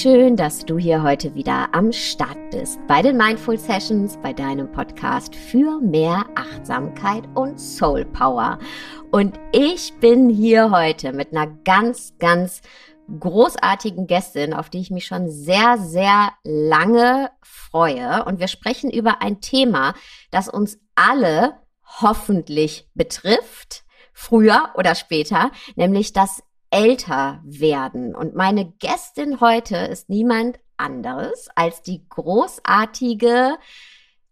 Schön, 0.00 0.36
dass 0.36 0.64
du 0.64 0.78
hier 0.78 1.02
heute 1.02 1.34
wieder 1.34 1.74
am 1.74 1.90
Start 1.90 2.38
bist 2.52 2.78
bei 2.86 3.02
den 3.02 3.16
Mindful 3.16 3.58
Sessions, 3.58 4.16
bei 4.22 4.32
deinem 4.32 4.70
Podcast 4.70 5.34
für 5.34 5.80
mehr 5.80 6.24
Achtsamkeit 6.36 7.24
und 7.34 7.58
Soul 7.58 8.04
Power. 8.04 8.60
Und 9.10 9.40
ich 9.50 9.92
bin 9.98 10.28
hier 10.28 10.70
heute 10.70 11.12
mit 11.12 11.32
einer 11.32 11.48
ganz, 11.64 12.14
ganz 12.20 12.62
großartigen 13.18 14.06
Gästin, 14.06 14.54
auf 14.54 14.70
die 14.70 14.78
ich 14.78 14.92
mich 14.92 15.04
schon 15.04 15.28
sehr, 15.30 15.78
sehr 15.78 16.30
lange 16.44 17.32
freue. 17.42 18.24
Und 18.24 18.38
wir 18.38 18.46
sprechen 18.46 18.92
über 18.92 19.20
ein 19.20 19.40
Thema, 19.40 19.94
das 20.30 20.48
uns 20.48 20.78
alle 20.94 21.54
hoffentlich 22.00 22.88
betrifft, 22.94 23.82
früher 24.12 24.70
oder 24.76 24.94
später, 24.94 25.50
nämlich 25.74 26.12
das 26.12 26.44
älter 26.70 27.40
werden. 27.44 28.14
Und 28.14 28.34
meine 28.34 28.72
Gästin 28.78 29.40
heute 29.40 29.76
ist 29.76 30.08
niemand 30.08 30.58
anderes 30.76 31.48
als 31.54 31.82
die 31.82 32.06
großartige 32.08 33.56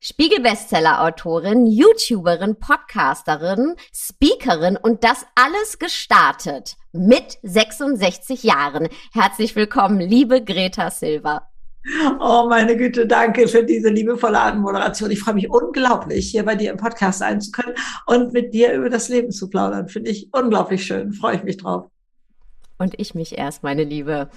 Spiegel-Bestseller-Autorin, 0.00 1.66
YouTuberin, 1.66 2.56
Podcasterin, 2.60 3.74
Speakerin 3.92 4.76
und 4.76 5.02
das 5.02 5.26
alles 5.34 5.78
gestartet 5.78 6.76
mit 6.92 7.38
66 7.42 8.42
Jahren. 8.42 8.88
Herzlich 9.12 9.56
willkommen, 9.56 9.98
liebe 9.98 10.44
Greta 10.44 10.90
Silva. 10.90 11.48
Oh, 12.20 12.46
meine 12.48 12.76
Güte, 12.76 13.06
danke 13.06 13.46
für 13.46 13.62
diese 13.62 13.88
liebevolle 13.88 14.40
Anmoderation. 14.40 15.10
Ich 15.10 15.20
freue 15.20 15.34
mich 15.34 15.48
unglaublich, 15.48 16.30
hier 16.30 16.44
bei 16.44 16.56
dir 16.56 16.72
im 16.72 16.76
Podcast 16.76 17.20
sein 17.20 17.40
zu 17.40 17.52
können 17.52 17.74
und 18.06 18.32
mit 18.32 18.52
dir 18.54 18.72
über 18.74 18.90
das 18.90 19.08
Leben 19.08 19.30
zu 19.30 19.48
plaudern. 19.48 19.88
Finde 19.88 20.10
ich 20.10 20.28
unglaublich 20.32 20.84
schön. 20.84 21.12
Freue 21.12 21.36
ich 21.36 21.44
mich 21.44 21.56
drauf. 21.56 21.86
Und 22.78 22.98
ich 22.98 23.14
mich 23.14 23.38
erst, 23.38 23.62
meine 23.62 23.84
Liebe. 23.84 24.30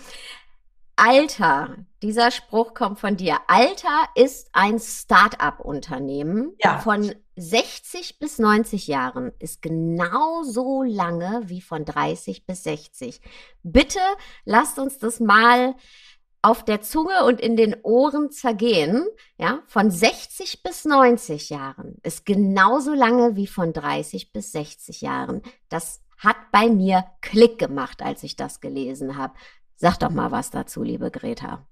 Alter, 0.95 1.77
dieser 2.01 2.29
Spruch 2.29 2.73
kommt 2.73 2.99
von 2.99 3.15
dir. 3.15 3.37
Alter 3.47 4.09
ist 4.15 4.49
ein 4.51 4.79
Start-up-Unternehmen. 4.79 6.55
Ja. 6.61 6.79
Von 6.79 7.15
60 7.37 8.19
bis 8.19 8.37
90 8.37 8.87
Jahren 8.87 9.31
ist 9.39 9.61
genauso 9.61 10.83
lange 10.83 11.43
wie 11.45 11.61
von 11.61 11.85
30 11.85 12.45
bis 12.45 12.63
60. 12.63 13.21
Bitte 13.63 13.99
lasst 14.43 14.77
uns 14.77 14.97
das 14.97 15.21
mal 15.21 15.75
auf 16.41 16.63
der 16.65 16.81
Zunge 16.81 17.23
und 17.25 17.39
in 17.39 17.55
den 17.55 17.77
Ohren 17.83 18.29
zergehen. 18.31 19.05
Ja, 19.37 19.63
von 19.67 19.91
60 19.91 20.63
bis 20.63 20.83
90 20.83 21.49
Jahren 21.49 21.95
ist 22.03 22.25
genauso 22.25 22.93
lange 22.93 23.37
wie 23.37 23.47
von 23.47 23.71
30 23.71 24.33
bis 24.33 24.51
60 24.51 25.01
Jahren. 25.01 25.41
Das 25.69 26.01
hat 26.19 26.37
bei 26.51 26.69
mir 26.69 27.05
Klick 27.21 27.57
gemacht, 27.57 28.01
als 28.01 28.23
ich 28.23 28.35
das 28.35 28.59
gelesen 28.61 29.17
habe. 29.17 29.33
Sag 29.75 29.97
doch 29.97 30.11
mal 30.11 30.31
was 30.31 30.51
dazu, 30.51 30.83
liebe 30.83 31.09
Greta. 31.09 31.65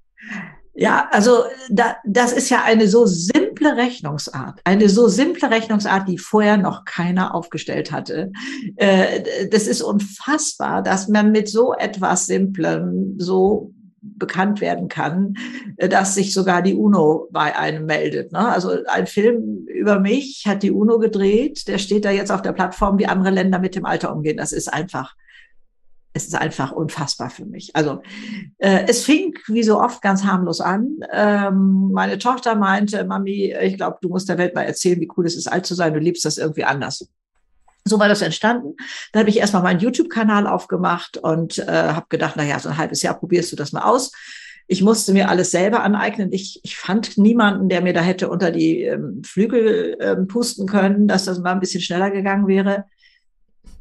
Ja, 0.80 1.10
also 1.12 1.44
da, 1.70 1.98
das 2.06 2.32
ist 2.32 2.50
ja 2.50 2.64
eine 2.64 2.88
so 2.88 3.08
simple 3.08 3.76
Rechnungsart, 3.76 4.62
eine 4.64 4.90
so 4.90 5.08
simple 5.08 5.50
Rechnungsart, 5.50 6.08
die 6.08 6.20
vorher 6.20 6.58
noch 6.58 6.86
keiner 6.86 7.34
aufgestellt 7.34 7.92
hatte. 7.92 8.32
Äh, 8.76 9.48
das 9.50 9.66
ist 9.66 9.82
unfassbar, 9.82 10.84
dass 10.84 11.08
man 11.08 11.32
mit 11.32 11.50
so 11.50 11.74
etwas 11.74 12.28
Simplem 12.28 13.16
so 13.18 13.74
bekannt 14.02 14.62
werden 14.62 14.88
kann, 14.88 15.36
äh, 15.78 15.90
dass 15.90 16.16
sich 16.16 16.34
sogar 16.34 16.62
die 16.62 16.76
UNO 16.76 17.28
bei 17.32 17.56
einem 17.58 17.86
meldet. 17.86 18.32
Ne? 18.32 18.48
Also 18.48 18.72
ein 18.88 19.08
Film 19.08 19.66
über 19.68 20.00
mich 20.00 20.46
hat 20.48 20.64
die 20.64 20.72
UNO 20.72 21.00
gedreht, 21.00 21.68
der 21.68 21.78
steht 21.78 22.06
da 22.06 22.12
jetzt 22.12 22.32
auf 22.32 22.42
der 22.42 22.54
Plattform, 22.54 23.00
wie 23.00 23.08
andere 23.08 23.32
Länder 23.32 23.60
mit 23.60 23.76
dem 23.76 23.86
Alter 23.86 24.14
umgehen. 24.14 24.38
Das 24.38 24.52
ist 24.52 24.72
einfach, 24.72 25.16
es 26.14 26.28
ist 26.28 26.36
einfach 26.36 26.72
unfassbar 26.72 27.30
für 27.30 27.46
mich. 27.46 27.76
Also 27.76 28.02
äh, 28.58 28.86
es 28.88 29.04
fing 29.04 29.34
wie 29.48 29.64
so 29.64 29.80
oft 29.80 30.02
ganz 30.02 30.24
harmlos 30.24 30.62
an. 30.62 31.00
Ähm, 31.12 31.92
meine 31.92 32.18
Tochter 32.18 32.56
meinte, 32.56 33.04
Mami, 33.04 33.56
ich 33.62 33.78
glaube, 33.78 33.98
du 34.02 34.10
musst 34.10 34.30
der 34.30 34.38
Welt 34.38 34.56
mal 34.56 34.64
erzählen, 34.64 35.00
wie 35.00 35.10
cool 35.18 35.26
es 35.26 35.36
ist, 35.36 35.48
alt 35.48 35.66
zu 35.66 35.76
sein. 35.76 35.94
Du 35.94 36.00
liebst 36.00 36.26
das 36.26 36.38
irgendwie 36.38 36.64
anders. 36.64 37.08
So 37.88 38.00
war 38.00 38.08
das 38.08 38.22
entstanden. 38.22 38.76
Dann 39.12 39.22
habe 39.22 39.30
ich 39.30 39.38
erstmal 39.38 39.64
meinen 39.64 39.80
YouTube-Kanal 39.80 40.48
aufgemacht 40.48 41.18
und 41.18 41.60
äh, 41.60 41.66
habe 41.66 42.08
gedacht, 42.10 42.36
na 42.38 42.44
ja, 42.44 42.60
so 42.60 42.70
ein 42.70 42.78
halbes 42.78 43.02
Jahr 43.02 43.20
probierst 43.20 43.52
du 43.52 43.56
das 43.56 43.72
mal 43.72 43.84
aus. 43.84 44.12
Ich 44.68 44.82
musste 44.82 45.14
mir 45.14 45.30
alles 45.30 45.52
selber 45.52 45.82
aneignen. 45.84 46.32
Ich, 46.34 46.60
ich 46.64 46.78
fand 46.78 47.18
niemanden, 47.18 47.70
der 47.70 47.82
mir 47.82 47.94
da 47.94 48.02
hätte 48.02 48.30
unter 48.30 48.52
die 48.52 48.84
ähm, 48.84 49.22
Flügel 49.24 49.98
ähm, 50.02 50.28
pusten 50.28 50.68
können, 50.68 51.08
dass 51.08 51.26
das 51.26 51.40
mal 51.40 51.54
ein 51.54 51.62
bisschen 51.62 51.82
schneller 51.82 52.12
gegangen 52.12 52.48
wäre. 52.48 52.86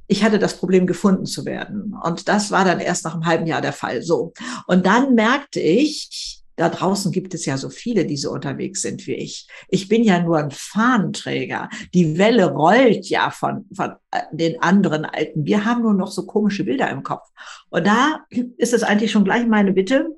Ich 0.06 0.22
hatte 0.22 0.38
das 0.38 0.56
Problem, 0.56 0.86
gefunden 0.86 1.26
zu 1.26 1.44
werden. 1.44 1.92
Und 2.04 2.28
das 2.28 2.52
war 2.52 2.64
dann 2.64 2.78
erst 2.78 3.04
nach 3.04 3.14
einem 3.14 3.26
halben 3.26 3.46
Jahr 3.46 3.60
der 3.60 3.72
Fall. 3.72 4.02
So. 4.02 4.32
Und 4.68 4.86
dann 4.86 5.16
merkte 5.16 5.58
ich, 5.58 6.35
da 6.56 6.70
draußen 6.70 7.12
gibt 7.12 7.34
es 7.34 7.44
ja 7.44 7.56
so 7.58 7.68
viele, 7.68 8.06
die 8.06 8.16
so 8.16 8.32
unterwegs 8.32 8.82
sind 8.82 9.06
wie 9.06 9.14
ich. 9.14 9.46
Ich 9.68 9.88
bin 9.88 10.02
ja 10.02 10.20
nur 10.20 10.38
ein 10.38 10.50
Fahnenträger. 10.50 11.68
Die 11.94 12.18
Welle 12.18 12.50
rollt 12.50 13.08
ja 13.08 13.30
von, 13.30 13.66
von 13.74 13.92
äh, 14.10 14.22
den 14.32 14.60
anderen 14.62 15.04
Alten. 15.04 15.44
Wir 15.44 15.64
haben 15.64 15.82
nur 15.82 15.94
noch 15.94 16.10
so 16.10 16.24
komische 16.24 16.64
Bilder 16.64 16.90
im 16.90 17.02
Kopf. 17.02 17.28
Und 17.68 17.86
da 17.86 18.24
ist 18.56 18.72
es 18.72 18.82
eigentlich 18.82 19.10
schon 19.10 19.24
gleich 19.24 19.46
meine 19.46 19.72
Bitte. 19.72 20.08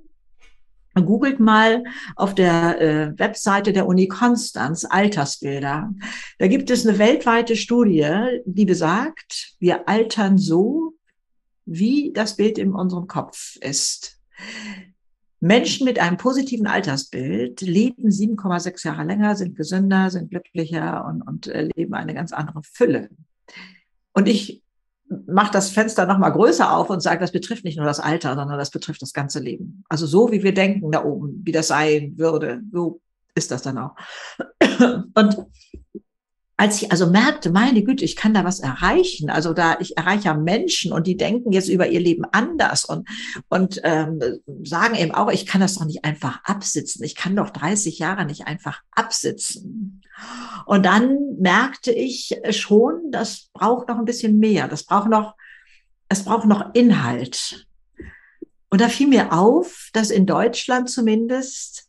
Googelt 0.94 1.38
mal 1.38 1.84
auf 2.16 2.34
der 2.34 2.80
äh, 2.80 3.18
Webseite 3.18 3.72
der 3.72 3.86
Uni 3.86 4.08
Konstanz 4.08 4.84
Altersbilder. 4.88 5.92
Da 6.38 6.46
gibt 6.46 6.70
es 6.70 6.86
eine 6.86 6.98
weltweite 6.98 7.56
Studie, 7.56 8.40
die 8.46 8.64
besagt, 8.64 9.54
wir 9.60 9.88
altern 9.88 10.38
so, 10.38 10.94
wie 11.66 12.12
das 12.12 12.36
Bild 12.36 12.58
in 12.58 12.72
unserem 12.72 13.06
Kopf 13.06 13.56
ist. 13.60 14.18
Menschen 15.40 15.84
mit 15.84 16.00
einem 16.00 16.16
positiven 16.16 16.66
Altersbild 16.66 17.60
leben 17.60 18.08
7,6 18.08 18.86
Jahre 18.86 19.04
länger, 19.04 19.36
sind 19.36 19.56
gesünder, 19.56 20.10
sind 20.10 20.30
glücklicher 20.30 21.04
und, 21.06 21.22
und 21.22 21.46
äh, 21.46 21.68
leben 21.76 21.94
eine 21.94 22.14
ganz 22.14 22.32
andere 22.32 22.62
Fülle. 22.62 23.08
Und 24.12 24.28
ich 24.28 24.62
mache 25.26 25.52
das 25.52 25.70
Fenster 25.70 26.06
noch 26.06 26.18
mal 26.18 26.30
größer 26.30 26.76
auf 26.76 26.90
und 26.90 27.00
sage, 27.00 27.20
das 27.20 27.32
betrifft 27.32 27.64
nicht 27.64 27.76
nur 27.76 27.86
das 27.86 28.00
Alter, 28.00 28.34
sondern 28.34 28.58
das 28.58 28.70
betrifft 28.70 29.00
das 29.00 29.12
ganze 29.12 29.40
Leben. 29.40 29.84
Also 29.88 30.06
so 30.06 30.30
wie 30.32 30.42
wir 30.42 30.52
denken 30.52 30.90
da 30.90 31.04
oben, 31.04 31.40
wie 31.44 31.52
das 31.52 31.68
sein 31.68 32.14
würde, 32.16 32.60
so 32.72 33.00
ist 33.34 33.50
das 33.50 33.62
dann 33.62 33.78
auch. 33.78 33.94
Und 35.14 35.46
als 36.60 36.82
ich 36.82 36.90
also 36.90 37.08
merkte, 37.08 37.50
meine 37.50 37.84
Güte, 37.84 38.04
ich 38.04 38.16
kann 38.16 38.34
da 38.34 38.42
was 38.44 38.58
erreichen, 38.58 39.30
also 39.30 39.54
da 39.54 39.78
ich 39.78 39.96
erreiche 39.96 40.34
Menschen 40.34 40.92
und 40.92 41.06
die 41.06 41.16
denken 41.16 41.52
jetzt 41.52 41.68
über 41.68 41.88
ihr 41.88 42.00
Leben 42.00 42.24
anders 42.32 42.84
und 42.84 43.08
und 43.48 43.80
ähm, 43.84 44.20
sagen 44.64 44.96
eben 44.96 45.12
auch, 45.12 45.30
ich 45.30 45.46
kann 45.46 45.60
das 45.60 45.76
doch 45.76 45.84
nicht 45.84 46.04
einfach 46.04 46.42
absitzen, 46.42 47.04
ich 47.04 47.14
kann 47.14 47.36
doch 47.36 47.50
30 47.50 48.00
Jahre 48.00 48.24
nicht 48.24 48.48
einfach 48.48 48.82
absitzen. 48.90 50.02
Und 50.66 50.84
dann 50.84 51.36
merkte 51.38 51.92
ich 51.92 52.40
schon, 52.50 53.12
das 53.12 53.50
braucht 53.52 53.88
noch 53.88 53.98
ein 53.98 54.04
bisschen 54.04 54.40
mehr, 54.40 54.66
das 54.66 54.82
braucht 54.82 55.08
noch, 55.08 55.36
es 56.08 56.24
braucht 56.24 56.48
noch 56.48 56.74
Inhalt. 56.74 57.68
Und 58.68 58.80
da 58.80 58.88
fiel 58.88 59.06
mir 59.06 59.32
auf, 59.32 59.90
dass 59.92 60.10
in 60.10 60.26
Deutschland 60.26 60.90
zumindest 60.90 61.88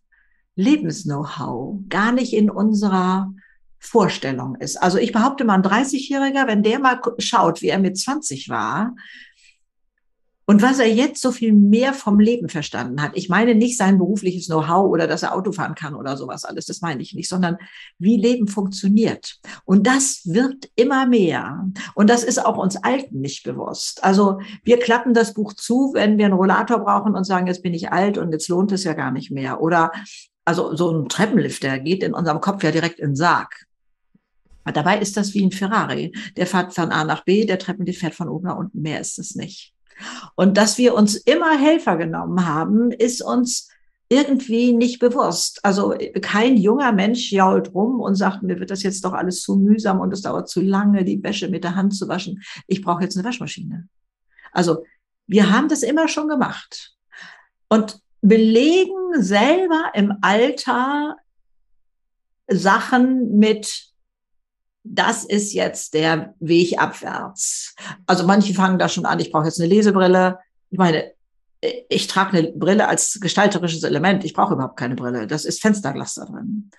Lebensknow-how 0.56 1.80
gar 1.89 2.12
nicht 2.12 2.33
in 2.33 2.51
unserer 2.51 3.33
Vorstellung 3.80 4.56
ist. 4.56 4.78
Also 4.78 4.98
ich 4.98 5.12
behaupte 5.12 5.46
mal, 5.46 5.56
ein 5.56 5.64
30-Jähriger, 5.64 6.48
wenn 6.48 6.64
der 6.64 6.80
mal 6.80 7.00
schaut, 7.18 7.62
wie 7.62 7.70
er 7.70 7.80
mit 7.80 7.98
20 7.98 8.50
war 8.50 8.94
und 10.50 10.64
was 10.64 10.80
er 10.80 10.92
jetzt 10.92 11.22
so 11.22 11.31
viel 11.31 11.54
mehr 11.54 11.94
vom 11.94 12.20
Leben 12.20 12.50
verstanden 12.50 13.04
hat. 13.04 13.12
Ich 13.14 13.30
meine 13.30 13.54
nicht 13.54 13.78
sein 13.78 14.00
berufliches 14.00 14.48
Know-how 14.48 14.90
oder 14.90 15.06
dass 15.06 15.22
er 15.22 15.36
Auto 15.36 15.52
fahren 15.52 15.76
kann 15.76 15.94
oder 15.94 16.18
sowas 16.18 16.44
alles, 16.44 16.66
das 16.66 16.81
meine 16.81 17.04
ich 17.04 17.14
nicht, 17.14 17.30
sondern 17.30 17.58
wie 18.00 18.18
Leben 18.18 18.48
funktioniert. 18.48 19.40
Und 19.64 19.86
das 19.86 20.22
wird 20.25 20.72
immer 20.75 21.06
mehr. 21.06 21.68
Und 21.94 22.10
das 22.10 22.24
ist 22.24 22.44
auch 22.44 22.58
uns 22.58 22.78
Alten 22.78 23.22
nicht 23.22 23.44
bewusst. 23.44 24.04
Also 24.04 24.40
wir 24.64 24.80
klappen 24.80 25.14
das 25.14 25.36
Buch 25.36 25.54
zu, 25.54 25.92
wenn 25.94 26.18
wir 26.18 26.25
einen 26.25 26.34
Rollator 26.34 26.80
brauchen 26.80 27.14
und 27.14 27.25
sagen, 27.25 27.46
jetzt 27.46 27.62
bin 27.62 27.75
ich 27.75 27.92
alt 27.92 28.18
und 28.18 28.32
jetzt 28.32 28.48
lohnt 28.48 28.72
es 28.72 28.84
ja 28.84 28.94
gar 28.94 29.12
nicht 29.12 29.30
mehr. 29.30 29.62
Oder 29.62 29.92
also 30.46 30.75
so 30.75 30.92
ein 30.92 31.10
Treppenlift, 31.10 31.62
der 31.62 31.80
geht 31.80 32.02
in 32.02 32.16
unserem 32.16 32.42
Kopf 32.42 32.64
ja 32.64 32.72
direkt 32.72 33.00
in 33.00 33.12
den 33.12 33.16
Sarg. 33.16 33.68
Dabei 34.71 35.00
ist 35.00 35.18
das 35.18 35.33
wie 35.33 35.45
ein 35.45 35.51
Ferrari. 35.51 36.12
Der 36.38 36.48
fährt 36.48 36.74
von 36.74 36.92
A 36.92 37.04
nach 37.04 37.24
B, 37.24 37.45
der 37.45 37.60
Treppenlift 37.60 38.00
fährt 38.00 38.16
von 38.16 38.30
oben 38.30 38.48
nach 38.48 38.57
unten. 38.57 38.81
Mehr 38.81 39.00
ist 39.00 39.19
es 39.19 39.36
nicht. 39.36 39.74
Und 40.36 40.57
dass 40.57 40.77
wir 40.77 40.95
uns 40.95 41.16
immer 41.16 41.57
Helfer 41.57 41.98
genommen 41.98 42.45
haben, 42.45 42.92
ist 42.92 43.21
uns 43.21 43.69
irgendwie 44.10 44.74
nicht 44.74 45.00
bewusst. 45.00 45.60
Also 45.63 45.94
kein 46.21 46.57
junger 46.57 46.92
Mensch 46.92 47.31
jault 47.31 47.74
rum 47.74 48.00
und 48.00 48.16
sagt, 48.16 48.42
mir 48.42 48.60
wird 48.60 48.71
das 48.71 48.81
jetzt 48.83 49.06
doch 49.06 49.13
alles 49.13 49.42
zu 49.42 49.56
mühsam 49.56 50.00
und 50.00 50.12
es 50.12 50.24
dauert 50.24 50.50
zu 50.50 50.62
lange, 50.62 51.06
die 51.06 51.22
Wäsche 51.24 51.48
mit 51.48 51.63
der 51.63 51.75
Hand 51.75 51.95
zu 51.95 52.07
waschen. 52.07 52.42
Ich 52.65 52.81
brauche 52.81 53.04
jetzt 53.04 53.15
eine 53.15 53.27
Waschmaschine. 53.27 53.88
Also 54.51 54.83
wir 55.27 55.51
haben 55.51 55.68
das 55.69 55.83
immer 55.83 56.07
schon 56.07 56.27
gemacht 56.27 56.95
und 57.69 58.00
belegen 58.22 59.22
selber 59.22 59.92
im 59.94 60.18
Alter 60.22 61.15
Sachen 62.48 63.38
mit 63.38 63.88
das 64.84 65.26
ist 65.26 65.54
jetzt 65.54 65.94
der 65.94 66.34
Weg 66.40 66.80
abwärts. 66.80 67.76
Also 68.06 68.26
manche 68.26 68.54
fangen 68.54 68.80
da 68.80 68.90
schon 68.90 69.06
an, 69.06 69.20
ich 69.20 69.31
brauche 69.31 69.46
jetzt 69.46 69.60
eine 69.60 69.70
Lesebrille. 69.70 70.40
Ich 70.70 70.78
meine, 70.78 71.12
ich 71.90 72.08
trage 72.08 72.38
eine 72.38 72.52
Brille 72.54 72.88
als 72.88 73.20
gestalterisches 73.20 73.84
Element. 73.84 74.24
Ich 74.24 74.34
brauche 74.34 74.54
überhaupt 74.54 74.78
keine 74.78 74.96
Brille. 74.96 75.28
Das 75.28 75.44
ist 75.44 75.62
Fensterglas 75.62 76.16
da 76.16 76.26
drin. 76.26 76.72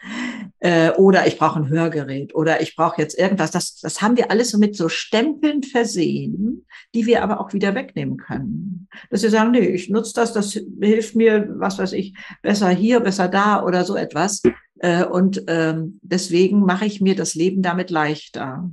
Äh, 0.61 0.93
oder 0.93 1.27
ich 1.27 1.37
brauche 1.37 1.59
ein 1.59 1.69
Hörgerät 1.69 2.35
oder 2.35 2.63
ich 2.63 2.77
brauche 2.77 3.01
jetzt 3.01 3.19
irgendwas. 3.19 3.51
Das, 3.51 3.77
das 3.77 4.01
haben 4.01 4.17
wir 4.17 4.31
alles 4.31 4.51
so 4.51 4.59
mit 4.59 4.75
so 4.75 4.89
Stempeln 4.89 5.63
versehen, 5.63 6.67
die 6.95 7.05
wir 7.05 7.23
aber 7.23 7.41
auch 7.41 7.53
wieder 7.53 7.75
wegnehmen 7.75 8.17
können. 8.17 8.89
Dass 9.11 9.23
wir 9.23 9.31
sagen, 9.31 9.51
nee, 9.51 9.69
ich 9.69 9.91
nutze 9.91 10.15
das, 10.15 10.33
das 10.33 10.53
hilft 10.53 11.15
mir, 11.15 11.47
was 11.59 11.79
weiß 11.79 11.93
ich, 11.93 12.15
besser 12.41 12.71
hier, 12.71 13.01
besser 13.01 13.29
da 13.29 13.63
oder 13.63 13.85
so 13.85 13.97
etwas. 13.97 14.41
Äh, 14.81 15.05
und 15.05 15.45
ähm, 15.47 16.01
deswegen 16.03 16.61
mache 16.61 16.87
ich 16.87 17.01
mir 17.01 17.15
das 17.15 17.35
Leben 17.35 17.63
damit 17.63 17.91
leichter. 17.91 18.71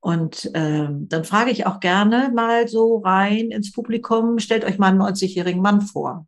Und 0.00 0.50
ähm, 0.54 1.08
dann 1.08 1.24
frage 1.24 1.50
ich 1.50 1.66
auch 1.66 1.80
gerne 1.80 2.30
mal 2.34 2.68
so 2.68 2.98
rein 2.98 3.50
ins 3.50 3.72
Publikum, 3.72 4.38
stellt 4.38 4.64
euch 4.64 4.78
mal 4.78 4.88
einen 4.88 5.02
90-jährigen 5.02 5.60
Mann 5.60 5.80
vor. 5.80 6.26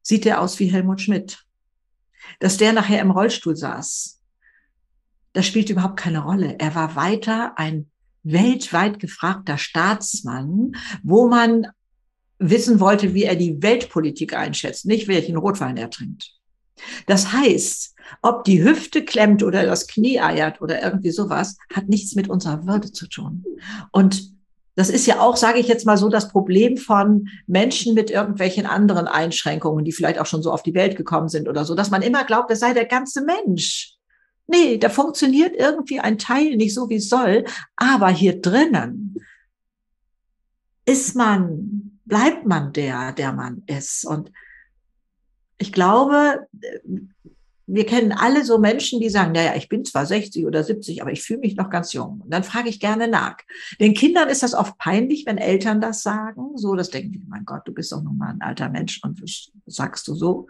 Sieht 0.00 0.24
der 0.24 0.40
aus 0.40 0.58
wie 0.58 0.66
Helmut 0.66 1.00
Schmidt? 1.00 1.44
Dass 2.40 2.56
der 2.56 2.72
nachher 2.72 3.00
im 3.00 3.10
Rollstuhl 3.10 3.56
saß, 3.56 4.20
das 5.32 5.46
spielt 5.46 5.70
überhaupt 5.70 5.98
keine 5.98 6.20
Rolle. 6.20 6.56
Er 6.58 6.74
war 6.74 6.96
weiter 6.96 7.58
ein 7.58 7.90
weltweit 8.22 9.00
gefragter 9.00 9.58
Staatsmann, 9.58 10.72
wo 11.02 11.28
man 11.28 11.66
wissen 12.38 12.80
wollte, 12.80 13.12
wie 13.14 13.24
er 13.24 13.36
die 13.36 13.60
Weltpolitik 13.62 14.34
einschätzt, 14.34 14.86
nicht 14.86 15.08
welchen 15.08 15.36
Rotwein 15.36 15.76
er 15.76 15.90
trinkt. 15.90 16.32
Das 17.06 17.32
heißt, 17.32 17.94
ob 18.22 18.44
die 18.44 18.62
Hüfte 18.62 19.04
klemmt 19.04 19.42
oder 19.42 19.64
das 19.64 19.86
Knie 19.86 20.20
eiert 20.20 20.60
oder 20.60 20.82
irgendwie 20.82 21.10
sowas, 21.10 21.56
hat 21.72 21.88
nichts 21.88 22.14
mit 22.14 22.28
unserer 22.28 22.66
Würde 22.66 22.92
zu 22.92 23.08
tun. 23.08 23.44
Und 23.92 24.38
das 24.78 24.90
ist 24.90 25.06
ja 25.06 25.18
auch, 25.18 25.36
sage 25.36 25.58
ich 25.58 25.66
jetzt 25.66 25.86
mal 25.86 25.96
so, 25.96 26.08
das 26.08 26.28
Problem 26.28 26.76
von 26.76 27.28
Menschen 27.48 27.94
mit 27.94 28.12
irgendwelchen 28.12 28.64
anderen 28.64 29.08
Einschränkungen, 29.08 29.84
die 29.84 29.90
vielleicht 29.90 30.20
auch 30.20 30.26
schon 30.26 30.42
so 30.42 30.52
auf 30.52 30.62
die 30.62 30.74
Welt 30.74 30.96
gekommen 30.96 31.28
sind 31.28 31.48
oder 31.48 31.64
so, 31.64 31.74
dass 31.74 31.90
man 31.90 32.00
immer 32.00 32.22
glaubt, 32.22 32.48
das 32.48 32.60
sei 32.60 32.74
der 32.74 32.86
ganze 32.86 33.24
Mensch. 33.24 33.94
Nee, 34.46 34.78
da 34.78 34.88
funktioniert 34.88 35.56
irgendwie 35.56 35.98
ein 35.98 36.16
Teil 36.16 36.56
nicht 36.56 36.74
so, 36.74 36.88
wie 36.88 36.96
es 36.96 37.08
soll. 37.08 37.44
Aber 37.74 38.08
hier 38.08 38.40
drinnen 38.40 39.16
ist 40.86 41.16
man, 41.16 41.98
bleibt 42.04 42.46
man 42.46 42.72
der, 42.72 43.12
der 43.12 43.32
man 43.32 43.64
ist. 43.66 44.06
Und 44.06 44.30
ich 45.58 45.72
glaube, 45.72 46.46
wir 47.70 47.84
kennen 47.84 48.12
alle 48.12 48.44
so 48.44 48.58
Menschen, 48.58 48.98
die 48.98 49.10
sagen, 49.10 49.32
naja, 49.32 49.54
ich 49.54 49.68
bin 49.68 49.84
zwar 49.84 50.06
60 50.06 50.46
oder 50.46 50.64
70, 50.64 51.02
aber 51.02 51.12
ich 51.12 51.22
fühle 51.22 51.40
mich 51.40 51.54
noch 51.54 51.68
ganz 51.68 51.92
jung. 51.92 52.22
Und 52.24 52.32
dann 52.32 52.42
frage 52.42 52.70
ich 52.70 52.80
gerne 52.80 53.08
nach. 53.08 53.36
Den 53.78 53.92
Kindern 53.92 54.30
ist 54.30 54.42
das 54.42 54.54
oft 54.54 54.78
peinlich, 54.78 55.26
wenn 55.26 55.36
Eltern 55.36 55.82
das 55.82 56.02
sagen. 56.02 56.56
So, 56.56 56.74
das 56.74 56.88
denken 56.88 57.12
die, 57.12 57.22
mein 57.28 57.44
Gott, 57.44 57.62
du 57.66 57.74
bist 57.74 57.92
doch 57.92 58.02
noch 58.02 58.12
mal 58.12 58.30
ein 58.30 58.40
alter 58.40 58.70
Mensch 58.70 59.00
und 59.04 59.20
sagst 59.66 60.08
du 60.08 60.14
so? 60.14 60.48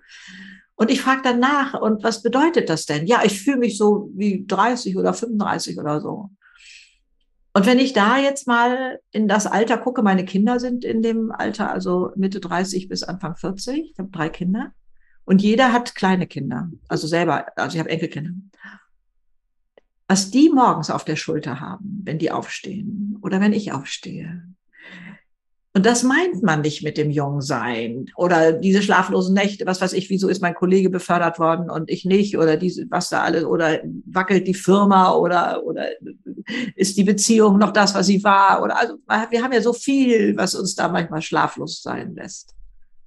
Und 0.77 0.93
ich 0.93 1.01
frage 1.01 1.23
dann 1.23 1.41
nach, 1.41 1.75
und 1.75 2.05
was 2.05 2.23
bedeutet 2.23 2.69
das 2.69 2.87
denn? 2.87 3.09
Ja, 3.09 3.23
ich 3.25 3.43
fühle 3.43 3.59
mich 3.59 3.77
so 3.77 4.11
wie 4.15 4.47
30 4.47 4.97
oder 4.97 5.13
35 5.13 5.77
oder 5.81 6.01
so. 6.01 6.31
Und 7.53 7.67
wenn 7.67 7.81
ich 7.81 7.95
da 7.95 8.19
jetzt 8.19 8.47
mal 8.47 9.01
in 9.11 9.27
das 9.27 9.49
Alter 9.49 9.79
gucke, 9.79 10.03
meine 10.03 10.25
Kinder 10.25 10.61
sind 10.61 10.85
in 10.85 11.03
dem 11.03 11.33
Alter, 11.33 11.73
also 11.73 12.13
Mitte 12.15 12.39
30 12.39 12.89
bis 12.89 13.03
Anfang 13.03 13.35
40, 13.35 13.91
ich 13.91 13.99
habe 13.99 14.11
drei 14.11 14.29
Kinder. 14.29 14.73
Und 15.29 15.43
jeder 15.43 15.75
hat 15.75 15.95
kleine 15.95 16.27
Kinder, 16.27 16.71
also 16.89 17.07
selber, 17.07 17.49
also 17.55 17.75
ich 17.75 17.81
habe 17.81 17.91
Enkelkinder. 17.91 18.31
Was 20.07 20.31
die 20.31 20.49
morgens 20.49 20.89
auf 20.89 21.05
der 21.05 21.17
Schulter 21.17 21.61
haben, 21.61 22.01
wenn 22.05 22.19
die 22.19 22.31
aufstehen 22.31 23.19
oder 23.21 23.39
wenn 23.39 23.53
ich 23.53 23.73
aufstehe. 23.73 24.43
Und 25.75 25.85
das 25.85 26.03
meint 26.03 26.43
man 26.43 26.63
nicht 26.63 26.83
mit 26.83 26.97
dem 26.97 27.11
Jungsein 27.11 28.07
oder 28.17 28.55
diese 28.55 28.81
schlaflosen 28.81 29.35
Nächte, 29.35 29.67
was 29.67 29.83
weiß 29.83 29.93
ich, 29.93 30.09
wieso 30.09 30.29
ist 30.29 30.41
mein 30.41 30.55
Kollege 30.55 30.89
befördert 30.89 31.39
worden 31.39 31.69
und 31.69 31.91
ich 31.91 32.07
nicht 32.07 32.39
oder 32.39 32.57
diese, 32.57 32.87
was 32.89 33.11
da 33.11 33.21
alles, 33.21 33.45
oder 33.45 33.81
wackelt 34.07 34.47
die 34.47 34.55
Firma 34.55 35.13
oder, 35.13 35.63
oder 35.63 35.89
ist 36.75 36.97
die 36.97 37.05
Beziehung 37.05 37.59
noch 37.59 37.75
das, 37.75 37.95
was 37.95 38.07
sie 38.07 38.25
war 38.25 38.63
oder, 38.63 38.79
also 38.79 38.95
wir 39.29 39.43
haben 39.43 39.53
ja 39.53 39.61
so 39.61 39.75
viel, 39.75 40.39
was 40.39 40.55
uns 40.55 40.75
da 40.75 40.89
manchmal 40.89 41.21
schlaflos 41.21 41.83
sein 41.83 42.15
lässt. 42.15 42.55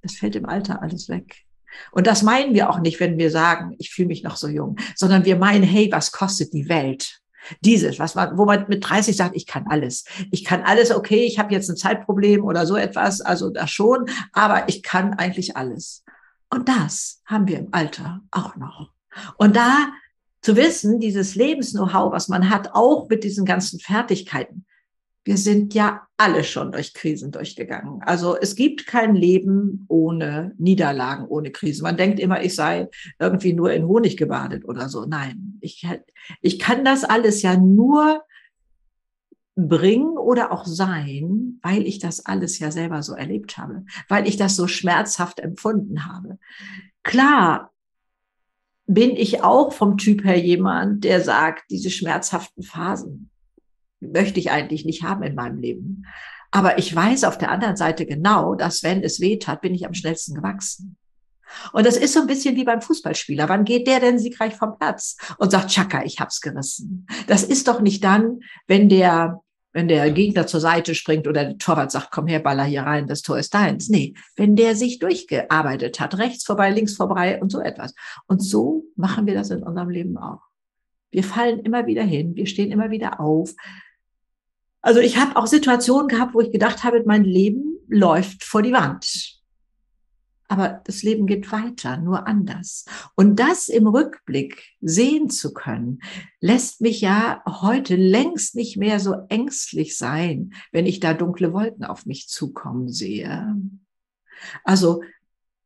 Das 0.02 0.14
fällt 0.14 0.36
im 0.36 0.46
Alter 0.46 0.80
alles 0.82 1.08
weg. 1.08 1.44
Und 1.90 2.06
das 2.06 2.22
meinen 2.22 2.54
wir 2.54 2.70
auch 2.70 2.80
nicht, 2.80 3.00
wenn 3.00 3.18
wir 3.18 3.30
sagen, 3.30 3.74
ich 3.78 3.90
fühle 3.90 4.08
mich 4.08 4.22
noch 4.22 4.36
so 4.36 4.48
jung, 4.48 4.76
sondern 4.94 5.24
wir 5.24 5.36
meinen, 5.36 5.62
hey, 5.62 5.90
was 5.90 6.12
kostet 6.12 6.52
die 6.52 6.68
Welt? 6.68 7.20
Dieses, 7.60 7.98
was 7.98 8.14
man, 8.14 8.38
wo 8.38 8.44
man 8.44 8.66
mit 8.68 8.88
30 8.88 9.16
sagt, 9.16 9.34
ich 9.34 9.46
kann 9.46 9.66
alles. 9.68 10.04
Ich 10.30 10.44
kann 10.44 10.62
alles, 10.62 10.92
okay, 10.92 11.24
ich 11.24 11.38
habe 11.38 11.52
jetzt 11.52 11.68
ein 11.68 11.76
Zeitproblem 11.76 12.44
oder 12.44 12.66
so 12.66 12.76
etwas, 12.76 13.20
also 13.20 13.50
das 13.50 13.70
schon, 13.70 14.06
aber 14.32 14.68
ich 14.68 14.82
kann 14.82 15.14
eigentlich 15.14 15.56
alles. 15.56 16.04
Und 16.50 16.68
das 16.68 17.20
haben 17.26 17.48
wir 17.48 17.58
im 17.58 17.68
Alter 17.72 18.20
auch 18.30 18.56
noch. 18.56 18.92
Und 19.36 19.56
da 19.56 19.88
zu 20.42 20.56
wissen, 20.56 21.00
dieses 21.00 21.34
Lebens-Know-how, 21.34 22.12
was 22.12 22.28
man 22.28 22.50
hat, 22.50 22.74
auch 22.74 23.08
mit 23.08 23.24
diesen 23.24 23.44
ganzen 23.44 23.80
Fertigkeiten, 23.80 24.66
wir 25.24 25.36
sind 25.36 25.72
ja 25.74 26.06
alle 26.16 26.42
schon 26.42 26.72
durch 26.72 26.94
Krisen 26.94 27.30
durchgegangen. 27.30 28.02
Also 28.02 28.36
es 28.36 28.56
gibt 28.56 28.86
kein 28.86 29.14
Leben 29.14 29.84
ohne 29.88 30.54
Niederlagen, 30.58 31.26
ohne 31.26 31.52
Krisen. 31.52 31.84
Man 31.84 31.96
denkt 31.96 32.18
immer, 32.18 32.42
ich 32.42 32.54
sei 32.54 32.88
irgendwie 33.18 33.52
nur 33.52 33.72
in 33.72 33.86
Honig 33.86 34.16
gebadet 34.16 34.64
oder 34.64 34.88
so. 34.88 35.04
Nein, 35.04 35.58
ich, 35.60 35.86
ich 36.40 36.58
kann 36.58 36.84
das 36.84 37.04
alles 37.04 37.42
ja 37.42 37.56
nur 37.56 38.22
bringen 39.54 40.16
oder 40.16 40.50
auch 40.50 40.64
sein, 40.64 41.58
weil 41.62 41.86
ich 41.86 41.98
das 41.98 42.24
alles 42.24 42.58
ja 42.58 42.70
selber 42.70 43.02
so 43.02 43.14
erlebt 43.14 43.58
habe, 43.58 43.84
weil 44.08 44.26
ich 44.26 44.36
das 44.36 44.56
so 44.56 44.66
schmerzhaft 44.66 45.40
empfunden 45.40 46.06
habe. 46.06 46.38
Klar 47.02 47.70
bin 48.86 49.10
ich 49.10 49.42
auch 49.42 49.72
vom 49.72 49.98
Typ 49.98 50.24
her 50.24 50.38
jemand, 50.38 51.04
der 51.04 51.20
sagt, 51.20 51.70
diese 51.70 51.90
schmerzhaften 51.90 52.62
Phasen, 52.62 53.30
möchte 54.02 54.40
ich 54.40 54.50
eigentlich 54.50 54.84
nicht 54.84 55.02
haben 55.02 55.22
in 55.22 55.34
meinem 55.34 55.58
Leben. 55.58 56.06
Aber 56.50 56.78
ich 56.78 56.94
weiß 56.94 57.24
auf 57.24 57.38
der 57.38 57.50
anderen 57.50 57.76
Seite 57.76 58.04
genau, 58.04 58.54
dass 58.54 58.82
wenn 58.82 59.02
es 59.02 59.20
weh 59.20 59.38
tat, 59.38 59.62
bin 59.62 59.74
ich 59.74 59.86
am 59.86 59.94
schnellsten 59.94 60.34
gewachsen. 60.34 60.96
Und 61.72 61.86
das 61.86 61.96
ist 61.96 62.14
so 62.14 62.20
ein 62.20 62.26
bisschen 62.26 62.56
wie 62.56 62.64
beim 62.64 62.80
Fußballspieler. 62.80 63.48
Wann 63.48 63.64
geht 63.64 63.86
der 63.86 64.00
denn 64.00 64.18
siegreich 64.18 64.54
vom 64.54 64.78
Platz 64.78 65.16
und 65.38 65.50
sagt, 65.50 65.70
Chaka, 65.70 66.04
ich 66.04 66.20
hab's 66.20 66.40
gerissen? 66.40 67.06
Das 67.26 67.42
ist 67.42 67.68
doch 67.68 67.80
nicht 67.80 68.04
dann, 68.04 68.40
wenn 68.66 68.88
der, 68.88 69.40
wenn 69.72 69.88
der 69.88 70.10
Gegner 70.10 70.46
zur 70.46 70.60
Seite 70.60 70.94
springt 70.94 71.26
oder 71.26 71.44
der 71.44 71.58
Torwart 71.58 71.90
sagt, 71.90 72.10
komm 72.10 72.26
her, 72.26 72.40
baller 72.40 72.64
hier 72.64 72.82
rein, 72.82 73.06
das 73.06 73.22
Tor 73.22 73.38
ist 73.38 73.54
deins. 73.54 73.88
Nee, 73.88 74.14
wenn 74.36 74.56
der 74.56 74.76
sich 74.76 74.98
durchgearbeitet 74.98 76.00
hat, 76.00 76.18
rechts 76.18 76.44
vorbei, 76.44 76.70
links 76.70 76.96
vorbei 76.96 77.40
und 77.40 77.50
so 77.50 77.60
etwas. 77.60 77.94
Und 78.26 78.42
so 78.42 78.84
machen 78.96 79.26
wir 79.26 79.34
das 79.34 79.50
in 79.50 79.62
unserem 79.62 79.90
Leben 79.90 80.18
auch. 80.18 80.40
Wir 81.10 81.24
fallen 81.24 81.60
immer 81.60 81.86
wieder 81.86 82.04
hin, 82.04 82.36
wir 82.36 82.46
stehen 82.46 82.70
immer 82.70 82.90
wieder 82.90 83.20
auf, 83.20 83.52
also 84.82 85.00
ich 85.00 85.16
habe 85.16 85.36
auch 85.36 85.46
Situationen 85.46 86.08
gehabt, 86.08 86.34
wo 86.34 86.40
ich 86.40 86.52
gedacht 86.52 86.84
habe, 86.84 87.02
mein 87.06 87.24
Leben 87.24 87.78
läuft 87.88 88.42
vor 88.44 88.62
die 88.62 88.72
Wand. 88.72 89.40
Aber 90.48 90.82
das 90.84 91.02
Leben 91.02 91.26
geht 91.26 91.50
weiter, 91.50 91.96
nur 91.96 92.26
anders. 92.26 92.84
Und 93.14 93.36
das 93.36 93.68
im 93.68 93.86
Rückblick 93.86 94.62
sehen 94.82 95.30
zu 95.30 95.54
können, 95.54 96.00
lässt 96.40 96.82
mich 96.82 97.00
ja 97.00 97.42
heute 97.46 97.96
längst 97.96 98.54
nicht 98.54 98.76
mehr 98.76 99.00
so 99.00 99.14
ängstlich 99.30 99.96
sein, 99.96 100.52
wenn 100.70 100.84
ich 100.84 101.00
da 101.00 101.14
dunkle 101.14 101.54
Wolken 101.54 101.84
auf 101.84 102.04
mich 102.04 102.28
zukommen 102.28 102.90
sehe. 102.90 103.56
Also 104.62 105.02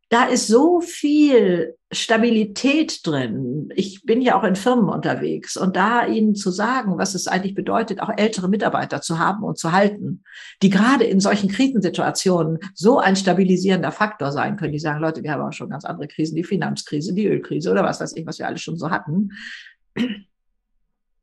da 0.08 0.24
ist 0.24 0.46
so 0.46 0.80
viel 0.80 1.74
Stabilität 1.90 3.06
drin. 3.06 3.70
Ich 3.74 4.02
bin 4.04 4.20
ja 4.20 4.38
auch 4.38 4.44
in 4.44 4.56
Firmen 4.56 4.88
unterwegs 4.88 5.56
und 5.56 5.76
da 5.76 6.06
ihnen 6.06 6.34
zu 6.34 6.50
sagen, 6.50 6.98
was 6.98 7.14
es 7.14 7.26
eigentlich 7.26 7.54
bedeutet, 7.54 8.00
auch 8.00 8.10
ältere 8.16 8.48
Mitarbeiter 8.48 9.00
zu 9.00 9.18
haben 9.18 9.42
und 9.42 9.58
zu 9.58 9.72
halten, 9.72 10.22
die 10.62 10.70
gerade 10.70 11.04
in 11.04 11.20
solchen 11.20 11.48
Krisensituationen 11.48 12.58
so 12.74 12.98
ein 12.98 13.16
stabilisierender 13.16 13.92
Faktor 13.92 14.32
sein 14.32 14.56
können. 14.56 14.72
Die 14.72 14.78
sagen, 14.78 15.00
Leute, 15.00 15.22
wir 15.22 15.32
haben 15.32 15.42
auch 15.42 15.52
schon 15.52 15.70
ganz 15.70 15.84
andere 15.84 16.08
Krisen, 16.08 16.36
die 16.36 16.44
Finanzkrise, 16.44 17.14
die 17.14 17.26
Ölkrise 17.26 17.70
oder 17.70 17.84
was 17.84 18.00
weiß 18.00 18.16
ich, 18.16 18.26
was 18.26 18.38
wir 18.38 18.46
alle 18.46 18.58
schon 18.58 18.76
so 18.76 18.90
hatten 18.90 19.30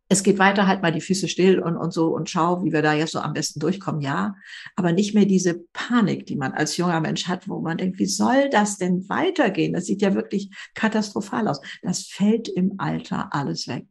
es 0.10 0.24
geht 0.24 0.38
weiter, 0.38 0.68
halt 0.68 0.82
mal 0.82 0.92
die 0.92 1.02
Füße 1.02 1.28
still 1.28 1.60
und, 1.60 1.78
und 1.78 1.94
so 1.94 2.08
und 2.08 2.30
schau, 2.30 2.64
wie 2.64 2.72
wir 2.72 2.82
da 2.82 2.94
jetzt 2.94 3.14
so 3.14 3.20
am 3.20 3.34
besten 3.34 3.60
durchkommen, 3.60 4.02
ja. 4.02 4.36
Aber 4.76 4.92
nicht 4.92 5.16
mehr 5.16 5.26
diese 5.26 5.66
Panik, 5.74 6.26
die 6.26 6.36
man 6.36 6.54
als 6.54 6.78
junger 6.78 7.00
Mensch 7.00 7.28
hat, 7.28 7.48
wo 7.48 7.60
man 7.60 7.78
denkt, 7.78 8.00
wie 8.00 8.06
soll 8.06 8.50
das 8.50 8.78
denn 8.78 9.08
weitergehen? 9.10 9.74
Das 9.74 9.86
sieht 9.86 10.02
ja 10.02 10.14
wirklich 10.14 10.50
katastrophal 10.76 11.48
aus. 11.48 11.62
Das 11.82 12.04
fällt 12.04 12.48
im 12.48 12.76
Alter 12.78 13.30
alles 13.32 13.68
weg. 13.68 13.86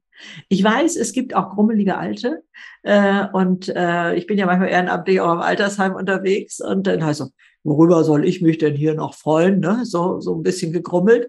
Ich 0.49 0.63
weiß, 0.63 0.97
es 0.97 1.13
gibt 1.13 1.35
auch 1.35 1.51
grummelige 1.51 1.97
Alte 1.99 2.43
äh, 2.83 3.27
und 3.33 3.69
äh, 3.75 4.15
ich 4.15 4.27
bin 4.27 4.39
ja 4.39 4.47
manchmal 4.47 4.69
ehrenamtlich 4.69 5.21
auch 5.21 5.33
im 5.33 5.41
Altersheim 5.41 5.95
unterwegs 5.95 6.61
und 6.61 6.87
dann 6.87 7.05
heißt 7.05 7.19
so, 7.19 7.31
worüber 7.65 8.05
soll 8.05 8.25
ich 8.25 8.43
mich 8.43 8.59
denn 8.59 8.75
hier 8.75 8.95
noch 8.95 9.15
freuen? 9.15 9.61
Ne? 9.61 9.85
So, 9.85 10.21
so 10.21 10.37
ein 10.37 10.43
bisschen 10.43 10.73
gegrummelt. 10.73 11.29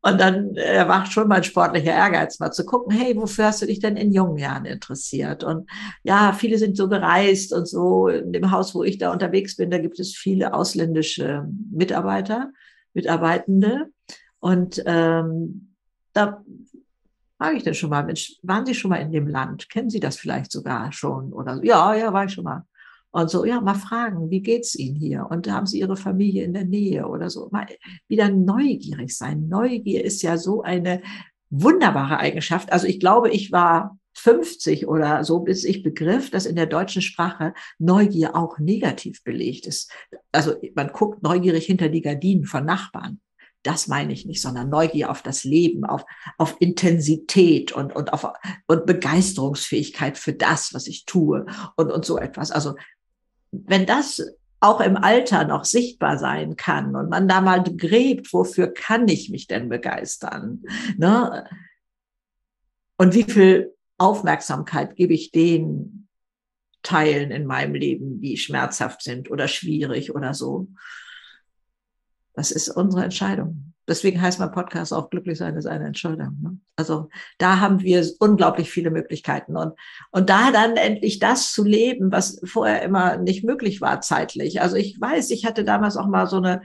Und 0.00 0.20
dann 0.20 0.54
äh, 0.54 0.84
macht 0.84 1.12
schon 1.12 1.26
mein 1.26 1.42
sportlicher 1.42 1.92
Ehrgeiz, 1.92 2.38
mal 2.38 2.52
zu 2.52 2.64
gucken, 2.64 2.96
hey, 2.96 3.16
wofür 3.16 3.46
hast 3.46 3.62
du 3.62 3.66
dich 3.66 3.80
denn 3.80 3.96
in 3.96 4.12
jungen 4.12 4.38
Jahren 4.38 4.64
interessiert? 4.64 5.42
Und 5.42 5.68
ja, 6.04 6.32
viele 6.32 6.56
sind 6.56 6.76
so 6.76 6.88
gereist 6.88 7.52
und 7.52 7.66
so. 7.66 8.06
In 8.06 8.32
dem 8.32 8.50
Haus, 8.52 8.74
wo 8.76 8.84
ich 8.84 8.98
da 8.98 9.12
unterwegs 9.12 9.56
bin, 9.56 9.70
da 9.70 9.78
gibt 9.78 9.98
es 9.98 10.14
viele 10.16 10.54
ausländische 10.54 11.48
Mitarbeiter, 11.72 12.52
Mitarbeitende. 12.94 13.88
Und 14.38 14.80
ähm, 14.86 15.74
da 16.12 16.44
frage 17.36 17.56
ich 17.56 17.64
dann 17.64 17.74
schon 17.74 17.90
mal, 17.90 18.04
Mensch, 18.04 18.36
waren 18.42 18.66
Sie 18.66 18.74
schon 18.74 18.90
mal 18.90 18.96
in 19.02 19.10
dem 19.10 19.26
Land? 19.26 19.68
Kennen 19.68 19.90
Sie 19.90 20.00
das 20.00 20.16
vielleicht 20.16 20.52
sogar 20.52 20.92
schon? 20.92 21.32
Oder 21.32 21.58
ja, 21.64 21.94
ja, 21.94 22.12
war 22.12 22.24
ich 22.24 22.32
schon 22.32 22.44
mal. 22.44 22.64
Und 23.10 23.30
so, 23.30 23.44
ja, 23.44 23.60
mal 23.60 23.74
fragen, 23.74 24.30
wie 24.30 24.42
geht's 24.42 24.74
Ihnen 24.74 24.96
hier? 24.96 25.26
Und 25.30 25.50
haben 25.50 25.66
Sie 25.66 25.80
Ihre 25.80 25.96
Familie 25.96 26.44
in 26.44 26.52
der 26.52 26.64
Nähe 26.64 27.06
oder 27.06 27.30
so? 27.30 27.48
Mal 27.50 27.66
wieder 28.06 28.28
neugierig 28.28 29.16
sein. 29.16 29.48
Neugier 29.48 30.04
ist 30.04 30.22
ja 30.22 30.36
so 30.36 30.62
eine 30.62 31.02
wunderbare 31.50 32.18
Eigenschaft. 32.18 32.70
Also 32.72 32.86
ich 32.86 33.00
glaube, 33.00 33.30
ich 33.30 33.50
war 33.52 33.98
50 34.18 34.88
oder 34.88 35.24
so, 35.24 35.40
bis 35.40 35.64
ich 35.64 35.82
begriff, 35.82 36.30
dass 36.30 36.44
in 36.44 36.56
der 36.56 36.66
deutschen 36.66 37.02
Sprache 37.02 37.54
Neugier 37.78 38.36
auch 38.36 38.58
negativ 38.58 39.22
belegt 39.22 39.66
ist. 39.66 39.90
Also 40.32 40.54
man 40.74 40.88
guckt 40.88 41.22
neugierig 41.22 41.66
hinter 41.66 41.88
die 41.88 42.02
Gardinen 42.02 42.44
von 42.44 42.64
Nachbarn. 42.64 43.20
Das 43.62 43.88
meine 43.88 44.12
ich 44.12 44.24
nicht, 44.24 44.40
sondern 44.40 44.68
Neugier 44.68 45.10
auf 45.10 45.22
das 45.22 45.44
Leben, 45.44 45.84
auf, 45.84 46.04
auf 46.36 46.56
Intensität 46.60 47.72
und, 47.72 47.94
und, 47.94 48.12
auf, 48.12 48.26
und 48.66 48.86
Begeisterungsfähigkeit 48.86 50.16
für 50.16 50.32
das, 50.32 50.74
was 50.74 50.86
ich 50.86 51.04
tue 51.06 51.44
und, 51.76 51.90
und 51.90 52.04
so 52.04 52.18
etwas. 52.18 52.50
Also 52.50 52.74
wenn 53.50 53.86
das 53.86 54.22
auch 54.60 54.80
im 54.80 54.96
Alter 54.96 55.44
noch 55.44 55.64
sichtbar 55.64 56.18
sein 56.18 56.56
kann 56.56 56.96
und 56.96 57.08
man 57.10 57.28
da 57.28 57.40
mal 57.40 57.62
gräbt, 57.62 58.32
wofür 58.32 58.72
kann 58.72 59.06
ich 59.08 59.30
mich 59.30 59.46
denn 59.46 59.68
begeistern? 59.68 60.62
Ne? 60.96 61.48
Und 62.96 63.14
wie 63.14 63.22
viel 63.22 63.74
Aufmerksamkeit 63.98 64.96
gebe 64.96 65.14
ich 65.14 65.30
den 65.30 66.08
Teilen 66.82 67.30
in 67.30 67.46
meinem 67.46 67.74
Leben, 67.74 68.20
die 68.20 68.36
schmerzhaft 68.36 69.02
sind 69.02 69.30
oder 69.30 69.46
schwierig 69.46 70.14
oder 70.14 70.34
so? 70.34 70.68
Das 72.34 72.50
ist 72.50 72.68
unsere 72.68 73.04
Entscheidung. 73.04 73.74
Deswegen 73.88 74.20
heißt 74.20 74.38
mein 74.38 74.52
Podcast 74.52 74.92
auch 74.92 75.10
Glücklich 75.10 75.38
sein 75.38 75.56
ist 75.56 75.66
eine 75.66 75.86
Entscheidung. 75.86 76.36
Ne? 76.42 76.58
Also 76.76 77.08
da 77.38 77.60
haben 77.60 77.80
wir 77.80 78.06
unglaublich 78.20 78.70
viele 78.70 78.90
Möglichkeiten. 78.90 79.56
Und, 79.56 79.72
und 80.10 80.28
da 80.28 80.52
dann 80.52 80.76
endlich 80.76 81.18
das 81.18 81.52
zu 81.52 81.64
leben, 81.64 82.12
was 82.12 82.40
vorher 82.44 82.82
immer 82.82 83.16
nicht 83.16 83.44
möglich 83.44 83.80
war 83.80 84.00
zeitlich. 84.00 84.60
Also 84.60 84.76
ich 84.76 85.00
weiß, 85.00 85.30
ich 85.30 85.46
hatte 85.46 85.64
damals 85.64 85.96
auch 85.96 86.06
mal 86.06 86.26
so 86.26 86.36
eine 86.36 86.60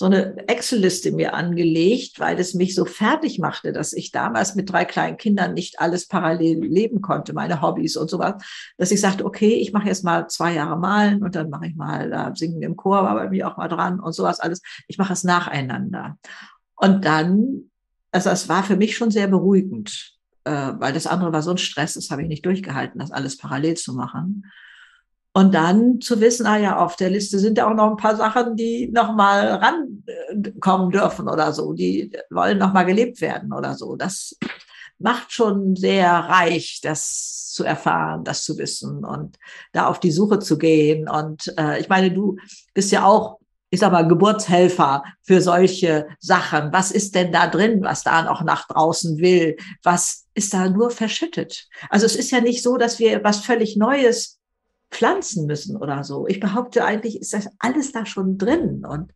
so 0.00 0.06
eine 0.06 0.48
Excel-Liste 0.48 1.12
mir 1.12 1.34
angelegt, 1.34 2.20
weil 2.20 2.40
es 2.40 2.54
mich 2.54 2.74
so 2.74 2.86
fertig 2.86 3.38
machte, 3.38 3.70
dass 3.70 3.92
ich 3.92 4.10
damals 4.10 4.54
mit 4.54 4.72
drei 4.72 4.86
kleinen 4.86 5.18
Kindern 5.18 5.52
nicht 5.52 5.78
alles 5.78 6.08
parallel 6.08 6.64
leben 6.64 7.02
konnte, 7.02 7.34
meine 7.34 7.60
Hobbys 7.60 7.98
und 7.98 8.08
sowas, 8.08 8.42
dass 8.78 8.92
ich 8.92 9.00
sagte, 9.02 9.26
okay, 9.26 9.56
ich 9.56 9.74
mache 9.74 9.88
jetzt 9.88 10.02
mal 10.02 10.26
zwei 10.28 10.54
Jahre 10.54 10.78
malen 10.78 11.22
und 11.22 11.34
dann 11.34 11.50
mache 11.50 11.66
ich 11.66 11.76
mal 11.76 12.10
äh, 12.10 12.34
Singen 12.34 12.62
im 12.62 12.76
Chor, 12.76 13.04
war 13.04 13.14
bei 13.14 13.28
mir 13.28 13.46
auch 13.46 13.58
mal 13.58 13.68
dran 13.68 14.00
und 14.00 14.14
sowas 14.14 14.40
alles. 14.40 14.62
Ich 14.88 14.96
mache 14.96 15.12
es 15.12 15.22
nacheinander. 15.22 16.16
Und 16.76 17.04
dann, 17.04 17.64
also 18.10 18.30
es 18.30 18.48
war 18.48 18.62
für 18.62 18.76
mich 18.76 18.96
schon 18.96 19.10
sehr 19.10 19.26
beruhigend, 19.26 20.14
äh, 20.44 20.72
weil 20.78 20.94
das 20.94 21.06
andere 21.06 21.34
war 21.34 21.42
so 21.42 21.50
ein 21.50 21.58
Stress, 21.58 21.92
das 21.92 22.10
habe 22.10 22.22
ich 22.22 22.28
nicht 22.28 22.46
durchgehalten, 22.46 23.00
das 23.00 23.10
alles 23.10 23.36
parallel 23.36 23.74
zu 23.74 23.92
machen. 23.92 24.46
Und 25.32 25.54
dann 25.54 26.00
zu 26.00 26.20
wissen, 26.20 26.46
ah 26.46 26.58
ja, 26.58 26.78
auf 26.78 26.96
der 26.96 27.10
Liste 27.10 27.38
sind 27.38 27.56
ja 27.56 27.70
auch 27.70 27.74
noch 27.74 27.90
ein 27.90 27.96
paar 27.96 28.16
Sachen, 28.16 28.56
die 28.56 28.88
nochmal 28.88 29.46
rankommen 29.46 30.90
dürfen 30.90 31.28
oder 31.28 31.52
so, 31.52 31.72
die 31.72 32.10
wollen 32.30 32.58
nochmal 32.58 32.84
gelebt 32.84 33.20
werden 33.20 33.52
oder 33.52 33.74
so. 33.74 33.94
Das 33.94 34.36
macht 34.98 35.32
schon 35.32 35.76
sehr 35.76 36.10
reich, 36.10 36.80
das 36.82 37.52
zu 37.52 37.64
erfahren, 37.64 38.24
das 38.24 38.44
zu 38.44 38.58
wissen 38.58 39.04
und 39.04 39.36
da 39.72 39.86
auf 39.86 40.00
die 40.00 40.10
Suche 40.10 40.40
zu 40.40 40.58
gehen. 40.58 41.08
Und 41.08 41.52
äh, 41.56 41.80
ich 41.80 41.88
meine, 41.88 42.10
du 42.10 42.36
bist 42.74 42.90
ja 42.90 43.04
auch, 43.04 43.38
ich 43.70 43.78
sag 43.78 43.92
mal, 43.92 44.08
Geburtshelfer 44.08 45.04
für 45.22 45.40
solche 45.40 46.08
Sachen. 46.18 46.72
Was 46.72 46.90
ist 46.90 47.14
denn 47.14 47.30
da 47.30 47.46
drin, 47.46 47.82
was 47.82 48.02
da 48.02 48.22
noch 48.22 48.42
nach 48.42 48.66
draußen 48.66 49.18
will? 49.18 49.56
Was 49.84 50.26
ist 50.34 50.52
da 50.52 50.68
nur 50.68 50.90
verschüttet? 50.90 51.68
Also 51.88 52.06
es 52.06 52.16
ist 52.16 52.32
ja 52.32 52.40
nicht 52.40 52.64
so, 52.64 52.76
dass 52.76 52.98
wir 52.98 53.22
was 53.22 53.40
völlig 53.40 53.76
Neues 53.76 54.39
pflanzen 54.90 55.46
müssen 55.46 55.76
oder 55.76 56.04
so. 56.04 56.26
Ich 56.26 56.40
behaupte 56.40 56.84
eigentlich, 56.84 57.20
ist 57.20 57.32
das 57.32 57.48
alles 57.58 57.92
da 57.92 58.06
schon 58.06 58.38
drin 58.38 58.84
und, 58.84 59.12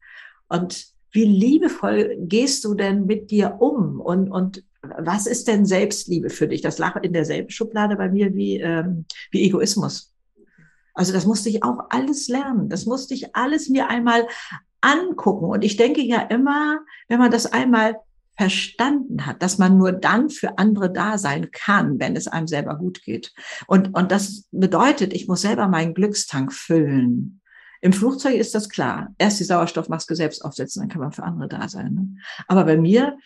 und 0.49 0.87
wie 1.11 1.25
liebevoll 1.25 2.16
gehst 2.19 2.64
du 2.64 2.75
denn 2.75 3.07
mit 3.07 3.31
dir 3.31 3.57
um 3.61 4.00
und, 4.00 4.31
und 4.31 4.64
was 4.99 5.26
ist 5.26 5.49
denn 5.49 5.64
Selbstliebe 5.64 6.28
für 6.28 6.49
dich? 6.49 6.61
Das 6.61 6.78
lag 6.78 6.97
in 7.02 7.12
derselben 7.12 7.50
Schublade 7.50 7.97
bei 7.97 8.11
mir 8.11 8.35
wie, 8.35 8.59
ähm, 8.59 9.07
wie 9.31 9.45
Egoismus. 9.45 10.12
Also 10.93 11.12
das 11.12 11.26
musste 11.26 11.49
ich 11.49 11.62
auch 11.62 11.87
alles 11.90 12.28
lernen. 12.28 12.69
Das 12.69 12.87
musste 12.87 13.14
ich 13.14 13.35
alles 13.35 13.69
mir 13.69 13.88
einmal 13.88 14.26
angucken. 14.81 15.47
Und 15.47 15.64
ich 15.64 15.76
denke 15.76 16.02
ja 16.02 16.21
immer, 16.21 16.81
wenn 17.09 17.19
man 17.19 17.31
das 17.31 17.47
einmal 17.47 17.97
verstanden 18.37 19.26
hat, 19.26 19.43
dass 19.43 19.59
man 19.59 19.79
nur 19.79 19.93
dann 19.93 20.29
für 20.29 20.59
andere 20.59 20.93
da 20.93 21.19
sein 21.19 21.50
kann, 21.53 22.00
wenn 22.00 22.17
es 22.17 22.26
einem 22.26 22.49
selber 22.49 22.76
gut 22.76 23.03
geht. 23.03 23.33
Und, 23.67 23.95
und 23.95 24.11
das 24.11 24.45
bedeutet, 24.50 25.12
ich 25.12 25.29
muss 25.29 25.43
selber 25.43 25.69
meinen 25.69 25.95
Glückstank 25.95 26.53
füllen. 26.53 27.41
Im 27.81 27.93
Flugzeug 27.93 28.35
ist 28.35 28.55
das 28.55 28.69
klar. 28.69 29.14
Erst 29.19 29.41
die 29.41 29.45
Sauerstoffmaske 29.45 30.17
selbst 30.17 30.45
aufsetzen, 30.45 30.81
dann 30.81 30.88
kann 30.88 31.00
man 31.00 31.12
für 31.12 31.23
andere 31.23 31.49
da 31.49 31.69
sein. 31.69 31.95
Ne? 31.95 32.09
Aber 32.49 32.64
bei 32.64 32.76
mir, 32.76 33.19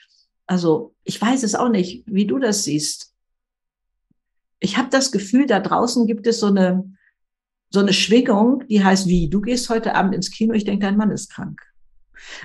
also 0.47 0.95
ich 1.05 1.21
weiß 1.21 1.43
es 1.43 1.55
auch 1.55 1.69
nicht, 1.69 2.05
wie 2.07 2.27
du 2.27 2.38
das 2.38 2.65
siehst. 2.65 3.15
Ich 4.61 4.77
habe 4.77 4.88
das 4.91 5.12
Gefühl, 5.12 5.47
da 5.47 5.61
draußen 5.61 6.07
gibt 6.07 6.27
es 6.27 6.41
so 6.41 6.47
eine, 6.47 6.93
so 7.71 7.81
eine 7.81 7.93
Schwingung, 7.93 8.67
die 8.67 8.83
heißt, 8.83 9.07
wie, 9.07 9.31
du 9.31 9.41
gehst 9.41 9.71
heute 9.71 9.95
Abend 9.95 10.15
ins 10.15 10.31
Kino, 10.31 10.55
ich 10.55 10.65
denke, 10.65 10.87
dein 10.87 10.97
Mann 10.97 11.12
ist 11.12 11.31
krank. 11.31 11.62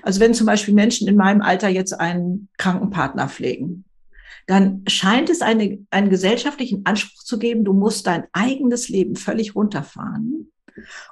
Also 0.01 0.19
wenn 0.19 0.33
zum 0.33 0.47
Beispiel 0.47 0.73
Menschen 0.73 1.07
in 1.07 1.15
meinem 1.15 1.41
Alter 1.41 1.69
jetzt 1.69 1.93
einen 1.99 2.49
Krankenpartner 2.57 3.29
pflegen, 3.29 3.85
dann 4.47 4.83
scheint 4.87 5.29
es 5.29 5.41
eine, 5.41 5.85
einen 5.89 6.09
gesellschaftlichen 6.09 6.85
Anspruch 6.85 7.23
zu 7.23 7.39
geben, 7.39 7.63
du 7.63 7.73
musst 7.73 8.07
dein 8.07 8.25
eigenes 8.33 8.89
Leben 8.89 9.15
völlig 9.15 9.55
runterfahren. 9.55 10.51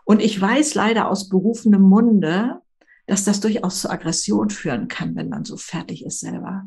Und 0.03 0.21
ich 0.21 0.39
weiß 0.39 0.75
leider 0.75 1.09
aus 1.09 1.29
berufenem 1.29 1.81
Munde, 1.81 2.61
dass 3.07 3.23
das 3.23 3.39
durchaus 3.39 3.81
zur 3.81 3.91
Aggression 3.91 4.49
führen 4.49 4.87
kann, 4.87 5.15
wenn 5.15 5.29
man 5.29 5.45
so 5.45 5.57
fertig 5.57 6.05
ist 6.05 6.19
selber. 6.19 6.65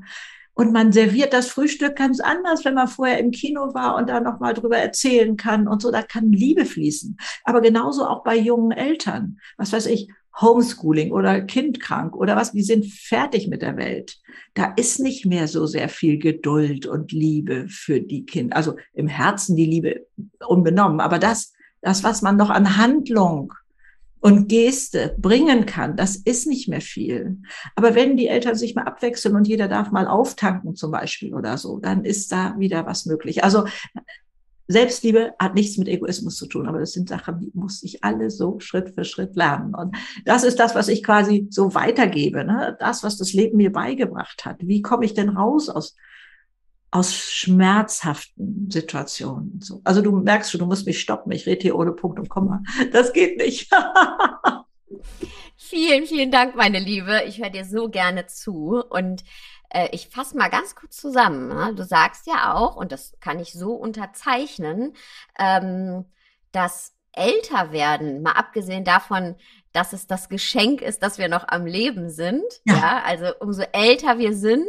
Und 0.55 0.73
man 0.73 0.93
serviert 0.93 1.33
das 1.33 1.49
Frühstück 1.49 1.97
ganz 1.97 2.21
anders, 2.21 2.65
wenn 2.65 2.75
man 2.75 2.87
vorher 2.87 3.19
im 3.19 3.33
Kino 3.33 3.75
war 3.75 3.97
und 3.97 4.09
da 4.09 4.21
nochmal 4.21 4.55
drüber 4.55 4.79
erzählen 4.79 5.37
kann 5.37 5.67
und 5.67 5.83
so. 5.83 5.91
Da 5.91 6.03
kann 6.03 6.31
Liebe 6.31 6.65
fließen. 6.65 7.17
Aber 7.43 7.61
genauso 7.61 8.07
auch 8.07 8.23
bei 8.23 8.37
jungen 8.37 8.71
Eltern. 8.71 9.39
Was 9.57 9.73
weiß 9.73 9.87
ich, 9.87 10.09
Homeschooling 10.41 11.13
oder 11.13 11.41
kindkrank 11.41 12.17
oder 12.17 12.37
was, 12.37 12.53
die 12.53 12.63
sind 12.63 12.87
fertig 12.87 13.49
mit 13.49 13.63
der 13.63 13.77
Welt. 13.77 14.19
Da 14.55 14.73
ist 14.77 15.01
nicht 15.01 15.27
mehr 15.27 15.49
so 15.49 15.67
sehr 15.67 15.89
viel 15.89 16.19
Geduld 16.19 16.87
und 16.87 17.13
Liebe 17.13 17.67
für 17.69 18.01
die 18.01 18.25
Kinder. 18.25 18.57
Also 18.57 18.77
im 18.93 19.07
Herzen 19.07 19.57
die 19.57 19.67
Liebe 19.67 20.07
unbenommen. 20.47 21.01
Aber 21.01 21.19
das, 21.19 21.53
das, 21.83 22.03
was 22.03 22.23
man 22.23 22.37
noch 22.37 22.51
an 22.51 22.77
Handlung 22.77 23.53
und 24.21 24.49
Geste 24.49 25.15
bringen 25.19 25.67
kann, 25.67 25.97
das 25.97 26.17
ist 26.17 26.47
nicht 26.47 26.69
mehr 26.69 26.81
viel. 26.81 27.39
Aber 27.77 27.95
wenn 27.95 28.17
die 28.17 28.27
Eltern 28.27 28.55
sich 28.55 28.75
mal 28.75 28.85
abwechseln 28.85 29.37
und 29.37 29.47
jeder 29.47 29.69
darf 29.69 29.91
mal 29.91 30.09
auftanken 30.09 30.75
zum 30.75 30.91
Beispiel 30.91 31.35
oder 31.35 31.59
so, 31.59 31.79
dann 31.79 32.05
ist 32.05 32.33
da 32.33 32.59
wieder 32.59 32.87
was 32.87 33.07
möglich. 33.07 33.45
Also 33.45 33.67
Selbstliebe 34.67 35.35
hat 35.39 35.55
nichts 35.55 35.77
mit 35.77 35.89
Egoismus 35.89 36.37
zu 36.37 36.47
tun, 36.47 36.67
aber 36.67 36.79
das 36.79 36.93
sind 36.93 37.09
Sachen, 37.09 37.41
die 37.41 37.51
muss 37.55 37.83
ich 37.83 38.03
alle 38.03 38.31
so 38.31 38.61
Schritt 38.61 38.95
für 38.95 39.05
Schritt 39.05 39.37
lernen. 39.37 39.75
Und 39.75 39.97
das 40.25 40.45
ist 40.45 40.59
das, 40.59 40.75
was 40.75 40.89
ich 40.89 41.03
quasi 41.03 41.47
so 41.51 41.75
weitergebe, 41.75 42.45
ne? 42.45 42.77
das, 42.81 43.03
was 43.03 43.19
das 43.19 43.33
Leben 43.33 43.59
mir 43.59 43.73
beigebracht 43.73 44.45
hat. 44.45 44.57
Wie 44.61 44.83
komme 44.83 45.05
ich 45.05 45.15
denn 45.15 45.31
raus 45.31 45.69
aus, 45.69 45.97
aus 46.91 47.15
schmerzhaften 47.15 48.71
Situationen? 48.71 49.61
So. 49.63 49.83
Also 49.85 50.01
du 50.01 50.13
merkst 50.13 50.51
schon, 50.51 50.61
du 50.61 50.67
musst 50.67 50.87
mich 50.87 51.01
stoppen, 51.01 51.33
ich 51.33 51.47
rede 51.47 51.63
hier 51.63 51.77
ohne 51.77 51.93
Punkt 51.93 52.19
und 52.19 52.31
Komma. 52.31 52.63
Das 52.93 53.13
geht 53.13 53.37
nicht. 53.37 53.71
vielen, 55.57 56.07
vielen 56.07 56.31
Dank, 56.31 56.57
meine 56.57 56.79
Liebe. 56.79 57.23
Ich 57.27 57.39
höre 57.39 57.51
dir 57.51 57.65
so 57.65 57.89
gerne 57.89 58.27
zu 58.27 58.83
und 58.89 59.25
äh, 59.75 59.89
ich 59.93 60.09
fasse 60.09 60.37
mal 60.39 60.49
ganz 60.49 60.75
kurz 60.75 60.97
zusammen. 60.97 61.49
Ne? 61.49 61.75
Du 61.75 61.85
sagst 61.85 62.27
ja 62.27 62.55
auch, 62.55 62.77
und 62.77 62.93
das 62.93 63.15
kann 63.21 63.39
ich 63.41 63.53
so 63.53 63.75
unterzeichnen, 63.75 64.95
ähm, 65.39 66.07
dass 66.53 66.95
älter 67.13 67.73
werden, 67.73 68.23
mal 68.23 68.33
abgesehen 68.33 68.85
davon, 68.85 69.37
dass 69.75 69.93
es 69.93 70.07
das 70.07 70.29
Geschenk 70.29 70.81
ist, 70.81 71.03
dass 71.03 71.19
wir 71.19 71.29
noch 71.29 71.49
am 71.49 71.67
Leben 71.67 72.09
sind. 72.09 72.45
Ja. 72.65 72.75
ja. 72.77 73.03
also 73.05 73.27
umso 73.41 73.63
älter 73.73 74.19
wir 74.19 74.33
sind, 74.33 74.67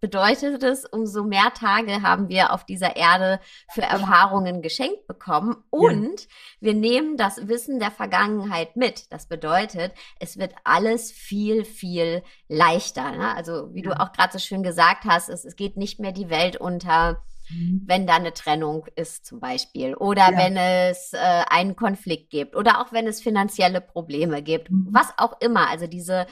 bedeutet 0.00 0.62
es, 0.64 0.84
umso 0.84 1.22
mehr 1.24 1.52
Tage 1.54 2.02
haben 2.02 2.28
wir 2.28 2.52
auf 2.52 2.66
dieser 2.66 2.96
Erde 2.96 3.40
für 3.70 3.82
Erfahrungen 3.82 4.60
geschenkt 4.60 5.06
bekommen. 5.06 5.56
Und 5.70 6.22
ja. 6.22 6.26
wir 6.60 6.74
nehmen 6.74 7.16
das 7.16 7.48
Wissen 7.48 7.78
der 7.78 7.92
Vergangenheit 7.92 8.76
mit. 8.76 9.12
Das 9.12 9.26
bedeutet, 9.26 9.92
es 10.18 10.36
wird 10.36 10.52
alles 10.64 11.12
viel, 11.12 11.64
viel 11.64 12.22
leichter. 12.48 13.12
Ne? 13.12 13.34
Also 13.34 13.72
wie 13.72 13.84
ja. 13.84 13.94
du 13.94 14.00
auch 14.00 14.12
gerade 14.12 14.32
so 14.32 14.40
schön 14.40 14.64
gesagt 14.64 15.04
hast, 15.04 15.28
es, 15.28 15.44
es 15.44 15.54
geht 15.54 15.76
nicht 15.76 16.00
mehr 16.00 16.12
die 16.12 16.28
Welt 16.28 16.56
unter 16.56 17.22
Mhm. 17.50 17.82
wenn 17.86 18.06
da 18.06 18.16
eine 18.16 18.32
Trennung 18.32 18.86
ist 18.96 19.26
zum 19.26 19.40
Beispiel 19.40 19.94
oder 19.94 20.32
ja. 20.32 20.36
wenn 20.36 20.56
es 20.56 21.12
äh, 21.12 21.18
einen 21.18 21.76
Konflikt 21.76 22.30
gibt 22.30 22.56
oder 22.56 22.80
auch 22.80 22.92
wenn 22.92 23.06
es 23.06 23.20
finanzielle 23.20 23.80
Probleme 23.80 24.42
gibt, 24.42 24.70
mhm. 24.70 24.88
was 24.90 25.12
auch 25.16 25.40
immer. 25.40 25.68
Also 25.68 25.86
diese 25.86 26.26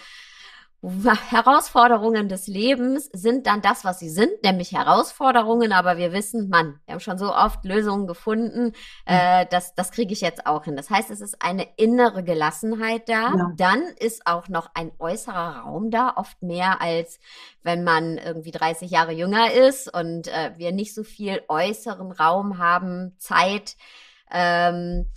Herausforderungen 0.81 2.29
des 2.29 2.47
Lebens 2.47 3.11
sind 3.13 3.49
dann 3.49 3.63
das, 3.63 3.85
was 3.85 3.99
sie 3.99 4.09
sind, 4.09 4.45
nämlich 4.45 4.71
Herausforderungen, 4.71 5.73
aber 5.73 5.97
wir 5.97 6.13
wissen, 6.13 6.49
Mann, 6.49 6.79
wir 6.87 6.95
haben 6.95 7.01
schon 7.01 7.19
so 7.19 7.35
oft 7.35 7.65
Lösungen 7.65 8.07
gefunden, 8.07 8.73
äh, 9.05 9.45
das, 9.51 9.75
das 9.75 9.91
kriege 9.91 10.13
ich 10.13 10.21
jetzt 10.21 10.47
auch 10.47 10.65
hin. 10.65 10.77
Das 10.77 10.89
heißt, 10.89 11.11
es 11.11 11.21
ist 11.21 11.43
eine 11.43 11.67
innere 11.77 12.23
Gelassenheit 12.23 13.09
da. 13.09 13.35
Ja. 13.35 13.53
Dann 13.57 13.83
ist 13.99 14.25
auch 14.29 14.47
noch 14.49 14.71
ein 14.75 14.93
äußerer 15.01 15.65
Raum 15.65 15.91
da, 15.91 16.13
oft 16.15 16.43
mehr 16.43 16.81
als 16.81 17.19
wenn 17.65 17.83
man 17.83 18.17
irgendwie 18.17 18.53
30 18.53 18.91
Jahre 18.91 19.13
jünger 19.13 19.53
ist 19.53 19.93
und 19.93 20.29
äh, 20.29 20.53
wir 20.57 20.71
nicht 20.71 20.95
so 20.95 21.03
viel 21.03 21.43
äußeren 21.49 22.13
Raum 22.13 22.59
haben, 22.59 23.17
Zeit. 23.19 23.77
Ähm, 24.31 25.11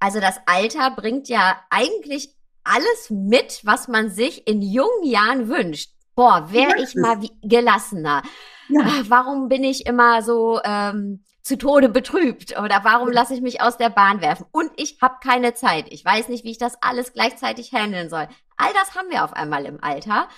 also 0.00 0.20
das 0.20 0.38
Alter 0.46 0.90
bringt 0.90 1.28
ja 1.28 1.56
eigentlich 1.70 2.37
alles 2.68 3.10
mit, 3.10 3.60
was 3.64 3.88
man 3.88 4.10
sich 4.10 4.46
in 4.46 4.62
jungen 4.62 5.04
Jahren 5.04 5.48
wünscht. 5.48 5.90
Boah, 6.14 6.52
wäre 6.52 6.82
ich 6.82 6.94
mal 6.94 7.22
wie 7.22 7.30
gelassener. 7.42 8.22
Ja. 8.68 8.80
Ach, 8.84 9.04
warum 9.08 9.48
bin 9.48 9.64
ich 9.64 9.86
immer 9.86 10.22
so 10.22 10.60
ähm, 10.64 11.24
zu 11.42 11.56
Tode 11.56 11.88
betrübt 11.88 12.58
oder 12.58 12.80
warum 12.82 13.10
lasse 13.10 13.34
ich 13.34 13.40
mich 13.40 13.62
aus 13.62 13.78
der 13.78 13.88
Bahn 13.88 14.20
werfen? 14.20 14.46
Und 14.52 14.70
ich 14.76 14.98
habe 15.00 15.16
keine 15.22 15.54
Zeit. 15.54 15.86
Ich 15.90 16.04
weiß 16.04 16.28
nicht, 16.28 16.44
wie 16.44 16.50
ich 16.50 16.58
das 16.58 16.76
alles 16.82 17.12
gleichzeitig 17.12 17.72
handeln 17.72 18.10
soll. 18.10 18.28
All 18.56 18.72
das 18.74 18.94
haben 18.94 19.10
wir 19.10 19.24
auf 19.24 19.32
einmal 19.32 19.64
im 19.64 19.82
Alter. 19.82 20.28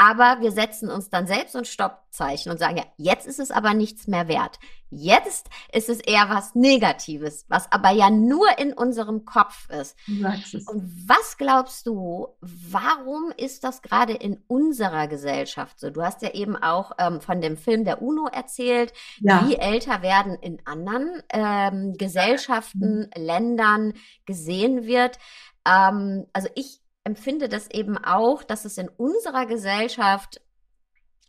Aber 0.00 0.40
wir 0.40 0.50
setzen 0.50 0.88
uns 0.88 1.10
dann 1.10 1.26
selbst 1.26 1.54
ein 1.54 1.66
Stoppzeichen 1.66 2.50
und 2.50 2.56
sagen, 2.56 2.78
ja, 2.78 2.84
jetzt 2.96 3.26
ist 3.26 3.38
es 3.38 3.50
aber 3.50 3.74
nichts 3.74 4.06
mehr 4.06 4.28
wert. 4.28 4.58
Jetzt 4.88 5.50
ist 5.74 5.90
es 5.90 6.00
eher 6.00 6.30
was 6.30 6.54
Negatives, 6.54 7.44
was 7.48 7.70
aber 7.70 7.90
ja 7.90 8.08
nur 8.08 8.46
in 8.58 8.72
unserem 8.72 9.26
Kopf 9.26 9.68
ist. 9.68 9.98
Und 10.66 10.90
was 11.06 11.36
glaubst 11.36 11.86
du, 11.86 12.28
warum 12.40 13.30
ist 13.36 13.62
das 13.62 13.82
gerade 13.82 14.14
in 14.14 14.42
unserer 14.46 15.06
Gesellschaft 15.06 15.78
so? 15.78 15.90
Du 15.90 16.00
hast 16.02 16.22
ja 16.22 16.30
eben 16.30 16.56
auch 16.56 16.92
ähm, 16.98 17.20
von 17.20 17.42
dem 17.42 17.58
Film 17.58 17.84
der 17.84 18.00
UNO 18.00 18.26
erzählt, 18.26 18.94
ja. 19.20 19.46
wie 19.46 19.56
älter 19.56 20.00
werden 20.00 20.32
in 20.40 20.62
anderen 20.64 21.22
ähm, 21.28 21.92
Gesellschaften, 21.98 23.00
mhm. 23.00 23.22
Ländern 23.22 23.92
gesehen 24.24 24.86
wird. 24.86 25.18
Ähm, 25.66 26.24
also 26.32 26.48
ich 26.54 26.80
empfinde 27.04 27.48
das 27.48 27.70
eben 27.70 27.98
auch, 27.98 28.42
dass 28.42 28.64
es 28.64 28.78
in 28.78 28.88
unserer 28.88 29.46
Gesellschaft 29.46 30.40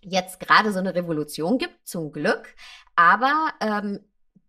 jetzt 0.01 0.39
gerade 0.39 0.71
so 0.71 0.79
eine 0.79 0.95
Revolution 0.95 1.57
gibt, 1.57 1.87
zum 1.87 2.11
Glück, 2.11 2.55
aber 2.95 3.51
ähm, 3.59 3.99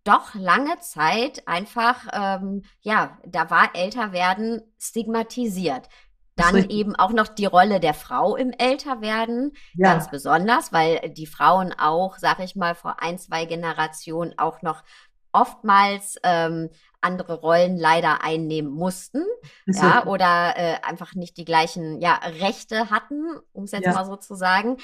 doch 0.03 0.35
lange 0.35 0.79
Zeit 0.79 1.47
einfach, 1.47 2.07
ähm, 2.11 2.63
ja, 2.81 3.17
da 3.25 3.49
war 3.49 3.75
Älterwerden 3.75 4.61
stigmatisiert. 4.77 5.87
Dann 6.35 6.67
eben 6.69 6.95
auch 6.95 7.11
noch 7.11 7.27
die 7.27 7.45
Rolle 7.45 7.79
der 7.79 7.93
Frau 7.93 8.35
im 8.35 8.51
Älterwerden, 8.51 9.53
ja. 9.75 9.93
ganz 9.93 10.09
besonders, 10.09 10.73
weil 10.73 11.11
die 11.11 11.27
Frauen 11.27 11.73
auch, 11.77 12.17
sag 12.17 12.39
ich 12.39 12.55
mal, 12.55 12.73
vor 12.73 13.03
ein, 13.03 13.19
zwei 13.19 13.45
Generationen 13.45 14.33
auch 14.39 14.63
noch 14.63 14.83
oftmals 15.31 16.17
ähm, 16.23 16.71
andere 17.03 17.39
Rollen 17.41 17.77
leider 17.77 18.23
einnehmen 18.23 18.71
mussten, 18.71 19.23
ja, 19.65 20.05
oder 20.05 20.53
äh, 20.55 20.75
einfach 20.83 21.15
nicht 21.15 21.37
die 21.37 21.45
gleichen 21.45 21.99
ja, 21.99 22.15
Rechte 22.39 22.89
hatten, 22.89 23.23
um 23.51 23.65
es 23.65 23.71
jetzt 23.71 23.85
ja. 23.85 23.93
mal 23.93 24.05
so 24.05 24.15
zu 24.15 24.35
sagen. 24.35 24.77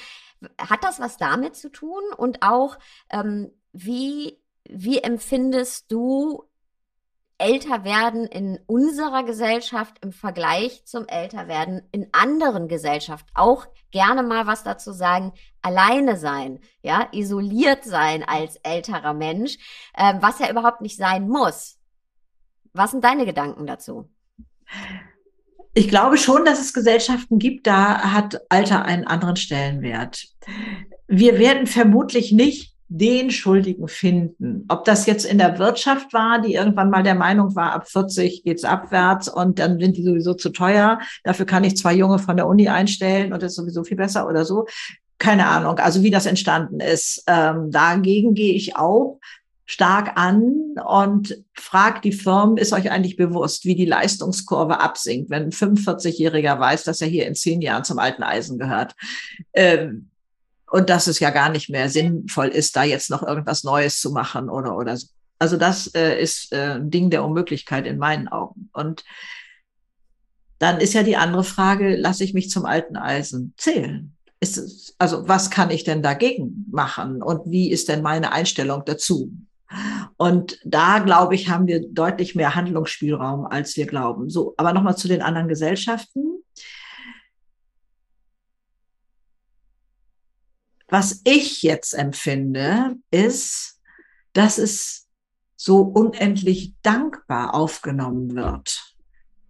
Hat 0.58 0.84
das 0.84 1.00
was 1.00 1.16
damit 1.16 1.56
zu 1.56 1.70
tun? 1.70 2.02
Und 2.16 2.42
auch, 2.42 2.78
ähm, 3.10 3.52
wie, 3.72 4.38
wie 4.64 4.98
empfindest 4.98 5.90
du 5.92 6.44
älter 7.40 7.84
werden 7.84 8.26
in 8.26 8.60
unserer 8.66 9.24
Gesellschaft 9.24 9.96
im 10.02 10.12
Vergleich 10.12 10.84
zum 10.84 11.08
Älterwerden 11.08 11.82
in 11.90 12.08
anderen 12.12 12.68
Gesellschaften. 12.68 13.30
Auch 13.34 13.66
gerne 13.90 14.22
mal 14.22 14.46
was 14.46 14.62
dazu 14.62 14.92
sagen, 14.92 15.32
alleine 15.62 16.16
sein, 16.16 16.60
ja, 16.82 17.08
isoliert 17.12 17.84
sein 17.84 18.22
als 18.22 18.56
älterer 18.56 19.14
Mensch, 19.14 19.56
ähm, 19.96 20.18
was 20.20 20.38
ja 20.38 20.50
überhaupt 20.50 20.82
nicht 20.82 20.98
sein 20.98 21.28
muss. 21.28 21.79
Was 22.72 22.92
sind 22.92 23.04
deine 23.04 23.26
Gedanken 23.26 23.66
dazu? 23.66 24.08
Ich 25.74 25.88
glaube 25.88 26.18
schon, 26.18 26.44
dass 26.44 26.60
es 26.60 26.72
Gesellschaften 26.72 27.38
gibt, 27.38 27.66
da 27.66 28.12
hat 28.12 28.40
Alter 28.48 28.84
einen 28.84 29.06
anderen 29.06 29.36
Stellenwert. 29.36 30.26
Wir 31.06 31.38
werden 31.38 31.66
vermutlich 31.66 32.32
nicht 32.32 32.74
den 32.88 33.30
Schuldigen 33.30 33.86
finden. 33.86 34.64
Ob 34.68 34.84
das 34.84 35.06
jetzt 35.06 35.24
in 35.24 35.38
der 35.38 35.60
Wirtschaft 35.60 36.12
war, 36.12 36.40
die 36.40 36.54
irgendwann 36.54 36.90
mal 36.90 37.04
der 37.04 37.14
Meinung 37.14 37.54
war, 37.54 37.72
ab 37.72 37.88
40 37.88 38.42
geht's 38.42 38.64
abwärts 38.64 39.28
und 39.28 39.60
dann 39.60 39.78
sind 39.78 39.96
die 39.96 40.02
sowieso 40.02 40.34
zu 40.34 40.50
teuer. 40.50 40.98
Dafür 41.22 41.46
kann 41.46 41.62
ich 41.62 41.76
zwei 41.76 41.94
Junge 41.94 42.18
von 42.18 42.36
der 42.36 42.48
Uni 42.48 42.68
einstellen 42.68 43.32
und 43.32 43.42
das 43.42 43.52
ist 43.52 43.56
sowieso 43.56 43.84
viel 43.84 43.96
besser 43.96 44.26
oder 44.26 44.44
so. 44.44 44.66
Keine 45.18 45.46
Ahnung, 45.46 45.78
also 45.78 46.02
wie 46.02 46.10
das 46.10 46.26
entstanden 46.26 46.80
ist. 46.80 47.22
Ähm, 47.28 47.70
dagegen 47.70 48.34
gehe 48.34 48.54
ich 48.54 48.74
auch 48.76 49.20
stark 49.70 50.16
an 50.16 50.74
und 50.84 51.44
fragt 51.54 52.04
die 52.04 52.12
Firmen, 52.12 52.56
ist 52.56 52.72
euch 52.72 52.90
eigentlich 52.90 53.16
bewusst, 53.16 53.64
wie 53.64 53.76
die 53.76 53.84
Leistungskurve 53.84 54.80
absinkt, 54.80 55.30
wenn 55.30 55.44
ein 55.44 55.52
45-Jähriger 55.52 56.58
weiß, 56.58 56.82
dass 56.82 57.00
er 57.00 57.06
hier 57.06 57.28
in 57.28 57.36
zehn 57.36 57.62
Jahren 57.62 57.84
zum 57.84 58.00
alten 58.00 58.24
Eisen 58.24 58.58
gehört. 58.58 58.96
Ähm, 59.52 60.10
und 60.72 60.90
dass 60.90 61.06
es 61.06 61.20
ja 61.20 61.30
gar 61.30 61.50
nicht 61.50 61.70
mehr 61.70 61.88
sinnvoll 61.88 62.48
ist, 62.48 62.74
da 62.74 62.82
jetzt 62.82 63.10
noch 63.10 63.22
irgendwas 63.22 63.62
Neues 63.62 64.00
zu 64.00 64.10
machen 64.10 64.50
oder, 64.50 64.76
oder 64.76 64.96
so. 64.96 65.06
Also 65.38 65.56
das 65.56 65.86
äh, 65.94 66.20
ist 66.20 66.52
äh, 66.52 66.74
ein 66.74 66.90
Ding 66.90 67.10
der 67.10 67.24
Unmöglichkeit 67.24 67.86
in 67.86 67.96
meinen 67.96 68.26
Augen. 68.26 68.70
Und 68.72 69.04
dann 70.58 70.80
ist 70.80 70.94
ja 70.94 71.04
die 71.04 71.16
andere 71.16 71.44
Frage, 71.44 71.94
lasse 71.94 72.24
ich 72.24 72.34
mich 72.34 72.50
zum 72.50 72.66
alten 72.66 72.96
Eisen 72.96 73.54
zählen? 73.56 74.16
Es, 74.40 74.96
also 74.98 75.28
was 75.28 75.48
kann 75.48 75.70
ich 75.70 75.84
denn 75.84 76.02
dagegen 76.02 76.66
machen 76.72 77.22
und 77.22 77.48
wie 77.48 77.70
ist 77.70 77.88
denn 77.88 78.02
meine 78.02 78.32
Einstellung 78.32 78.82
dazu? 78.84 79.30
Und 80.16 80.58
da, 80.64 80.98
glaube 80.98 81.34
ich, 81.34 81.48
haben 81.48 81.66
wir 81.66 81.86
deutlich 81.88 82.34
mehr 82.34 82.54
Handlungsspielraum, 82.54 83.46
als 83.46 83.76
wir 83.76 83.86
glauben. 83.86 84.28
So, 84.28 84.54
aber 84.56 84.72
nochmal 84.72 84.96
zu 84.96 85.08
den 85.08 85.22
anderen 85.22 85.48
Gesellschaften. 85.48 86.42
Was 90.88 91.20
ich 91.24 91.62
jetzt 91.62 91.94
empfinde, 91.94 92.96
ist, 93.12 93.80
dass 94.32 94.58
es 94.58 95.06
so 95.56 95.82
unendlich 95.82 96.74
dankbar 96.82 97.54
aufgenommen 97.54 98.34
wird, 98.34 98.96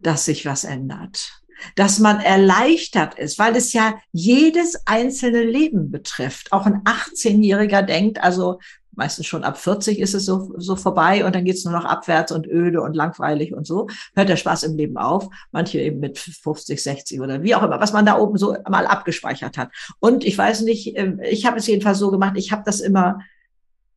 dass 0.00 0.26
sich 0.26 0.44
was 0.44 0.64
ändert. 0.64 1.40
Dass 1.76 1.98
man 1.98 2.20
erleichtert 2.20 3.18
ist, 3.18 3.38
weil 3.38 3.54
es 3.54 3.72
ja 3.72 3.98
jedes 4.12 4.87
einzelne 4.87 5.44
Leben 5.44 5.90
betrifft. 5.90 6.52
Auch 6.52 6.66
ein 6.66 6.83
18-Jähriger 6.85 7.83
denkt, 7.83 8.22
also 8.22 8.59
meistens 8.92 9.26
schon 9.26 9.44
ab 9.44 9.59
40 9.59 9.98
ist 9.98 10.14
es 10.14 10.24
so, 10.24 10.53
so 10.57 10.76
vorbei 10.76 11.24
und 11.24 11.35
dann 11.35 11.44
geht's 11.44 11.64
nur 11.64 11.72
noch 11.72 11.85
abwärts 11.85 12.33
und 12.33 12.46
öde 12.46 12.81
und 12.81 12.94
langweilig 12.94 13.55
und 13.55 13.66
so. 13.66 13.88
Hört 14.14 14.29
der 14.29 14.37
Spaß 14.37 14.64
im 14.64 14.76
Leben 14.76 14.96
auf. 14.96 15.29
Manche 15.53 15.81
eben 15.81 16.00
mit 16.00 16.18
50, 16.18 16.83
60 16.83 17.20
oder 17.20 17.42
wie 17.42 17.55
auch 17.55 17.62
immer, 17.62 17.81
was 17.81 17.92
man 17.92 18.07
da 18.07 18.18
oben 18.18 18.37
so 18.37 18.57
mal 18.68 18.87
abgespeichert 18.87 19.57
hat. 19.57 19.70
Und 20.00 20.24
ich 20.24 20.37
weiß 20.37 20.62
nicht, 20.62 20.96
ähm, 20.96 21.20
ich 21.22 21.46
habe 21.46 21.59
es 21.59 21.66
jedenfalls 21.66 21.98
so 21.98 22.11
gemacht, 22.11 22.35
ich 22.37 22.53
habe 22.53 22.62
das 22.64 22.81
immer, 22.81 23.20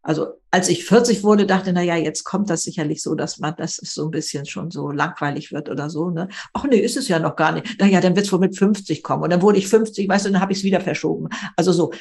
also 0.01 0.27
als 0.51 0.69
ich 0.69 0.85
40 0.85 1.23
wurde, 1.23 1.47
dachte, 1.47 1.73
na 1.73 1.81
ja, 1.81 1.95
jetzt 1.95 2.23
kommt 2.23 2.49
das 2.49 2.61
sicherlich 2.61 3.01
so, 3.01 3.15
dass 3.15 3.39
man, 3.39 3.55
dass 3.55 3.79
es 3.81 3.93
so 3.93 4.05
ein 4.05 4.11
bisschen 4.11 4.45
schon 4.45 4.69
so 4.69 4.91
langweilig 4.91 5.51
wird 5.51 5.69
oder 5.69 5.89
so. 5.89 6.11
Ne? 6.11 6.27
Ach 6.53 6.65
nee, 6.65 6.77
ist 6.77 6.97
es 6.97 7.07
ja 7.07 7.19
noch 7.19 7.35
gar 7.35 7.53
nicht. 7.53 7.77
Na 7.79 7.87
ja, 7.87 8.01
dann 8.01 8.15
wird's 8.15 8.31
wohl 8.31 8.39
mit 8.39 8.57
50 8.57 9.01
kommen. 9.01 9.23
Und 9.23 9.31
dann 9.31 9.41
wurde 9.41 9.57
ich 9.57 9.67
50, 9.67 10.07
weißt 10.07 10.25
du, 10.25 10.31
dann 10.31 10.41
habe 10.41 10.51
ich 10.51 10.59
es 10.59 10.63
wieder 10.63 10.81
verschoben. 10.81 11.29
Also 11.55 11.71
so, 11.71 11.91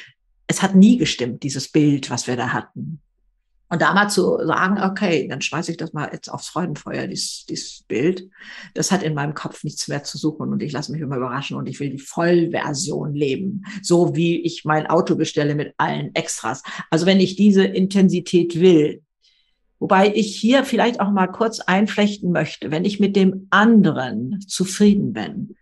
es 0.47 0.61
hat 0.61 0.75
nie 0.75 0.97
gestimmt, 0.97 1.43
dieses 1.43 1.69
Bild, 1.69 2.09
was 2.09 2.27
wir 2.27 2.35
da 2.35 2.53
hatten. 2.53 3.01
Und 3.69 3.81
da 3.81 3.91
mal 3.93 4.07
zu 4.07 4.37
sagen, 4.45 4.79
okay, 4.79 5.27
dann 5.27 5.41
schmeiße 5.41 5.71
ich 5.71 5.77
das 5.77 5.93
mal 5.93 6.07
jetzt 6.13 6.29
aufs 6.29 6.49
Freudenfeuer, 6.49 7.07
dieses, 7.07 7.45
dieses 7.47 7.83
Bild. 7.87 8.29
Das 8.75 8.91
hat 8.91 9.01
in 9.01 9.15
meinem 9.15 9.33
Kopf 9.33 9.63
nichts 9.63 9.87
mehr 9.87 10.03
zu 10.03 10.19
suchen 10.19 10.51
und 10.51 10.61
ich 10.61 10.71
lasse 10.71 10.91
mich 10.91 11.01
immer 11.01 11.17
überraschen 11.17 11.57
und 11.57 11.67
ich 11.67 11.79
will 11.79 11.89
die 11.89 11.97
Vollversion 11.97 13.15
leben. 13.15 13.65
So 13.81 14.15
wie 14.15 14.41
ich 14.41 14.63
mein 14.63 14.85
Auto 14.85 15.15
bestelle 15.15 15.55
mit 15.55 15.73
allen 15.77 16.13
Extras. 16.13 16.61
Also 16.91 17.07
wenn 17.07 17.19
ich 17.19 17.35
diese 17.35 17.63
Intensität 17.63 18.59
will, 18.59 19.01
Wobei 19.83 20.13
ich 20.15 20.37
hier 20.37 20.63
vielleicht 20.63 21.01
auch 21.01 21.11
mal 21.11 21.27
kurz 21.27 21.59
einflechten 21.59 22.31
möchte, 22.31 22.71
wenn 22.71 22.85
ich 22.85 23.01
mit 23.01 23.17
dem 23.17 23.47
anderen 23.49 24.39
zufrieden 24.47 25.11
bin, 25.11 25.57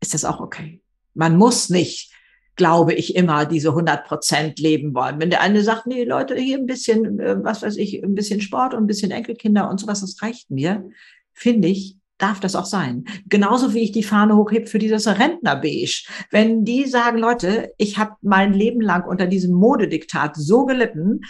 ist 0.00 0.14
das 0.14 0.24
auch 0.24 0.38
okay. 0.38 0.80
Man 1.14 1.36
muss 1.36 1.68
nicht, 1.68 2.11
glaube 2.56 2.92
ich, 2.92 3.16
immer 3.16 3.46
diese 3.46 3.70
100 3.70 4.04
Prozent 4.04 4.58
leben 4.58 4.94
wollen. 4.94 5.20
Wenn 5.20 5.30
der 5.30 5.40
eine 5.40 5.62
sagt, 5.62 5.86
nee, 5.86 6.04
Leute, 6.04 6.34
hier 6.34 6.58
ein 6.58 6.66
bisschen, 6.66 7.18
äh, 7.18 7.42
was 7.42 7.62
weiß 7.62 7.76
ich, 7.76 8.02
ein 8.02 8.14
bisschen 8.14 8.40
Sport 8.40 8.74
und 8.74 8.84
ein 8.84 8.86
bisschen 8.86 9.10
Enkelkinder 9.10 9.70
und 9.70 9.80
sowas, 9.80 10.00
das 10.00 10.20
reicht 10.22 10.50
mir, 10.50 10.88
finde 11.32 11.68
ich, 11.68 11.96
darf 12.18 12.40
das 12.40 12.54
auch 12.54 12.66
sein. 12.66 13.04
Genauso 13.26 13.74
wie 13.74 13.80
ich 13.80 13.92
die 13.92 14.02
Fahne 14.02 14.36
hochhebe 14.36 14.66
für 14.66 14.78
dieses 14.78 15.08
Rentnerbeige. 15.08 15.90
Wenn 16.30 16.64
die 16.64 16.86
sagen, 16.86 17.18
Leute, 17.18 17.72
ich 17.78 17.98
habe 17.98 18.12
mein 18.20 18.52
Leben 18.52 18.80
lang 18.80 19.08
unter 19.08 19.26
diesem 19.26 19.52
Modediktat 19.54 20.36
so 20.36 20.64
gelitten, 20.66 21.22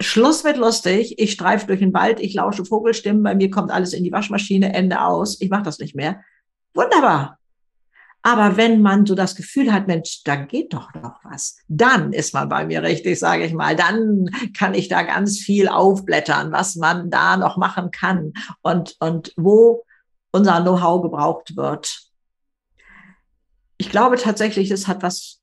Schluss 0.00 0.44
wird 0.44 0.56
lustig, 0.56 1.18
ich 1.18 1.32
streife 1.32 1.66
durch 1.66 1.80
den 1.80 1.92
Wald, 1.92 2.20
ich 2.20 2.34
lausche 2.34 2.64
Vogelstimmen, 2.64 3.22
bei 3.22 3.34
mir 3.34 3.50
kommt 3.50 3.70
alles 3.70 3.92
in 3.92 4.04
die 4.04 4.12
Waschmaschine, 4.12 4.72
Ende 4.72 5.02
aus, 5.02 5.40
ich 5.40 5.50
mache 5.50 5.64
das 5.64 5.78
nicht 5.78 5.94
mehr. 5.94 6.20
Wunderbar. 6.74 7.39
Aber 8.22 8.56
wenn 8.58 8.82
man 8.82 9.06
so 9.06 9.14
das 9.14 9.34
Gefühl 9.34 9.72
hat, 9.72 9.86
Mensch, 9.86 10.22
da 10.24 10.36
geht 10.36 10.74
doch 10.74 10.92
noch 10.94 11.20
was, 11.24 11.58
dann 11.68 12.12
ist 12.12 12.34
man 12.34 12.48
bei 12.48 12.66
mir 12.66 12.82
richtig, 12.82 13.18
sage 13.18 13.44
ich 13.44 13.54
mal. 13.54 13.76
Dann 13.76 14.30
kann 14.56 14.74
ich 14.74 14.88
da 14.88 15.02
ganz 15.02 15.38
viel 15.38 15.68
aufblättern, 15.68 16.52
was 16.52 16.76
man 16.76 17.10
da 17.10 17.38
noch 17.38 17.56
machen 17.56 17.90
kann 17.90 18.34
und, 18.60 18.96
und 19.00 19.32
wo 19.36 19.84
unser 20.32 20.60
Know-how 20.60 21.02
gebraucht 21.02 21.56
wird. 21.56 22.02
Ich 23.78 23.88
glaube 23.90 24.16
tatsächlich, 24.16 24.70
es 24.70 24.86
hat 24.86 25.02
was 25.02 25.40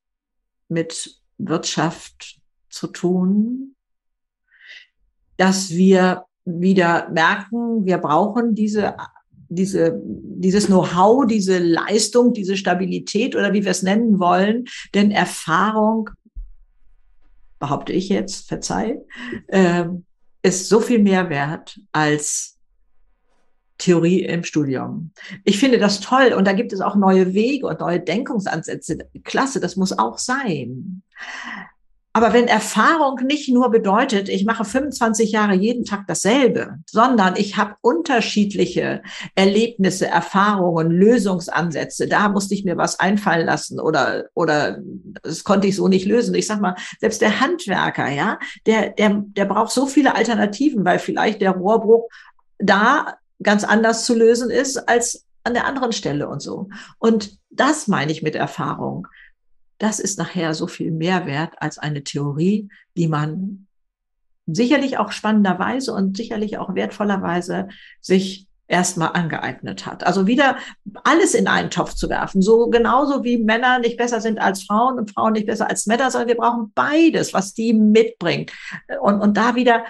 mit 0.69 1.19
Wirtschaft 1.39 2.39
zu 2.69 2.87
tun, 2.87 3.75
dass 5.37 5.71
wir 5.71 6.25
wieder 6.45 7.09
merken, 7.09 7.85
wir 7.85 7.97
brauchen 7.97 8.53
diese, 8.53 8.95
diese, 9.49 9.99
dieses 10.03 10.67
Know-how, 10.67 11.25
diese 11.25 11.59
Leistung, 11.59 12.33
diese 12.33 12.57
Stabilität 12.57 13.35
oder 13.35 13.53
wie 13.53 13.63
wir 13.63 13.71
es 13.71 13.83
nennen 13.83 14.19
wollen, 14.19 14.65
denn 14.93 15.11
Erfahrung, 15.11 16.09
behaupte 17.59 17.93
ich 17.93 18.09
jetzt, 18.09 18.47
verzeih, 18.47 18.99
äh, 19.47 19.85
ist 20.43 20.69
so 20.69 20.79
viel 20.79 20.99
mehr 20.99 21.29
wert 21.29 21.79
als 21.91 22.57
Theorie 23.77 24.23
im 24.23 24.43
Studium. 24.43 25.11
Ich 25.43 25.59
finde 25.59 25.77
das 25.77 25.99
toll 25.99 26.33
und 26.35 26.45
da 26.45 26.53
gibt 26.53 26.73
es 26.73 26.81
auch 26.81 26.95
neue 26.95 27.33
Wege 27.33 27.67
und 27.67 27.79
neue 27.79 27.99
Denkungsansätze. 27.99 28.97
Klasse, 29.23 29.59
das 29.59 29.75
muss 29.75 29.97
auch 29.97 30.17
sein. 30.17 31.03
Aber 32.17 32.33
wenn 32.33 32.47
Erfahrung 32.47 33.19
nicht 33.27 33.47
nur 33.47 33.69
bedeutet, 33.69 34.27
ich 34.27 34.43
mache 34.43 34.65
25 34.65 35.31
Jahre 35.31 35.53
jeden 35.53 35.85
Tag 35.85 36.07
dasselbe, 36.07 36.79
sondern 36.89 37.35
ich 37.35 37.57
habe 37.57 37.75
unterschiedliche 37.81 39.03
Erlebnisse, 39.35 40.07
Erfahrungen, 40.07 40.89
Lösungsansätze, 40.89 42.07
da 42.07 42.29
musste 42.29 42.55
ich 42.55 42.65
mir 42.65 42.75
was 42.75 42.99
einfallen 42.99 43.45
lassen 43.45 43.79
oder, 43.79 44.29
oder 44.33 44.79
das 45.21 45.43
konnte 45.43 45.67
ich 45.67 45.75
so 45.75 45.87
nicht 45.87 46.07
lösen. 46.07 46.33
Ich 46.33 46.47
sag 46.47 46.59
mal, 46.59 46.73
selbst 46.99 47.21
der 47.21 47.39
Handwerker, 47.39 48.09
ja, 48.09 48.39
der, 48.65 48.89
der, 48.93 49.23
der 49.23 49.45
braucht 49.45 49.71
so 49.71 49.85
viele 49.85 50.15
Alternativen, 50.15 50.83
weil 50.85 50.97
vielleicht 50.97 51.39
der 51.41 51.51
Rohrbruch 51.51 52.09
da 52.57 53.13
ganz 53.43 53.63
anders 53.63 54.05
zu 54.05 54.15
lösen 54.15 54.49
ist 54.49 54.89
als 54.89 55.23
an 55.43 55.53
der 55.53 55.67
anderen 55.67 55.93
Stelle 55.93 56.27
und 56.27 56.41
so. 56.41 56.69
Und 56.97 57.37
das 57.51 57.87
meine 57.87 58.11
ich 58.11 58.23
mit 58.23 58.33
Erfahrung. 58.33 59.07
Das 59.77 59.99
ist 59.99 60.17
nachher 60.17 60.53
so 60.53 60.67
viel 60.67 60.91
mehr 60.91 61.25
wert 61.25 61.53
als 61.57 61.77
eine 61.77 62.03
Theorie, 62.03 62.69
die 62.95 63.07
man 63.07 63.67
sicherlich 64.47 64.97
auch 64.97 65.11
spannenderweise 65.11 65.93
und 65.93 66.17
sicherlich 66.17 66.57
auch 66.57 66.73
wertvollerweise 66.73 67.67
sich 68.01 68.47
erstmal 68.67 69.11
angeeignet 69.13 69.85
hat. 69.85 70.05
Also 70.05 70.27
wieder 70.27 70.57
alles 71.03 71.33
in 71.33 71.47
einen 71.47 71.69
Topf 71.69 71.93
zu 71.93 72.09
werfen. 72.09 72.41
So 72.41 72.67
genauso 72.69 73.23
wie 73.23 73.37
Männer 73.37 73.79
nicht 73.79 73.97
besser 73.97 74.19
sind 74.19 74.39
als 74.39 74.63
Frauen 74.63 74.97
und 74.97 75.11
Frauen 75.11 75.33
nicht 75.33 75.47
besser 75.47 75.69
als 75.69 75.85
Männer, 75.85 76.11
sondern 76.11 76.27
wir 76.29 76.37
brauchen 76.37 76.71
beides, 76.75 77.33
was 77.33 77.53
die 77.53 77.73
mitbringt. 77.73 78.51
Und, 79.01 79.21
und 79.21 79.37
da 79.37 79.55
wieder 79.55 79.85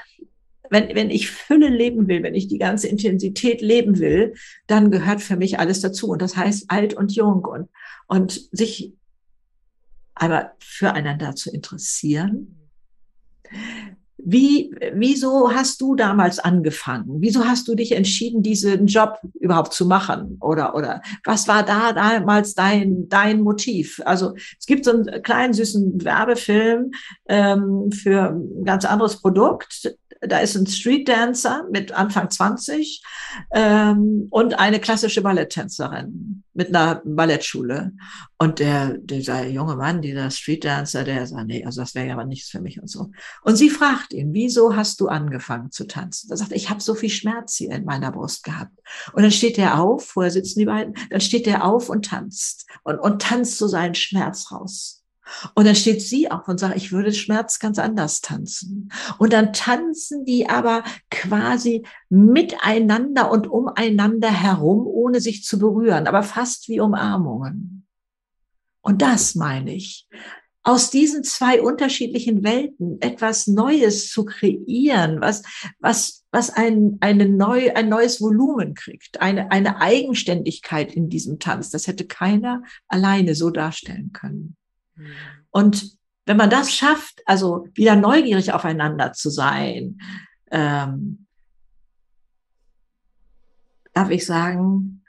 wenn, 0.69 0.93
wenn 0.95 1.10
ich 1.10 1.32
Fülle 1.32 1.69
leben 1.69 2.08
will, 2.08 2.23
wenn 2.23 2.36
ich 2.36 2.47
die 2.47 2.58
ganze 2.58 2.88
Intensität 2.88 3.62
leben 3.62 4.00
will, 4.00 4.34
dann 4.67 4.91
gehört 4.91 5.21
für 5.21 5.38
mich 5.38 5.60
alles 5.60 5.80
dazu. 5.82 6.10
Und 6.10 6.21
das 6.21 6.36
heißt 6.36 6.65
alt 6.67 6.93
und 6.93 7.13
jung 7.13 7.45
und, 7.45 7.69
und 8.08 8.50
sich 8.52 8.93
aber 10.20 10.52
füreinander 10.60 11.36
zu 11.36 11.52
interessieren. 11.52 12.70
Wie, 14.20 14.74
wieso 14.94 15.54
hast 15.54 15.80
du 15.80 15.96
damals 15.96 16.40
angefangen? 16.40 17.22
Wieso 17.22 17.46
hast 17.46 17.68
du 17.68 17.76
dich 17.76 17.92
entschieden, 17.92 18.42
diesen 18.42 18.88
Job 18.88 19.20
überhaupt 19.40 19.74
zu 19.74 19.86
machen? 19.86 20.38
Oder, 20.42 20.76
oder 20.76 21.02
was 21.24 21.48
war 21.48 21.64
da 21.64 21.94
damals 21.94 22.56
dein, 22.56 23.08
dein 23.10 23.42
Motiv? 23.42 24.02
Also 24.06 24.34
es 24.60 24.66
gibt 24.66 24.86
so 24.86 24.92
einen 24.92 25.22
kleinen 25.22 25.54
süßen 25.54 26.04
Werbefilm 26.04 26.92
ähm, 27.30 27.92
für 27.92 28.32
ein 28.32 28.66
ganz 28.66 28.86
anderes 28.86 29.22
Produkt 29.22 29.96
da 30.22 30.40
ist 30.40 30.56
ein 30.56 30.68
Street 30.68 31.08
Dancer 31.08 31.66
mit 31.72 31.92
Anfang 31.92 32.30
20 32.30 33.04
ähm, 33.54 34.28
und 34.32 34.58
eine 34.60 34.80
klassische 34.80 35.22
Balletttänzerin 35.22 36.37
mit 36.58 36.76
einer 36.76 37.04
Ballettschule. 37.06 37.93
Und 38.39 38.60
der, 38.60 38.98
dieser 38.98 39.48
junge 39.48 39.76
Mann, 39.76 40.02
dieser 40.02 40.32
Street 40.32 40.65
Dancer, 40.65 41.04
der 41.04 41.26
sagt, 41.28 41.48
nee, 41.48 41.63
also 41.63 41.82
das 41.82 41.93
wäre 41.93 42.08
ja 42.08 42.13
aber 42.13 42.26
nichts 42.26 42.50
für 42.50 42.60
mich 42.60 42.82
und 42.82 42.89
so. 42.89 43.12
Und 43.43 43.56
sie 43.58 43.70
fragt 43.70 44.12
ihn, 44.12 44.34
wieso 44.34 44.76
hast 44.76 45.00
du 45.00 45.08
angefangen 45.08 45.72
zu 45.72 45.86
tanzen? 45.86 46.32
Er 46.32 46.38
sagt, 46.38 46.52
ich 46.52 46.72
habe 46.72 46.82
so 46.82 46.96
viel 46.96 47.12
Schmerz 47.12 47.56
hier 47.56 47.72
in 47.72 47.86
meiner 47.86 48.12
Brust 48.12 48.43
gehabt. 48.43 48.76
Und 49.13 49.22
dann 49.22 49.32
steht 49.32 49.60
er 49.60 49.80
auf, 49.80 50.08
vorher 50.08 50.32
sitzen 50.32 50.60
die 50.60 50.65
beiden, 50.65 50.96
dann 51.12 51.22
steht 51.22 51.46
er 51.46 51.63
auf 51.63 51.89
und 51.89 52.06
tanzt 52.06 52.65
und, 52.84 52.98
und 52.98 53.22
tanzt 53.22 53.60
so 53.60 53.67
seinen 53.67 53.96
Schmerz 53.96 54.52
raus. 54.52 54.97
Und 55.54 55.66
dann 55.66 55.76
steht 55.76 56.02
sie 56.02 56.30
auf 56.32 56.48
und 56.48 56.60
sagt, 56.60 56.76
ich 56.76 56.92
würde 56.92 57.13
Schmerz 57.13 57.60
ganz 57.60 57.80
anders 57.80 58.22
tanzen. 58.22 58.92
Und 59.18 59.34
dann 59.34 59.54
tanzen 59.54 60.26
die 60.26 60.50
aber 60.50 60.84
quasi 61.10 61.86
miteinander 62.10 63.32
und 63.32 63.48
umeinander 63.48 64.32
herum, 64.32 64.88
ohne 64.88 65.22
sich 65.22 65.44
zu 65.44 65.60
berühren, 65.60 66.08
aber 66.08 66.24
fast 66.24 66.70
wie 66.70 66.80
Umarmungen. 66.80 67.86
Und 68.82 69.02
das 69.02 69.36
meine 69.36 69.74
ich. 69.74 70.08
Aus 70.63 70.90
diesen 70.92 71.24
zwei 71.24 71.62
unterschiedlichen 71.62 72.44
Welten 72.44 73.02
etwas 73.02 73.48
Neues 73.48 74.12
zu 74.12 74.26
kreieren, 74.26 75.22
was, 75.22 75.44
was, 75.80 76.26
was 76.32 76.50
ein, 76.50 76.98
eine 77.00 77.30
neu, 77.30 77.72
ein 77.74 77.88
neues 77.88 78.20
Volumen 78.20 78.74
kriegt, 78.74 79.22
eine, 79.22 79.50
eine 79.50 79.80
Eigenständigkeit 79.80 80.94
in 80.94 81.08
diesem 81.08 81.40
Tanz. 81.40 81.70
Das 81.70 81.88
hätte 81.88 82.06
keiner 82.06 82.63
alleine 82.90 83.34
so 83.34 83.50
darstellen 83.50 84.12
können. 84.12 84.57
Und 85.52 85.98
wenn 86.26 86.38
man 86.38 86.50
das 86.50 86.72
schafft, 86.74 87.22
also 87.26 87.68
wieder 87.74 87.96
neugierig 87.96 88.52
aufeinander 88.52 89.14
zu 89.14 89.30
sein, 89.30 90.00
ähm, 90.52 91.26
darf 93.94 94.10
ich 94.10 94.26
sagen, 94.26 95.04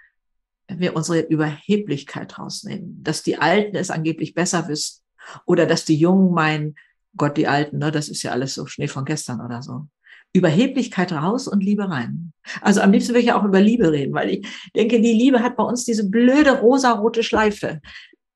wenn 0.68 0.80
wir 0.80 0.96
unsere 0.96 1.20
Überheblichkeit 1.20 2.38
rausnehmen, 2.38 3.02
dass 3.02 3.22
die 3.22 3.38
Alten 3.38 3.76
es 3.76 3.90
angeblich 3.90 4.34
besser 4.34 4.68
wissen 4.68 5.02
oder 5.44 5.66
dass 5.66 5.84
die 5.84 5.96
Jungen 5.96 6.32
meinen, 6.32 6.76
Gott, 7.16 7.36
die 7.36 7.48
Alten, 7.48 7.78
ne, 7.78 7.90
das 7.90 8.08
ist 8.08 8.22
ja 8.22 8.32
alles 8.32 8.54
so 8.54 8.66
Schnee 8.66 8.88
von 8.88 9.04
gestern 9.04 9.40
oder 9.40 9.62
so. 9.62 9.88
Überheblichkeit 10.34 11.12
raus 11.12 11.48
und 11.48 11.64
Liebe 11.64 11.88
rein. 11.88 12.32
Also 12.60 12.80
am 12.80 12.92
liebsten 12.92 13.10
würde 13.10 13.20
ich 13.20 13.26
ja 13.26 13.40
auch 13.40 13.44
über 13.44 13.60
Liebe 13.60 13.90
reden, 13.90 14.12
weil 14.12 14.30
ich 14.30 14.70
denke, 14.76 15.00
die 15.00 15.14
Liebe 15.14 15.42
hat 15.42 15.56
bei 15.56 15.64
uns 15.64 15.84
diese 15.84 16.08
blöde 16.08 16.60
rosarote 16.60 17.22
Schleife. 17.22 17.80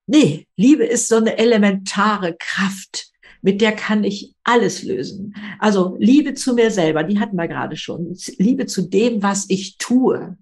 Nee, 0.07 0.47
Liebe 0.57 0.85
ist 0.85 1.09
so 1.09 1.17
eine 1.17 1.38
elementare 1.38 2.37
Kraft, 2.38 3.12
mit 3.41 3.61
der 3.61 3.73
kann 3.73 4.05
ich 4.05 4.35
alles 4.45 4.83
lösen. 4.83 5.35
Also 5.59 5.97
Liebe 5.99 6.35
zu 6.35 6.55
mir 6.55 6.71
selber, 6.71 7.03
die 7.03 7.19
hatten 7.19 7.37
wir 7.37 7.49
gerade 7.49 7.77
schon. 7.77 8.17
Liebe 8.38 8.67
zu 8.67 8.83
dem, 8.83 9.23
was 9.23 9.47
ich 9.49 9.79
tue. 9.79 10.37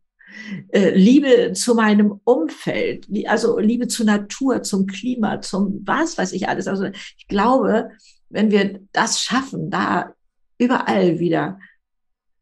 Äh, 0.68 0.90
Liebe 0.90 1.52
zu 1.54 1.74
meinem 1.74 2.20
Umfeld, 2.24 3.06
also 3.26 3.58
Liebe 3.58 3.88
zur 3.88 4.06
Natur, 4.06 4.62
zum 4.62 4.86
Klima, 4.86 5.40
zum 5.40 5.80
was 5.84 6.16
weiß 6.16 6.32
ich 6.32 6.48
alles. 6.48 6.66
Also 6.68 6.84
ich 6.84 7.26
glaube, 7.26 7.90
wenn 8.28 8.50
wir 8.50 8.80
das 8.92 9.22
schaffen, 9.22 9.70
da 9.70 10.14
überall 10.58 11.18
wieder 11.18 11.58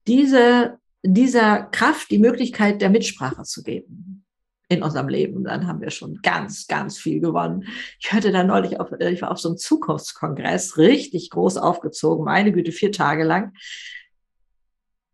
diese, 0.07 0.79
dieser 1.03 1.65
Kraft 1.65 2.11
die 2.11 2.19
Möglichkeit 2.19 2.83
der 2.83 2.91
Mitsprache 2.91 3.43
zu 3.45 3.63
geben 3.63 4.25
in 4.69 4.83
unserem 4.83 5.09
Leben, 5.09 5.45
dann 5.45 5.67
haben 5.67 5.81
wir 5.81 5.91
schon 5.91 6.21
ganz, 6.23 6.67
ganz 6.67 6.99
viel 6.99 7.21
gewonnen. 7.21 7.65
Ich 7.99 8.13
hörte 8.13 8.31
da 8.33 8.45
neulich 8.45 8.79
auf, 8.79 8.93
ich 8.93 9.23
war 9.23 9.31
auf 9.31 9.39
so 9.39 9.49
einem 9.49 9.57
Zukunftskongress, 9.57 10.77
richtig 10.77 11.31
groß 11.31 11.57
aufgezogen, 11.57 12.25
meine 12.25 12.53
Güte, 12.53 12.73
vier 12.73 12.93
Tage 12.93 13.25
lang. 13.25 13.53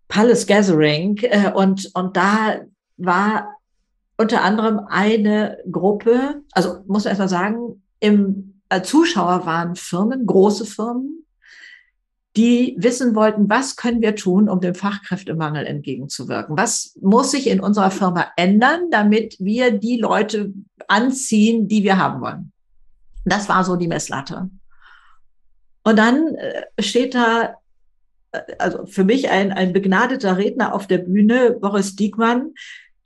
Palace 0.09 0.47
Gathering 0.47 1.19
äh, 1.23 1.53
und, 1.55 1.91
und 1.95 2.17
da 2.17 2.63
war 2.97 3.57
unter 4.17 4.43
anderem 4.43 4.81
eine 4.89 5.59
Gruppe, 5.71 6.43
also 6.53 6.81
muss 6.87 7.05
man 7.05 7.11
erstmal 7.11 7.29
sagen, 7.29 7.83
im 8.01 8.61
äh, 8.69 8.83
Zuschauer 8.83 9.47
waren 9.47 9.77
Firmen, 9.77 10.27
große 10.27 10.67
Firmen, 10.67 11.24
die 12.37 12.75
wissen 12.79 13.15
wollten, 13.15 13.49
was 13.49 13.77
können 13.77 14.03
wir 14.03 14.17
tun, 14.17 14.49
um 14.49 14.61
dem 14.61 14.75
Fachkräftemangel 14.75 15.67
entgegenzuwirken? 15.67 16.57
Was 16.57 16.97
muss 17.01 17.31
sich 17.31 17.47
in 17.47 17.61
unserer 17.61 17.91
Firma 17.91 18.27
ändern, 18.37 18.91
damit 18.91 19.37
wir 19.39 19.71
die 19.71 19.99
Leute 19.99 20.53
anziehen, 20.89 21.69
die 21.69 21.85
wir 21.85 21.97
haben 21.97 22.21
wollen? 22.21 22.53
Das 23.25 23.49
war 23.49 23.65
so 23.65 23.77
die 23.77 23.89
Messlatte. 23.89 24.51
Und 25.85 25.99
dann 25.99 26.35
äh, 26.35 26.65
steht 26.83 27.15
da, 27.15 27.55
äh, 28.33 28.41
also 28.59 28.85
für 28.87 29.05
mich 29.05 29.31
ein, 29.31 29.53
ein 29.53 29.73
begnadeter 29.73 30.37
Redner 30.37 30.75
auf 30.75 30.89
der 30.89 30.99
Bühne, 30.99 31.53
Boris 31.53 31.95
Diekmann, 31.95 32.53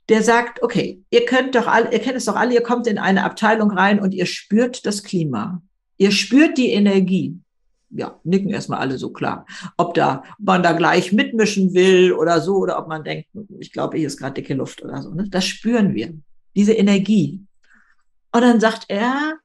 der 0.09 0.23
sagt, 0.23 0.63
okay, 0.63 1.03
ihr 1.11 1.25
könnt 1.25 1.53
doch 1.53 1.67
alle, 1.67 1.91
ihr 1.93 1.99
kennt 1.99 2.17
es 2.17 2.25
doch 2.25 2.35
alle, 2.35 2.55
ihr 2.55 2.63
kommt 2.63 2.87
in 2.87 2.97
eine 2.97 3.23
Abteilung 3.23 3.69
rein 3.69 3.99
und 3.99 4.13
ihr 4.13 4.25
spürt 4.25 4.87
das 4.87 5.03
Klima. 5.03 5.61
Ihr 5.97 6.11
spürt 6.11 6.57
die 6.57 6.71
Energie 6.71 7.37
ja, 7.91 8.19
nicken 8.23 8.49
erstmal 8.49 8.79
alle 8.79 8.97
so 8.97 9.11
klar. 9.11 9.45
Ob 9.77 9.93
da 9.93 10.23
man 10.37 10.63
da 10.63 10.73
gleich 10.73 11.11
mitmischen 11.11 11.73
will 11.73 12.13
oder 12.13 12.41
so, 12.41 12.57
oder 12.57 12.77
ob 12.79 12.87
man 12.87 13.03
denkt, 13.03 13.29
ich 13.59 13.71
glaube, 13.71 13.97
hier 13.97 14.07
ist 14.07 14.17
gerade 14.17 14.35
dicke 14.35 14.53
Luft 14.53 14.83
oder 14.83 15.01
so. 15.01 15.13
Ne? 15.13 15.27
Das 15.29 15.45
spüren 15.45 15.93
wir, 15.93 16.13
diese 16.55 16.73
Energie. 16.73 17.41
Und 18.31 18.41
dann 18.41 18.59
sagt 18.59 18.85
er, 18.89 19.39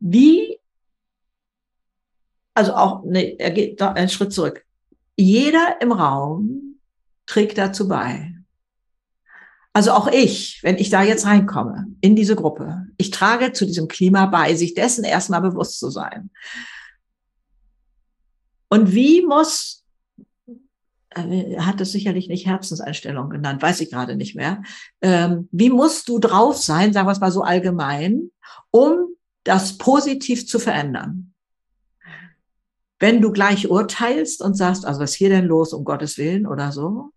wie, 0.00 0.58
also 2.54 2.74
auch, 2.74 3.04
nee, 3.04 3.36
er 3.38 3.50
geht 3.50 3.80
da 3.80 3.92
einen 3.92 4.08
Schritt 4.08 4.32
zurück. 4.32 4.64
Jeder 5.16 5.80
im 5.80 5.92
Raum 5.92 6.80
trägt 7.26 7.58
dazu 7.58 7.88
bei. 7.88 8.37
Also 9.78 9.92
auch 9.92 10.08
ich, 10.08 10.58
wenn 10.64 10.76
ich 10.76 10.90
da 10.90 11.04
jetzt 11.04 11.24
reinkomme 11.24 11.86
in 12.00 12.16
diese 12.16 12.34
Gruppe, 12.34 12.88
ich 12.96 13.12
trage 13.12 13.52
zu 13.52 13.64
diesem 13.64 13.86
Klima 13.86 14.26
bei, 14.26 14.56
sich 14.56 14.74
dessen 14.74 15.04
erstmal 15.04 15.40
bewusst 15.40 15.78
zu 15.78 15.88
sein. 15.88 16.30
Und 18.68 18.92
wie 18.92 19.24
muss, 19.24 19.84
äh, 21.10 21.52
er 21.52 21.64
hat 21.64 21.80
es 21.80 21.92
sicherlich 21.92 22.26
nicht 22.26 22.44
Herzenseinstellung 22.44 23.30
genannt, 23.30 23.62
weiß 23.62 23.80
ich 23.80 23.88
gerade 23.92 24.16
nicht 24.16 24.34
mehr. 24.34 24.64
Ähm, 25.00 25.48
wie 25.52 25.70
musst 25.70 26.08
du 26.08 26.18
drauf 26.18 26.56
sein, 26.56 26.92
sagen 26.92 27.06
wir 27.06 27.12
es 27.12 27.20
mal 27.20 27.30
so 27.30 27.42
allgemein, 27.42 28.32
um 28.72 29.14
das 29.44 29.78
positiv 29.78 30.48
zu 30.48 30.58
verändern? 30.58 31.34
Wenn 32.98 33.22
du 33.22 33.30
gleich 33.30 33.70
urteilst 33.70 34.42
und 34.42 34.54
sagst, 34.54 34.84
also 34.84 35.00
was 35.00 35.12
ist 35.12 35.16
hier 35.18 35.28
denn 35.28 35.44
los, 35.44 35.72
um 35.72 35.84
Gottes 35.84 36.18
Willen 36.18 36.48
oder 36.48 36.72
so, 36.72 37.12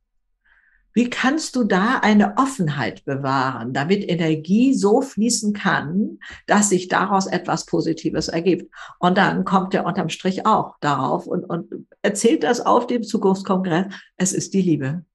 wie 0.94 1.10
kannst 1.10 1.56
du 1.56 1.64
da 1.64 2.00
eine 2.02 2.38
Offenheit 2.38 3.06
bewahren, 3.06 3.74
damit 3.74 4.08
Energie 4.08 4.74
so 4.74 5.02
fließen 5.02 5.54
kann, 5.54 6.20
dass 6.48 6.70
sich 6.70 6.88
daraus 6.88 7.28
etwas 7.28 7.66
Positives 7.66 8.28
ergibt? 8.28 8.74
Und 9.00 9.18
dann 9.18 9.46
kommt 9.46 9.74
er 9.74 9.86
unterm 9.86 10.10
Strich 10.10 10.46
auch 10.46 10.76
darauf 10.82 11.28
und, 11.28 11.44
und 11.46 11.88
erzählt 12.02 12.44
das 12.44 12.62
auf 12.62 12.88
dem 12.88 13.04
Zukunftskongress. 13.04 13.94
Es 14.18 14.34
ist 14.34 14.54
die 14.54 14.62
Liebe. 14.62 15.06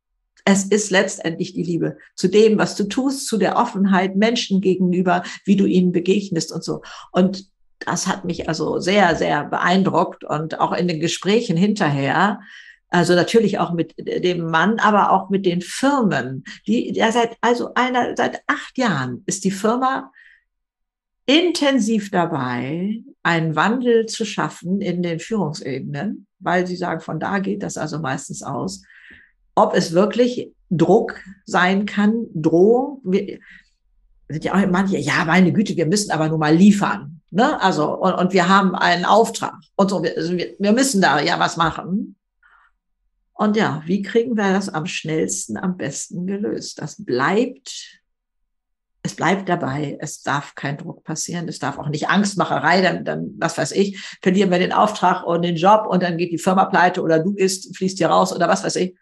Es 0.45 0.65
ist 0.65 0.91
letztendlich 0.91 1.55
die 1.55 1.65
Liebe 1.65 1.99
zu 2.15 2.29
dem, 2.29 2.57
was 2.57 2.77
du 2.77 2.85
tust, 2.85 3.27
zu 3.27 3.37
der 3.37 3.57
Offenheit 3.57 4.15
Menschen 4.15 4.61
gegenüber, 4.61 5.25
wie 5.45 5.57
du 5.57 5.67
ihnen 5.67 5.91
begegnest 5.91 6.53
und 6.53 6.63
so. 6.63 6.83
Und 7.11 7.51
das 7.81 8.07
hat 8.07 8.25
mich 8.25 8.49
also 8.49 8.79
sehr, 8.79 9.17
sehr 9.17 9.45
beeindruckt 9.45 10.25
und 10.25 10.61
auch 10.61 10.73
in 10.73 10.89
den 10.89 11.01
Gesprächen 11.01 11.57
hinterher 11.57 12.41
also 12.89 13.15
natürlich 13.15 13.59
auch 13.59 13.73
mit 13.73 13.95
dem 13.99 14.51
Mann, 14.51 14.79
aber 14.79 15.11
auch 15.11 15.29
mit 15.29 15.45
den 15.45 15.61
Firmen. 15.61 16.45
Die, 16.67 16.93
ja, 16.95 17.11
seit, 17.11 17.37
also 17.41 17.75
einer, 17.75 18.15
seit 18.17 18.43
acht 18.47 18.79
Jahren 18.79 19.23
ist 19.27 19.45
die 19.45 19.51
Firma 19.51 20.13
intensiv 21.27 22.11
dabei, 22.11 23.03
einen 23.23 23.57
Wandel 23.57 24.07
zu 24.07 24.25
schaffen 24.25 24.81
in 24.81 25.03
den 25.03 25.19
Führungsebenen, 25.19 26.27
weil 26.39 26.67
sie 26.67 26.77
sagen, 26.77 27.01
von 27.01 27.19
da 27.19 27.41
geht 27.41 27.65
das 27.65 27.77
also 27.77 27.99
meistens 27.99 28.43
aus. 28.43 28.83
Ob 29.57 29.75
es 29.75 29.93
wirklich 29.93 30.53
Druck 30.71 31.21
sein 31.45 31.87
kann, 31.87 32.27
Drohung, 32.35 33.01
wir 33.05 33.39
sind 34.29 34.45
ja 34.45 34.55
auch 34.55 34.67
manche, 34.69 34.99
ja, 34.99 35.25
meine 35.25 35.53
Güte, 35.53 35.77
wir 35.77 35.87
müssen 35.87 36.13
aber 36.13 36.29
nur 36.29 36.39
mal 36.39 36.55
liefern. 36.55 37.21
Ne? 37.31 37.61
Also, 37.61 37.95
und, 37.95 38.15
und 38.15 38.33
wir 38.33 38.49
haben 38.49 38.75
einen 38.75 39.05
Auftrag 39.05 39.55
und 39.75 39.91
so, 39.91 40.03
wir, 40.03 40.17
also 40.17 40.37
wir 40.37 40.73
müssen 40.73 41.01
da 41.01 41.21
ja 41.21 41.39
was 41.39 41.57
machen. 41.57 42.16
Und 43.37 43.57
ja, 43.57 43.83
wie 43.85 44.01
kriegen 44.01 44.37
wir 44.37 44.53
das 44.53 44.71
am 44.71 44.87
schnellsten, 44.87 45.59
am 45.59 45.77
besten 45.77 46.27
gelöst? 46.27 46.81
Das 46.81 47.05
bleibt, 47.05 48.01
es 49.03 49.15
bleibt 49.15 49.49
dabei. 49.49 49.99
Es 50.01 50.23
darf 50.23 50.55
kein 50.55 50.79
Druck 50.79 51.05
passieren. 51.05 51.47
Es 51.47 51.59
darf 51.59 51.79
auch 51.79 51.89
nicht 51.89 52.09
Angstmacherei. 52.09 52.81
Dann, 52.81 53.05
dann, 53.05 53.35
was 53.39 53.59
weiß 53.59 53.73
ich, 53.73 53.99
verlieren 54.23 54.51
wir 54.51 54.59
den 54.59 54.73
Auftrag 54.73 55.25
und 55.27 55.43
den 55.43 55.57
Job 55.57 55.87
und 55.87 56.03
dann 56.03 56.17
geht 56.17 56.33
die 56.33 56.39
Firma 56.39 56.65
pleite 56.65 57.03
oder 57.03 57.19
du 57.19 57.35
bist, 57.35 57.77
fließt 57.77 57.99
hier 57.99 58.09
raus 58.09 58.35
oder 58.35 58.49
was 58.49 58.65
weiß 58.65 58.77
ich. 58.77 58.97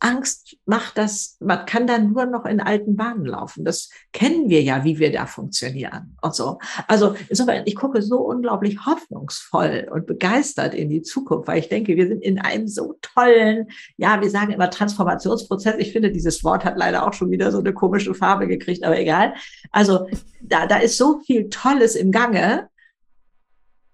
Angst 0.00 0.56
macht 0.64 0.96
das, 0.96 1.36
man 1.40 1.66
kann 1.66 1.86
dann 1.86 2.12
nur 2.12 2.26
noch 2.26 2.44
in 2.44 2.60
alten 2.60 2.96
Bahnen 2.96 3.24
laufen. 3.24 3.64
Das 3.64 3.90
kennen 4.12 4.48
wir 4.48 4.62
ja, 4.62 4.84
wie 4.84 4.98
wir 4.98 5.10
da 5.10 5.26
funktionieren 5.26 6.16
und 6.22 6.34
so. 6.34 6.58
Also 6.86 7.16
insofern, 7.28 7.62
ich 7.66 7.74
gucke 7.74 8.02
so 8.02 8.18
unglaublich 8.18 8.86
hoffnungsvoll 8.86 9.88
und 9.90 10.06
begeistert 10.06 10.74
in 10.74 10.88
die 10.88 11.02
Zukunft, 11.02 11.48
weil 11.48 11.58
ich 11.58 11.68
denke, 11.68 11.96
wir 11.96 12.06
sind 12.06 12.22
in 12.22 12.38
einem 12.38 12.68
so 12.68 12.96
tollen, 13.02 13.68
ja, 13.96 14.20
wir 14.20 14.30
sagen 14.30 14.52
immer 14.52 14.70
Transformationsprozess. 14.70 15.76
Ich 15.78 15.92
finde, 15.92 16.12
dieses 16.12 16.44
Wort 16.44 16.64
hat 16.64 16.76
leider 16.76 17.06
auch 17.06 17.12
schon 17.12 17.30
wieder 17.30 17.50
so 17.50 17.58
eine 17.58 17.72
komische 17.72 18.14
Farbe 18.14 18.46
gekriegt, 18.46 18.84
aber 18.84 18.98
egal. 18.98 19.34
Also 19.70 20.06
da, 20.40 20.66
da 20.66 20.76
ist 20.76 20.96
so 20.96 21.20
viel 21.20 21.48
Tolles 21.48 21.96
im 21.96 22.12
Gange, 22.12 22.68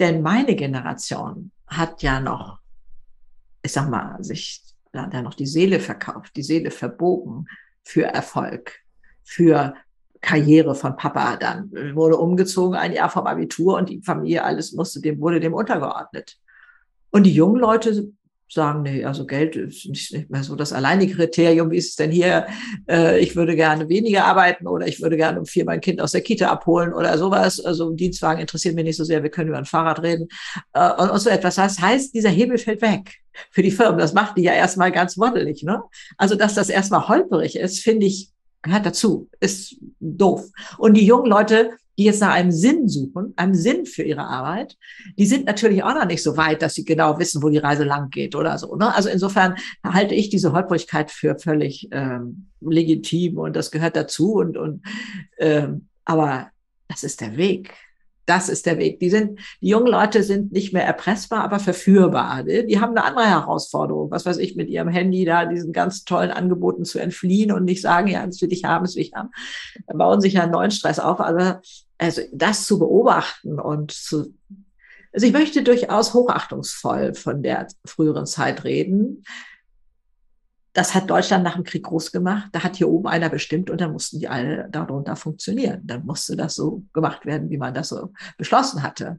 denn 0.01 0.23
meine 0.23 0.55
Generation 0.55 1.51
hat 1.67 2.03
ja 2.03 2.21
noch, 2.21 2.59
ich 3.63 3.73
sag 3.73 3.89
mal, 3.89 4.23
sich 4.23 4.64
da 4.95 5.03
hat 5.03 5.15
er 5.15 5.23
noch 5.23 5.35
die 5.35 5.47
Seele 5.47 5.81
verkauft, 5.81 6.37
die 6.37 6.43
Seele 6.43 6.71
verbogen 6.71 7.47
für 7.83 8.05
Erfolg, 8.05 8.81
für 9.25 9.75
Karriere 10.21 10.75
von 10.75 10.97
Papa 10.97 11.37
dann. 11.37 11.71
Wurde 11.95 12.17
umgezogen 12.17 12.77
ein 12.77 12.93
Jahr 12.93 13.11
vom 13.11 13.27
Abitur 13.27 13.77
und 13.77 13.89
die 13.91 14.01
Familie, 14.01 14.45
alles 14.45 14.73
musste 14.73 15.01
dem, 15.01 15.21
wurde 15.21 15.41
dem 15.41 15.53
untergeordnet. 15.53 16.39
Und 17.11 17.25
die 17.25 17.35
jungen 17.35 17.61
Leute 17.61 18.13
sagen, 18.49 18.83
nee, 18.83 19.05
also 19.05 19.27
Geld 19.27 19.57
ist 19.57 19.89
nicht 19.89 20.31
mehr 20.31 20.45
so 20.45 20.55
das 20.55 20.73
alleinige 20.73 21.15
Kriterium. 21.15 21.73
Wie 21.73 21.79
ist 21.79 21.91
es 21.91 21.97
denn 21.97 22.13
hier? 22.13 22.47
Äh, 22.89 23.19
ich 23.19 23.35
würde 23.35 23.57
gerne 23.57 23.89
weniger 23.89 24.27
arbeiten 24.27 24.69
oder 24.69 24.87
ich 24.87 25.03
würde 25.03 25.17
gerne 25.17 25.41
um 25.41 25.47
vier 25.47 25.65
mein 25.65 25.81
Kind 25.81 26.01
aus 26.01 26.13
der 26.13 26.21
Kita 26.21 26.51
abholen 26.51 26.93
oder 26.93 27.19
sowas. 27.19 27.59
Also 27.59 27.91
Dienstwagen 27.91 28.41
interessiert 28.41 28.77
mich 28.77 28.85
nicht 28.85 28.97
so 28.97 29.05
sehr. 29.05 29.23
Wir 29.23 29.31
können 29.31 29.49
über 29.49 29.59
ein 29.59 29.65
Fahrrad 29.65 30.03
reden 30.03 30.29
äh, 30.73 30.91
und, 30.93 31.11
und 31.11 31.19
so 31.19 31.31
etwas. 31.31 31.57
Das 31.57 31.81
heißt, 31.81 32.15
dieser 32.15 32.31
Hebel 32.31 32.59
fällt 32.59 32.81
weg 32.81 33.24
für 33.51 33.63
die 33.63 33.71
Firmen. 33.71 33.99
Das 33.99 34.15
macht 34.15 34.37
die 34.37 34.43
ja 34.43 34.53
erstmal 34.53 34.93
ganz 34.93 35.19
woddelig. 35.19 35.63
Ne? 35.63 35.83
Also, 36.17 36.35
dass 36.35 36.55
das 36.55 36.69
erstmal 36.69 37.09
holperig 37.09 37.57
ist, 37.57 37.81
finde 37.81 38.07
ich, 38.07 38.31
gehört 38.63 38.87
dazu. 38.87 39.29
Ist 39.41 39.77
doof. 40.01 40.45
Und 40.79 40.95
die 40.95 41.07
jungen 41.07 41.27
Leute 41.27 41.71
die 41.97 42.05
jetzt 42.05 42.21
nach 42.21 42.33
einem 42.33 42.51
Sinn 42.51 42.89
suchen, 42.89 43.33
einem 43.37 43.55
Sinn 43.55 43.87
für 43.87 44.03
ihre 44.03 44.25
Arbeit, 44.25 44.77
die 45.17 45.27
sind 45.27 45.47
natürlich 45.47 45.83
auch 45.83 45.95
noch 45.95 46.07
nicht 46.07 46.23
so 46.23 46.37
weit, 46.37 46.63
dass 46.63 46.75
sie 46.75 46.85
genau 46.85 47.19
wissen, 47.19 47.43
wo 47.43 47.49
die 47.49 47.59
Reise 47.59 47.85
lang 47.85 48.11
geht 48.11 48.35
oder 48.35 48.59
so. 48.59 48.75
Ne? 48.75 48.95
Also 48.95 49.09
insofern 49.09 49.57
halte 49.85 50.15
ich 50.15 50.29
diese 50.29 50.53
Holprigkeit 50.53 51.11
für 51.11 51.39
völlig 51.39 51.89
ähm, 51.93 52.49
legitim 52.61 53.39
und 53.39 53.55
das 53.55 53.71
gehört 53.71 53.97
dazu. 53.97 54.35
Und, 54.35 54.57
und 54.57 54.83
ähm, 55.39 55.89
aber 56.05 56.51
das 56.89 57.05
ist 57.05 57.21
der 57.21 57.37
Weg. 57.37 57.73
Das 58.27 58.49
ist 58.49 58.67
der 58.67 58.79
Weg. 58.79 59.01
Die 59.01 59.11
sind, 59.11 59.39
die 59.61 59.69
jungen 59.69 59.87
Leute 59.87 60.23
sind 60.23 60.53
nicht 60.53 60.73
mehr 60.73 60.85
erpressbar, 60.85 61.43
aber 61.45 61.59
verführbar. 61.59 62.43
Die 62.45 62.81
haben 62.81 62.97
eine 62.97 63.05
andere 63.05 63.27
Herausforderung. 63.27 64.11
Was 64.11 64.25
weiß 64.25 64.39
ich, 64.39 64.57
mit 64.57 64.69
ihrem 64.69 64.89
Handy 64.89 65.25
da 65.25 65.45
diesen 65.45 65.73
ganz 65.73 66.05
tollen 66.05 66.31
Angeboten 66.31 66.85
zu 66.85 66.99
entfliehen 66.99 67.53
und 67.53 67.65
nicht 67.65 67.83
sagen, 67.83 68.09
ja, 68.09 68.25
das 68.25 68.41
will 68.41 68.53
ich 68.53 68.65
haben, 68.65 68.85
das 68.85 68.97
will 68.97 69.03
ich 69.03 69.13
haben. 69.15 69.31
Da 69.87 69.95
bauen 69.97 70.21
sich 70.21 70.35
ja 70.35 70.45
einen 70.45 70.53
neuen 70.53 70.71
Stress 70.71 70.99
auf. 70.99 71.21
Aber 71.21 71.61
also 71.99 72.23
das 72.33 72.67
zu 72.67 72.79
beobachten 72.79 73.61
und 73.61 73.93
zu, 73.93 74.35
also 75.13 75.27
ich 75.27 75.33
möchte 75.33 75.63
durchaus 75.63 76.15
hochachtungsvoll 76.15 77.15
von 77.15 77.43
der 77.43 77.69
früheren 77.85 78.27
Zeit 78.27 78.65
reden. 78.65 79.25
Das 80.75 80.95
hat 80.95 81.09
Deutschland 81.09 81.45
nach 81.45 81.55
dem 81.55 81.65
Krieg 81.65 81.85
groß 81.85 82.13
gemacht. 82.13 82.49
Da 82.53 82.65
hat 82.65 82.77
hier 82.77 82.89
oben 82.89 83.07
einer 83.07 83.31
bestimmt 83.31 83.71
und 83.71 83.81
dann 83.81 83.93
mussten 83.93 84.19
die 84.19 84.29
alle 84.29 84.69
darunter 84.71 85.17
funktionieren. 85.17 85.81
Dann 85.85 86.05
musste 86.05 86.37
das 86.37 86.57
so 86.57 86.83
gemacht 86.93 87.25
werden, 87.25 87.49
wie 87.49 87.59
man 87.59 87.73
das 87.73 87.89
so 87.89 88.13
beschlossen 88.37 88.83
hatte. 88.83 89.19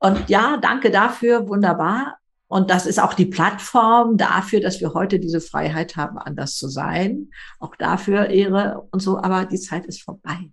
Und 0.00 0.28
ja, 0.28 0.58
danke 0.58 0.90
dafür, 0.90 1.48
wunderbar. 1.48 2.18
Und 2.48 2.70
das 2.70 2.86
ist 2.86 3.00
auch 3.00 3.14
die 3.14 3.26
Plattform 3.26 4.16
dafür, 4.16 4.60
dass 4.60 4.80
wir 4.80 4.92
heute 4.92 5.18
diese 5.18 5.40
Freiheit 5.40 5.96
haben, 5.96 6.18
anders 6.18 6.56
zu 6.56 6.68
sein. 6.68 7.30
Auch 7.58 7.76
dafür 7.76 8.26
Ehre 8.26 8.86
und 8.90 9.00
so. 9.00 9.18
Aber 9.18 9.46
die 9.46 9.58
Zeit 9.58 9.86
ist 9.86 10.02
vorbei. 10.02 10.50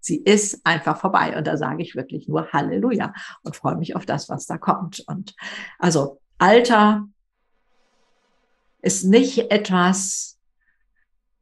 Sie 0.00 0.18
ist 0.18 0.60
einfach 0.64 0.98
vorbei. 1.00 1.36
Und 1.36 1.48
da 1.48 1.56
sage 1.56 1.82
ich 1.82 1.96
wirklich 1.96 2.28
nur 2.28 2.52
Halleluja 2.52 3.12
und 3.42 3.56
freue 3.56 3.76
mich 3.76 3.96
auf 3.96 4.06
das, 4.06 4.28
was 4.28 4.46
da 4.46 4.58
kommt. 4.58 5.04
Und 5.08 5.34
also 5.78 6.20
Alter 6.38 7.08
ist 8.82 9.04
nicht 9.04 9.50
etwas, 9.50 10.38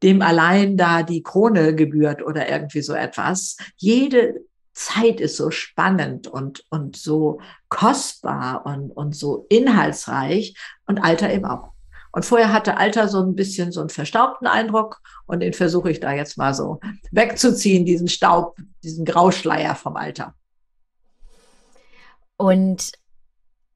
dem 0.03 0.23
allein 0.23 0.77
da 0.77 1.03
die 1.03 1.23
Krone 1.23 1.75
gebührt 1.75 2.23
oder 2.23 2.49
irgendwie 2.49 2.83
so 2.83 2.93
etwas. 2.95 3.57
Jede 3.77 4.41
Zeit 4.73 5.21
ist 5.21 5.37
so 5.37 5.51
spannend 5.51 6.27
und, 6.27 6.65
und 6.69 6.97
so 6.97 7.41
kostbar 7.69 8.67
und, 8.67 8.91
und 8.91 9.15
so 9.15 9.47
inhaltsreich 9.49 10.57
und 10.87 10.99
Alter 10.99 11.33
eben 11.33 11.45
auch. 11.45 11.73
Und 12.13 12.25
vorher 12.25 12.53
hatte 12.53 12.77
Alter 12.77 13.09
so 13.09 13.21
ein 13.21 13.35
bisschen 13.35 13.73
so 13.73 13.81
einen 13.81 13.89
verstaubten 13.89 14.47
Eindruck 14.47 15.01
und 15.27 15.41
den 15.41 15.53
versuche 15.53 15.91
ich 15.91 16.01
da 16.01 16.13
jetzt 16.13 16.37
mal 16.37 16.55
so 16.55 16.81
wegzuziehen, 17.11 17.85
diesen 17.85 18.09
Staub, 18.09 18.57
diesen 18.83 19.05
Grauschleier 19.05 19.75
vom 19.75 19.97
Alter. 19.97 20.35
Und 22.37 22.93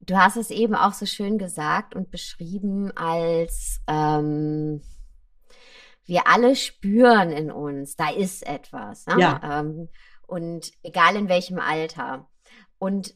du 0.01 0.17
hast 0.17 0.37
es 0.37 0.51
eben 0.51 0.75
auch 0.75 0.93
so 0.93 1.05
schön 1.05 1.37
gesagt 1.37 1.95
und 1.95 2.11
beschrieben 2.11 2.91
als 2.95 3.81
ähm, 3.87 4.81
wir 6.05 6.27
alle 6.27 6.55
spüren 6.55 7.31
in 7.31 7.51
uns, 7.51 7.95
da 7.95 8.09
ist 8.09 8.45
etwas. 8.45 9.05
Ne? 9.05 9.19
Ja. 9.19 9.59
Ähm, 9.59 9.89
und 10.25 10.71
egal 10.83 11.15
in 11.15 11.29
welchem 11.29 11.59
Alter. 11.59 12.27
Und 12.79 13.15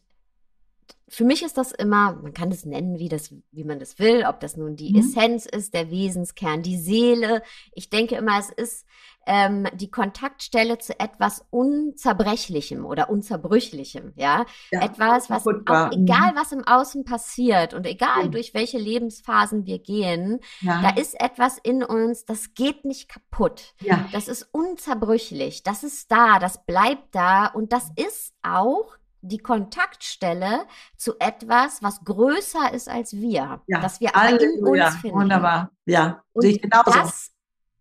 für 1.08 1.26
mich 1.26 1.44
ist 1.44 1.58
das 1.58 1.72
immer, 1.72 2.14
man 2.16 2.34
kann 2.34 2.52
es 2.52 2.66
nennen, 2.66 3.00
wie, 3.00 3.10
das, 3.10 3.34
wie 3.52 3.64
man 3.64 3.80
das 3.80 4.00
will, 4.00 4.26
ob 4.28 4.40
das 4.40 4.58
nun 4.58 4.76
die 4.76 4.94
mhm. 4.94 5.00
Essenz 5.00 5.46
ist, 5.46 5.74
der 5.74 5.92
Wesenskern, 5.92 6.64
die 6.64 6.78
Seele. 6.78 7.44
Ich 7.74 7.90
denke 7.90 8.16
immer, 8.16 8.40
es 8.40 8.50
ist 8.50 8.86
ähm, 9.26 9.68
die 9.74 9.90
Kontaktstelle 9.90 10.78
zu 10.78 11.00
etwas 11.00 11.46
Unzerbrechlichem 11.50 12.86
oder 12.86 13.10
Unzerbrüchlichem, 13.10 14.14
ja. 14.16 14.46
ja 14.72 14.82
etwas, 14.82 15.30
was, 15.30 15.48
auch, 15.48 15.92
egal 15.92 16.32
mhm. 16.32 16.36
was 16.36 16.52
im 16.52 16.66
Außen 16.66 17.06
passiert 17.06 17.74
und 17.74 17.86
egal 17.86 18.26
mhm. 18.26 18.32
durch 18.32 18.54
welche 18.54 18.78
Lebensphasen 18.78 19.66
wir 19.66 19.80
gehen, 19.80 20.40
ja. 20.62 20.82
da 20.82 20.90
ist 20.90 21.20
etwas 21.20 21.58
in 21.58 21.84
uns, 21.84 22.26
das 22.26 22.54
geht 22.54 22.86
nicht 22.86 23.10
kaputt. 23.10 23.74
Ja. 23.82 24.06
Das 24.12 24.28
ist 24.28 24.48
unzerbrüchlich, 24.52 25.64
das 25.64 25.84
ist 25.84 26.12
da, 26.12 26.40
das 26.40 26.66
bleibt 26.66 27.16
da 27.16 27.48
und 27.48 27.74
das 27.74 27.92
ist 27.96 28.34
auch 28.42 28.98
die 29.24 29.38
Kontaktstelle 29.38 30.66
zu 30.98 31.14
etwas, 31.20 31.82
was 31.82 32.04
größer 32.04 32.74
ist 32.74 32.90
als 32.90 33.14
wir, 33.14 33.62
ja, 33.68 33.80
dass 33.80 34.02
wir 34.02 34.16
alle 34.16 34.38
in 34.38 34.64
uns 34.66 34.96
finden. 34.98 35.22
Wunderbar, 35.22 35.72
ja, 35.86 36.22
und 36.34 36.42
sehe 36.42 36.52
ich 36.52 36.62
genauso. 36.62 36.92
Das, 36.92 37.32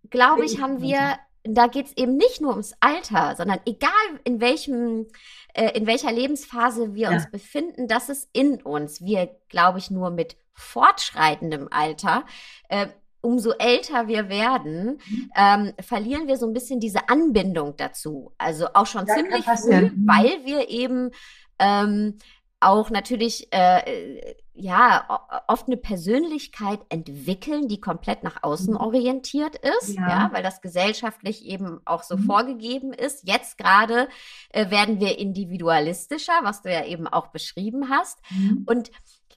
glaube 0.08 0.44
ich, 0.44 0.60
haben 0.60 0.80
wir, 0.80 1.18
da 1.44 1.66
geht 1.66 1.86
es 1.86 1.96
eben 1.96 2.16
nicht 2.16 2.40
nur 2.40 2.52
ums 2.52 2.74
Alter, 2.80 3.34
sondern 3.36 3.60
egal 3.66 3.90
in 4.24 4.40
welchem, 4.40 5.06
äh, 5.54 5.76
in 5.76 5.86
welcher 5.86 6.12
Lebensphase 6.12 6.94
wir 6.94 7.08
ja. 7.08 7.10
uns 7.10 7.30
befinden, 7.30 7.88
das 7.88 8.08
ist 8.08 8.28
in 8.32 8.62
uns. 8.62 9.02
Wir, 9.02 9.28
glaube 9.48 9.78
ich, 9.78 9.90
nur 9.90 10.10
mit 10.10 10.36
fortschreitendem 10.54 11.68
Alter 11.70 12.24
äh, 12.68 12.86
umso 13.22 13.52
älter 13.52 14.08
wir 14.08 14.28
werden, 14.28 14.98
mhm. 15.08 15.30
ähm, 15.36 15.72
verlieren 15.80 16.26
wir 16.26 16.36
so 16.36 16.46
ein 16.46 16.52
bisschen 16.52 16.80
diese 16.80 17.08
Anbindung 17.08 17.76
dazu. 17.76 18.32
Also 18.36 18.66
auch 18.74 18.86
schon 18.86 19.06
ja, 19.06 19.14
ziemlich 19.14 19.44
früh, 19.44 19.90
mhm. 19.90 20.06
weil 20.06 20.44
wir 20.44 20.68
eben 20.68 21.10
ähm, 21.58 22.18
auch 22.62 22.90
natürlich 22.90 23.48
äh, 23.52 24.34
ja 24.54 25.42
oft 25.46 25.66
eine 25.66 25.76
Persönlichkeit 25.76 26.80
entwickeln, 26.88 27.68
die 27.68 27.80
komplett 27.80 28.22
nach 28.22 28.42
außen 28.42 28.74
mhm. 28.74 28.80
orientiert 28.80 29.56
ist, 29.56 29.96
ja, 29.96 30.08
ja 30.08 30.30
weil 30.32 30.42
das 30.42 30.60
gesellschaftlich 30.60 31.44
eben 31.46 31.80
auch 31.84 32.02
so 32.02 32.16
mhm. 32.16 32.24
vorgegeben 32.24 32.92
ist. 32.92 33.26
Jetzt 33.26 33.58
gerade 33.58 34.08
äh, 34.50 34.70
werden 34.70 35.00
wir 35.00 35.18
individualistischer, 35.18 36.38
was 36.42 36.62
du 36.62 36.72
ja 36.72 36.84
eben 36.84 37.06
auch 37.06 37.28
beschrieben 37.28 37.88
hast. 37.88 38.18
Mhm. 38.30 38.64
Und 38.66 38.90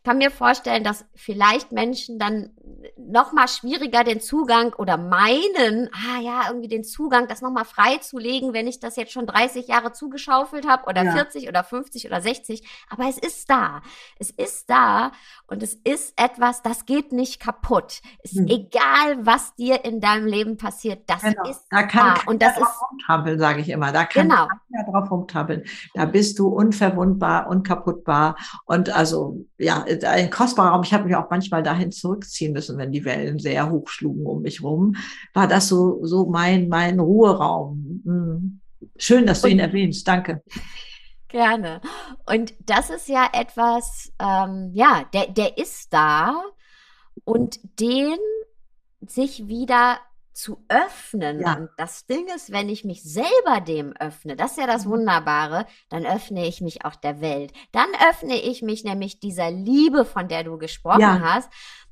kann 0.05 0.19
mir 0.19 0.31
vorstellen, 0.31 0.83
dass 0.83 1.03
vielleicht 1.15 1.71
Menschen 1.71 2.19
dann 2.19 2.51
noch 2.97 3.33
mal 3.33 3.47
schwieriger 3.47 4.03
den 4.03 4.21
Zugang 4.21 4.73
oder 4.73 4.97
meinen, 4.97 5.89
ah 5.93 6.21
ja, 6.21 6.43
irgendwie 6.47 6.67
den 6.67 6.83
Zugang, 6.83 7.27
das 7.27 7.41
noch 7.41 7.51
mal 7.51 7.65
freizulegen, 7.65 8.53
wenn 8.53 8.67
ich 8.67 8.79
das 8.79 8.95
jetzt 8.95 9.11
schon 9.11 9.25
30 9.25 9.67
Jahre 9.67 9.91
zugeschaufelt 9.91 10.67
habe 10.67 10.85
oder 10.87 11.03
ja. 11.03 11.11
40 11.11 11.49
oder 11.49 11.63
50 11.63 12.05
oder 12.05 12.21
60. 12.21 12.67
Aber 12.89 13.09
es 13.09 13.17
ist 13.17 13.49
da. 13.49 13.81
Es 14.19 14.29
ist 14.29 14.69
da 14.69 15.11
und 15.47 15.63
es 15.63 15.73
ist 15.73 16.13
etwas, 16.21 16.61
das 16.61 16.85
geht 16.85 17.11
nicht 17.11 17.39
kaputt. 17.39 18.01
Es 18.23 18.33
ist 18.33 18.39
hm. 18.39 18.47
egal, 18.47 19.25
was 19.25 19.55
dir 19.55 19.83
in 19.85 19.99
deinem 19.99 20.27
Leben 20.27 20.57
passiert, 20.57 21.09
das 21.09 21.21
genau. 21.21 21.49
ist 21.49 21.65
da 21.71 21.83
kann 21.83 22.15
da. 22.15 22.31
Und 22.31 22.41
das 22.41 22.57
ist 22.57 22.67
rumtrampeln, 22.91 23.39
sage 23.39 23.61
ich 23.61 23.69
immer. 23.69 23.91
Da 23.91 24.05
kann 24.05 24.29
genau. 24.29 24.47
drauf 24.91 25.09
rumtrampeln. 25.09 25.63
Da 25.95 26.05
bist 26.05 26.37
du 26.37 26.47
unverwundbar, 26.47 27.47
unkaputtbar 27.47 28.35
und 28.65 28.89
also 28.89 29.45
ja, 29.57 29.83
ein 30.03 30.29
kostbarer 30.29 30.71
Raum. 30.71 30.83
Ich 30.83 30.93
habe 30.93 31.05
mich 31.05 31.15
auch 31.15 31.29
manchmal 31.29 31.63
dahin 31.63 31.91
zurückziehen 31.91 32.53
müssen, 32.53 32.77
wenn 32.77 32.91
die 32.91 33.05
Wellen 33.05 33.39
sehr 33.39 33.69
hoch 33.69 33.87
schlugen 33.87 34.25
um 34.25 34.41
mich 34.41 34.61
rum. 34.63 34.95
War 35.33 35.47
das 35.47 35.67
so, 35.67 36.03
so 36.05 36.25
mein, 36.25 36.67
mein 36.67 36.99
Ruheraum. 36.99 38.01
Hm. 38.05 38.61
Schön, 38.97 39.25
dass 39.25 39.41
du 39.41 39.47
ihn 39.47 39.59
erwähnst. 39.59 40.07
Danke. 40.07 40.43
Gerne. 41.27 41.81
Und 42.25 42.53
das 42.65 42.89
ist 42.89 43.09
ja 43.09 43.27
etwas, 43.33 44.13
ähm, 44.19 44.71
ja, 44.73 45.05
der, 45.13 45.27
der 45.27 45.57
ist 45.57 45.91
da 45.91 46.41
und 47.23 47.59
den 47.79 48.15
sich 49.05 49.47
wieder 49.47 49.97
zu 50.35 50.63
öffnen. 50.67 51.39
Ja. 51.39 51.53
Und 51.55 51.69
das 51.77 52.05
Ding 52.05 52.27
ist, 52.35 52.51
wenn 52.51 52.67
ich 52.67 52.83
mich 52.83 53.01
selber 53.03 53.61
dem 53.65 53.93
öffne, 53.93 54.35
das 54.35 54.51
ist 54.51 54.57
ja 54.57 54.67
das 54.67 54.85
mhm. 54.85 54.91
Wunderbare, 54.91 55.65
dann 55.89 56.05
öffne 56.05 56.45
ich 56.45 56.61
mich 56.61 56.83
auch 56.83 56.95
der 56.95 57.21
Welt. 57.21 57.53
Dann 57.71 57.87
öffne 58.09 58.35
ich 58.35 58.61
mich 58.61 58.83
nämlich 58.83 59.19
dieser 59.19 59.49
Liebe, 59.49 60.03
von 60.03 60.27
der 60.27 60.43
du 60.43 60.57
gesprochen 60.57 61.01
ja. 61.01 61.21
hast. 61.21 61.49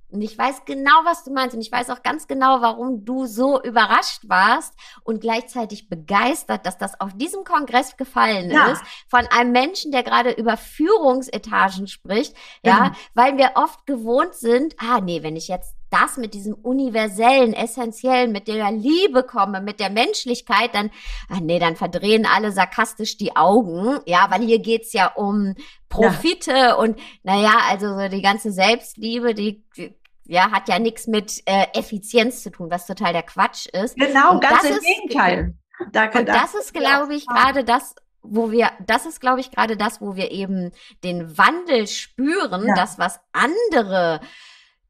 Und 0.09 0.21
ich 0.21 0.37
weiß 0.37 0.65
genau, 0.65 0.91
was 1.05 1.23
du 1.23 1.31
meinst. 1.31 1.55
Und 1.55 1.61
ich 1.61 1.71
weiß 1.71 1.89
auch 1.89 2.03
ganz 2.03 2.27
genau, 2.27 2.61
warum 2.61 3.03
du 3.03 3.25
so 3.25 3.59
überrascht 3.63 4.21
warst 4.27 4.75
und 5.03 5.21
gleichzeitig 5.21 5.89
begeistert, 5.89 6.67
dass 6.67 6.77
das 6.77 6.99
auf 6.99 7.13
diesem 7.15 7.43
Kongress 7.43 7.97
gefallen 7.97 8.51
ja. 8.51 8.67
ist. 8.67 8.83
Von 9.07 9.25
einem 9.27 9.51
Menschen, 9.51 9.91
der 9.91 10.03
gerade 10.03 10.31
über 10.31 10.55
Führungsetagen 10.55 11.87
spricht. 11.87 12.35
Ja, 12.63 12.85
ja, 12.85 12.91
weil 13.15 13.37
wir 13.37 13.53
oft 13.55 13.87
gewohnt 13.87 14.35
sind, 14.35 14.75
ah, 14.77 15.01
nee, 15.01 15.23
wenn 15.23 15.35
ich 15.35 15.47
jetzt 15.47 15.75
das 15.93 16.17
mit 16.17 16.33
diesem 16.33 16.53
universellen, 16.53 17.53
essentiellen, 17.53 18.31
mit 18.31 18.47
der 18.47 18.71
Liebe 18.71 19.23
komme, 19.23 19.61
mit 19.61 19.79
der 19.79 19.89
Menschlichkeit, 19.89 20.73
dann, 20.73 20.89
ach 21.29 21.39
nee, 21.39 21.59
dann 21.59 21.75
verdrehen 21.75 22.25
alle 22.25 22.51
sarkastisch 22.51 23.17
die 23.17 23.35
Augen. 23.35 23.99
Ja, 24.05 24.27
weil 24.29 24.41
hier 24.41 24.59
geht's 24.59 24.93
ja 24.93 25.07
um 25.07 25.55
Profite 25.89 26.51
ja. 26.51 26.73
und 26.75 26.99
naja, 27.21 27.53
also 27.69 27.95
so 27.95 28.07
die 28.07 28.21
ganze 28.21 28.51
Selbstliebe, 28.51 29.35
die, 29.35 29.63
die 29.77 29.95
ja, 30.25 30.51
hat 30.51 30.69
ja 30.69 30.79
nichts 30.79 31.07
mit 31.07 31.43
äh, 31.45 31.67
Effizienz 31.73 32.43
zu 32.43 32.49
tun, 32.49 32.71
was 32.71 32.87
total 32.87 33.13
der 33.13 33.23
Quatsch 33.23 33.67
ist. 33.67 33.95
Genau, 33.95 34.33
und 34.33 34.41
ganz 34.41 34.63
im 34.63 34.79
Gegenteil. 34.79 35.55
Da, 35.91 36.05
und 36.05 36.27
da, 36.27 36.41
das 36.41 36.55
ist, 36.55 36.73
glaube 36.73 37.15
ich, 37.15 37.27
gerade 37.27 37.63
das, 37.63 37.95
wo 38.21 38.51
wir, 38.51 38.71
das 38.85 39.05
ist, 39.05 39.19
glaube 39.19 39.41
ich, 39.41 39.51
gerade 39.51 39.75
das, 39.75 40.01
wo 40.01 40.15
wir 40.15 40.31
eben 40.31 40.71
den 41.03 41.37
Wandel 41.37 41.87
spüren, 41.87 42.67
ja. 42.67 42.73
das, 42.73 42.97
was 42.97 43.19
andere 43.33 44.21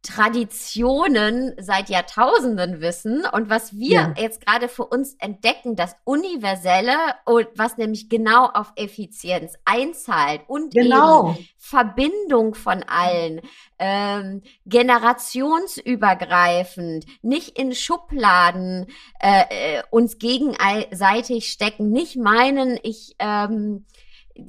Traditionen 0.04 1.56
seit 1.58 1.88
Jahrtausenden 1.88 2.82
wissen 2.82 3.24
und 3.32 3.50
was 3.50 3.72
wir 3.74 3.90
ja. 3.90 4.14
jetzt 4.18 4.46
gerade 4.46 4.68
für 4.68 4.86
uns 4.86 5.16
entdecken, 5.16 5.78
das 5.78 5.96
Universelle 6.04 6.98
und 7.24 7.48
was 7.56 7.78
nämlich 7.78 8.10
genau 8.10 8.48
auf 8.48 8.74
Effizienz 8.76 9.54
einzahlt 9.64 10.42
und 10.48 10.74
genau. 10.74 11.38
Verbindung 11.58 12.54
von 12.54 12.84
allen, 12.84 13.40
ähm, 13.80 14.42
generationsübergreifend, 14.66 17.06
nicht 17.22 17.58
in 17.58 17.74
Schubladen 17.74 18.88
äh, 19.22 19.78
äh, 19.78 19.84
uns 19.90 20.18
gegenseitig 20.18 21.50
stecken, 21.50 21.92
nicht 21.92 22.18
meinen, 22.18 22.78
ich 22.84 23.16
ähm, 23.20 23.86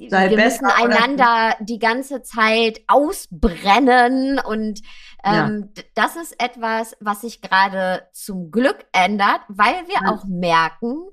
Sei 0.09 0.31
wir 0.31 0.37
müssen 0.37 0.65
einander 0.65 1.55
die 1.59 1.77
ganze 1.77 2.23
Zeit 2.23 2.81
ausbrennen 2.87 4.39
und 4.39 4.81
ähm, 5.25 5.71
ja. 5.75 5.83
das 5.95 6.15
ist 6.15 6.41
etwas, 6.41 6.95
was 6.99 7.21
sich 7.21 7.41
gerade 7.41 8.07
zum 8.13 8.51
Glück 8.51 8.85
ändert, 8.91 9.41
weil 9.47 9.87
wir 9.87 10.01
ja. 10.03 10.11
auch 10.11 10.25
merken, 10.25 11.09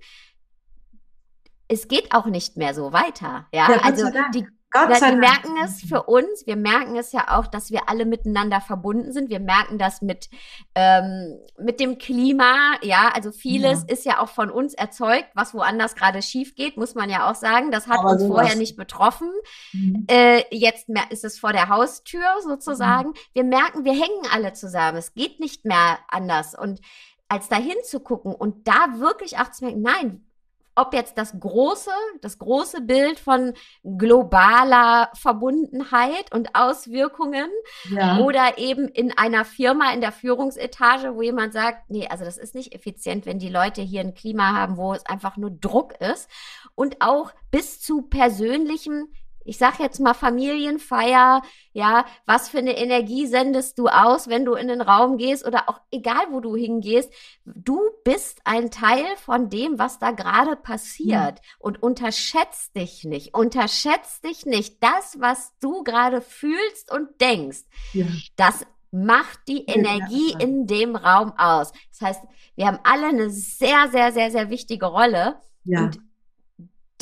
es 1.69 1.89
geht 1.89 2.15
auch 2.15 2.27
nicht 2.27 2.57
mehr 2.57 2.75
so 2.75 2.93
weiter. 2.93 3.47
Ja, 3.53 3.71
ja 3.71 3.79
also 3.83 4.11
die 4.35 4.47
Gott 4.73 4.97
sei 4.97 5.11
wir 5.11 5.19
merken 5.19 5.55
es 5.63 5.83
für 5.83 6.05
uns, 6.05 6.47
wir 6.47 6.57
merken 6.57 6.97
es 6.97 7.13
ja 7.13 7.39
auch, 7.39 7.47
dass 7.47 7.71
wir 7.71 7.89
alle 7.91 8.07
miteinander 8.07 8.61
verbunden 8.61 9.13
sind. 9.13 9.29
Wir 9.29 9.41
merken 9.41 9.79
das 9.79 10.01
mit, 10.01 10.31
ähm, 10.75 11.39
mit 11.59 11.79
dem 11.79 11.99
Klima, 11.99 12.77
ja, 12.81 13.11
also 13.15 13.33
vieles 13.33 13.81
ja. 13.83 13.93
ist 13.93 14.05
ja 14.07 14.21
auch 14.21 14.31
von 14.31 14.51
uns 14.51 14.73
erzeugt, 14.73 15.29
was 15.35 15.53
woanders 15.53 15.95
gerade 15.95 16.23
schief 16.23 16.55
geht, 16.55 16.79
muss 16.79 16.95
man 16.95 17.11
ja 17.11 17.31
auch 17.31 17.35
sagen. 17.35 17.71
Das 17.71 17.87
hat 17.87 17.99
Aber 17.99 18.13
uns 18.13 18.25
vorher 18.25 18.57
nicht 18.57 18.77
betroffen. 18.77 19.31
Mhm. 19.73 20.07
Äh, 20.09 20.45
jetzt 20.51 20.89
ist 21.11 21.25
es 21.25 21.39
vor 21.39 21.53
der 21.53 21.69
Haustür 21.69 22.25
sozusagen. 22.43 23.11
Mhm. 23.11 23.15
Wir 23.35 23.45
merken, 23.45 23.85
wir 23.85 23.93
hängen 23.93 24.27
alle 24.33 24.55
zusammen. 24.55 24.97
Es 24.97 25.13
geht 25.13 25.39
nicht 25.39 25.67
mehr 25.67 25.99
anders. 26.09 26.55
Und 26.59 26.81
als 27.29 27.49
dahin 27.49 27.77
zu 27.85 28.01
gucken 28.01 28.35
und 28.35 28.69
da 28.69 28.99
wirklich 28.99 29.39
auch 29.39 29.51
zu 29.51 29.65
merken, 29.65 29.83
nein, 29.83 30.32
ob 30.75 30.95
jetzt 30.95 31.19
das 31.19 31.39
große, 31.39 31.91
das 32.21 32.39
große 32.39 32.81
Bild 32.81 33.19
von 33.19 33.53
globaler 33.85 35.11
Verbundenheit 35.15 36.33
und 36.33 36.55
Auswirkungen 36.55 37.49
ja. 37.91 38.19
oder 38.19 38.59
eben 38.59 38.89
in 38.89 39.17
einer 39.17 39.45
Firma 39.45 39.93
in 39.93 40.01
der 40.01 40.13
Führungsetage, 40.13 41.15
wo 41.15 41.23
jemand 41.23 41.53
sagt, 41.53 41.91
nee, 41.91 42.09
also 42.09 42.25
das 42.25 42.39
ist 42.39 42.55
nicht 42.55 42.75
effizient, 42.75 43.27
wenn 43.27 43.39
die 43.39 43.51
Leute 43.51 43.83
hier 43.83 44.01
ein 44.01 44.15
Klima 44.15 44.53
haben, 44.55 44.77
wo 44.77 44.95
es 44.95 45.05
einfach 45.07 45.37
nur 45.37 45.51
Druck 45.51 46.01
ist 46.01 46.29
und 46.75 47.01
auch 47.01 47.33
bis 47.51 47.81
zu 47.81 48.03
persönlichem 48.03 49.09
ich 49.45 49.59
sag 49.59 49.79
jetzt 49.81 50.01
mal 50.01 50.15
Familienfeier, 50.15 51.43
ja, 51.73 52.05
was 52.27 52.49
für 52.49 52.59
eine 52.59 52.77
Energie 52.77 53.27
sendest 53.27 53.79
du 53.79 53.89
aus, 53.89 54.29
wenn 54.29 54.45
du 54.45 54.55
in 54.55 54.69
den 54.69 54.81
Raum 54.81 55.17
gehst 55.17 55.47
oder 55.47 55.69
auch 55.69 55.81
egal, 55.91 56.27
wo 56.31 56.41
du 56.41 56.57
hingehst, 56.57 57.13
du 57.45 57.81
bist 58.05 58.41
ein 58.45 58.71
Teil 58.71 59.05
von 59.17 59.51
dem, 59.51 59.79
was 59.79 59.99
da 59.99 60.11
gerade 60.11 60.57
passiert 60.57 61.11
ja. 61.11 61.35
und 61.59 61.83
unterschätzt 61.83 62.77
dich 62.77 63.05
nicht, 63.05 63.35
unterschätzt 63.35 64.25
dich 64.25 64.47
nicht. 64.47 64.83
Das, 64.83 65.17
was 65.19 65.53
du 65.61 65.83
gerade 65.83 66.21
fühlst 66.21 66.93
und 66.93 67.21
denkst, 67.21 67.63
ja. 67.93 68.07
das 68.37 68.67
macht 68.93 69.49
die 69.49 69.65
Energie 69.65 70.37
in 70.39 70.67
dem 70.67 70.95
Raum 70.97 71.33
aus. 71.39 71.73
Das 71.91 72.01
heißt, 72.03 72.23
wir 72.55 72.67
haben 72.67 72.79
alle 72.85 73.07
eine 73.07 73.31
sehr, 73.31 73.89
sehr, 73.91 74.13
sehr, 74.13 74.31
sehr 74.31 74.51
wichtige 74.51 74.87
Rolle. 74.87 75.41
Ja. 75.65 75.85
Und 75.85 75.99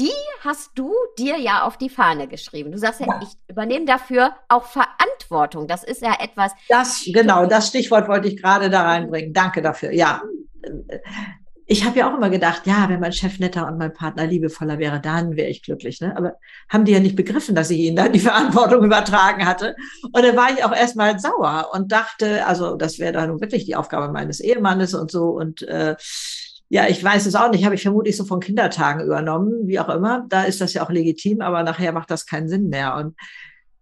die 0.01 0.11
hast 0.43 0.71
du 0.75 0.95
dir 1.19 1.39
ja 1.39 1.63
auf 1.63 1.77
die 1.77 1.91
Fahne 1.91 2.27
geschrieben. 2.27 2.73
Du 2.73 2.79
sagst 2.79 3.01
ja, 3.01 3.07
ja. 3.07 3.21
ich 3.23 3.29
übernehme 3.49 3.85
dafür 3.85 4.33
auch 4.49 4.65
Verantwortung. 4.65 5.69
Das 5.69 5.85
ist 5.85 6.01
ja 6.01 6.17
etwas. 6.19 6.53
Das, 6.69 7.05
genau, 7.07 7.47
das 7.47 7.69
Stichwort 7.69 8.09
wollte 8.09 8.29
ich 8.29 8.41
gerade 8.41 8.71
da 8.71 8.83
reinbringen. 8.83 9.35
Danke 9.35 9.61
dafür. 9.61 9.93
Ja. 9.93 10.23
Ich 11.67 11.85
habe 11.85 11.99
ja 11.99 12.11
auch 12.11 12.17
immer 12.17 12.31
gedacht, 12.31 12.63
ja, 12.67 12.89
wenn 12.89 12.99
mein 12.99 13.13
Chef 13.13 13.39
netter 13.39 13.69
und 13.69 13.79
mein 13.79 13.93
Partner 13.93 14.27
liebevoller 14.27 14.79
wäre, 14.79 15.01
dann 15.01 15.37
wäre 15.37 15.49
ich 15.49 15.63
glücklich. 15.63 16.01
Ne? 16.01 16.17
Aber 16.17 16.35
haben 16.69 16.85
die 16.85 16.93
ja 16.93 16.99
nicht 16.99 17.15
begriffen, 17.15 17.55
dass 17.55 17.71
ich 17.71 17.79
ihnen 17.79 17.97
dann 17.97 18.13
die 18.13 18.19
Verantwortung 18.21 18.83
übertragen 18.83 19.47
hatte. 19.47 19.77
Und 20.03 20.25
dann 20.25 20.35
war 20.35 20.51
ich 20.51 20.65
auch 20.65 20.75
erstmal 20.75 21.21
sauer 21.21 21.69
und 21.73 21.93
dachte, 21.93 22.47
also 22.47 22.75
das 22.75 22.99
wäre 22.99 23.13
dann 23.13 23.41
wirklich 23.41 23.67
die 23.67 23.77
Aufgabe 23.77 24.11
meines 24.11 24.41
Ehemannes 24.41 24.95
und 24.95 25.11
so. 25.11 25.27
Und 25.27 25.63
äh, 25.63 25.95
ja, 26.73 26.87
ich 26.87 27.03
weiß 27.03 27.27
es 27.27 27.35
auch 27.35 27.51
nicht, 27.51 27.65
habe 27.65 27.75
ich 27.75 27.83
vermutlich 27.83 28.17
so 28.17 28.25
von 28.25 28.39
Kindertagen 28.39 29.05
übernommen, 29.05 29.67
wie 29.67 29.81
auch 29.81 29.89
immer. 29.89 30.25
Da 30.29 30.45
ist 30.45 30.61
das 30.61 30.73
ja 30.73 30.85
auch 30.85 30.91
legitim, 30.91 31.41
aber 31.41 31.65
nachher 31.65 31.93
macht 31.93 32.13
das 32.13 32.27
keinen 32.27 32.49
Sinn 32.49 32.69
mehr. 32.69 32.95
Und, 32.95 33.17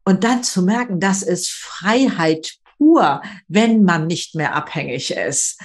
und 0.07 0.25
dann 0.25 0.43
zu 0.43 0.63
merken, 0.63 0.99
das 0.99 1.23
ist 1.23 1.51
Freiheit 1.51 2.55
pur, 2.79 3.21
wenn 3.47 3.85
man 3.85 4.07
nicht 4.07 4.35
mehr 4.35 4.55
abhängig 4.55 5.11
ist. 5.11 5.61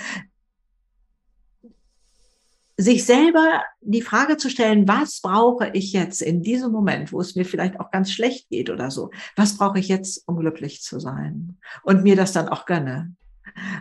Sich 2.76 3.06
selber 3.06 3.64
die 3.80 4.02
Frage 4.02 4.36
zu 4.36 4.50
stellen, 4.50 4.86
was 4.90 5.22
brauche 5.22 5.70
ich 5.70 5.94
jetzt 5.94 6.22
in 6.22 6.42
diesem 6.42 6.74
Moment, 6.74 7.14
wo 7.14 7.22
es 7.22 7.36
mir 7.36 7.46
vielleicht 7.46 7.80
auch 7.80 7.90
ganz 7.90 8.12
schlecht 8.12 8.50
geht 8.50 8.70
oder 8.70 8.92
so? 8.92 9.12
Was 9.38 9.58
brauche 9.58 9.80
ich 9.80 9.88
jetzt, 9.88 10.28
um 10.28 10.38
glücklich 10.38 10.82
zu 10.82 11.00
sein? 11.00 11.58
Und 11.84 12.04
mir 12.04 12.18
das 12.18 12.34
dann 12.34 12.50
auch 12.50 12.66
gönne 12.66 13.16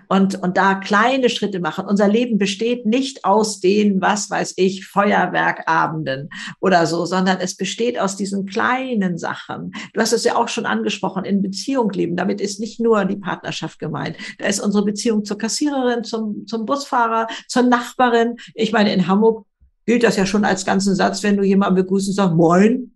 und, 0.09 0.43
und 0.43 0.57
da 0.57 0.75
kleine 0.75 1.29
Schritte 1.29 1.61
machen. 1.61 1.87
Unser 1.87 2.09
Leben 2.09 2.39
besteht 2.39 2.87
nicht 2.87 3.25
aus 3.25 3.61
den, 3.61 4.01
was 4.01 4.31
weiß 4.31 4.55
ich, 4.57 4.87
Feuerwerkabenden 4.87 6.29
oder 6.61 6.87
so, 6.87 7.05
sondern 7.05 7.39
es 7.41 7.57
besteht 7.57 7.99
aus 7.99 8.16
diesen 8.16 8.47
kleinen 8.47 9.18
Sachen. 9.18 9.73
Du 9.95 10.01
hast 10.01 10.12
es 10.12 10.25
ja 10.25 10.37
auch 10.37 10.49
schon 10.49 10.66
angesprochen, 10.66 11.25
in 11.25 11.43
Beziehung 11.43 11.91
leben. 11.91 12.16
Damit 12.16 12.41
ist 12.41 12.61
nicht 12.61 12.81
nur 12.81 13.05
die 13.05 13.16
Partnerschaft 13.16 13.79
gemeint. 13.79 14.16
Da 14.39 14.47
ist 14.47 14.61
unsere 14.61 14.85
Beziehung 14.85 15.25
zur 15.25 15.39
Kassiererin, 15.39 16.05
zum, 16.05 16.47
zum 16.47 16.66
Busfahrer, 16.66 17.27
zur 17.49 17.62
Nachbarin. 17.62 18.37
Ich 18.55 18.73
meine, 18.73 18.93
in 18.93 19.07
Hamburg 19.09 19.47
gilt 19.87 20.05
das 20.05 20.16
ja 20.16 20.27
schon 20.27 20.45
als 20.45 20.64
ganzen 20.64 20.95
Satz, 20.95 21.23
wenn 21.23 21.37
du 21.37 21.43
jemanden 21.43 21.77
begrüßt 21.77 22.09
und 22.09 22.14
sagst, 22.14 22.35
moin. 22.35 22.93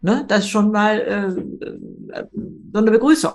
Ne? 0.00 0.24
Das 0.28 0.40
ist 0.40 0.50
schon 0.50 0.70
mal 0.70 0.98
äh, 0.98 2.16
äh 2.16 2.24
so 2.72 2.78
eine 2.78 2.90
Begrüßung 2.90 3.32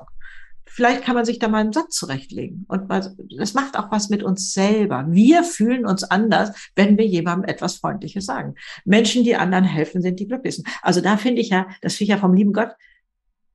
vielleicht 0.74 1.03
kann 1.03 1.15
man 1.15 1.24
sich 1.24 1.39
da 1.39 1.47
mal 1.47 1.59
einen 1.59 1.71
Satz 1.71 1.95
zurechtlegen. 1.95 2.65
Und 2.67 2.89
das 3.38 3.53
macht 3.53 3.78
auch 3.78 3.91
was 3.91 4.09
mit 4.09 4.24
uns 4.24 4.53
selber. 4.53 5.05
Wir 5.09 5.43
fühlen 5.43 5.86
uns 5.86 6.03
anders, 6.03 6.71
wenn 6.76 6.97
wir 6.97 7.05
jemandem 7.05 7.49
etwas 7.49 7.76
Freundliches 7.76 8.26
sagen. 8.26 8.55
Menschen, 8.84 9.24
die 9.24 9.36
anderen 9.36 9.65
helfen, 9.65 10.01
sind 10.01 10.19
die 10.19 10.28
glücklichsten. 10.28 10.65
Also 10.82 10.99
da 10.99 11.17
finde 11.17 11.41
ich 11.41 11.49
ja, 11.49 11.67
das 11.82 11.95
finde 11.95 12.05
ich 12.05 12.09
ja 12.15 12.17
vom 12.17 12.34
lieben 12.34 12.53
Gott, 12.53 12.71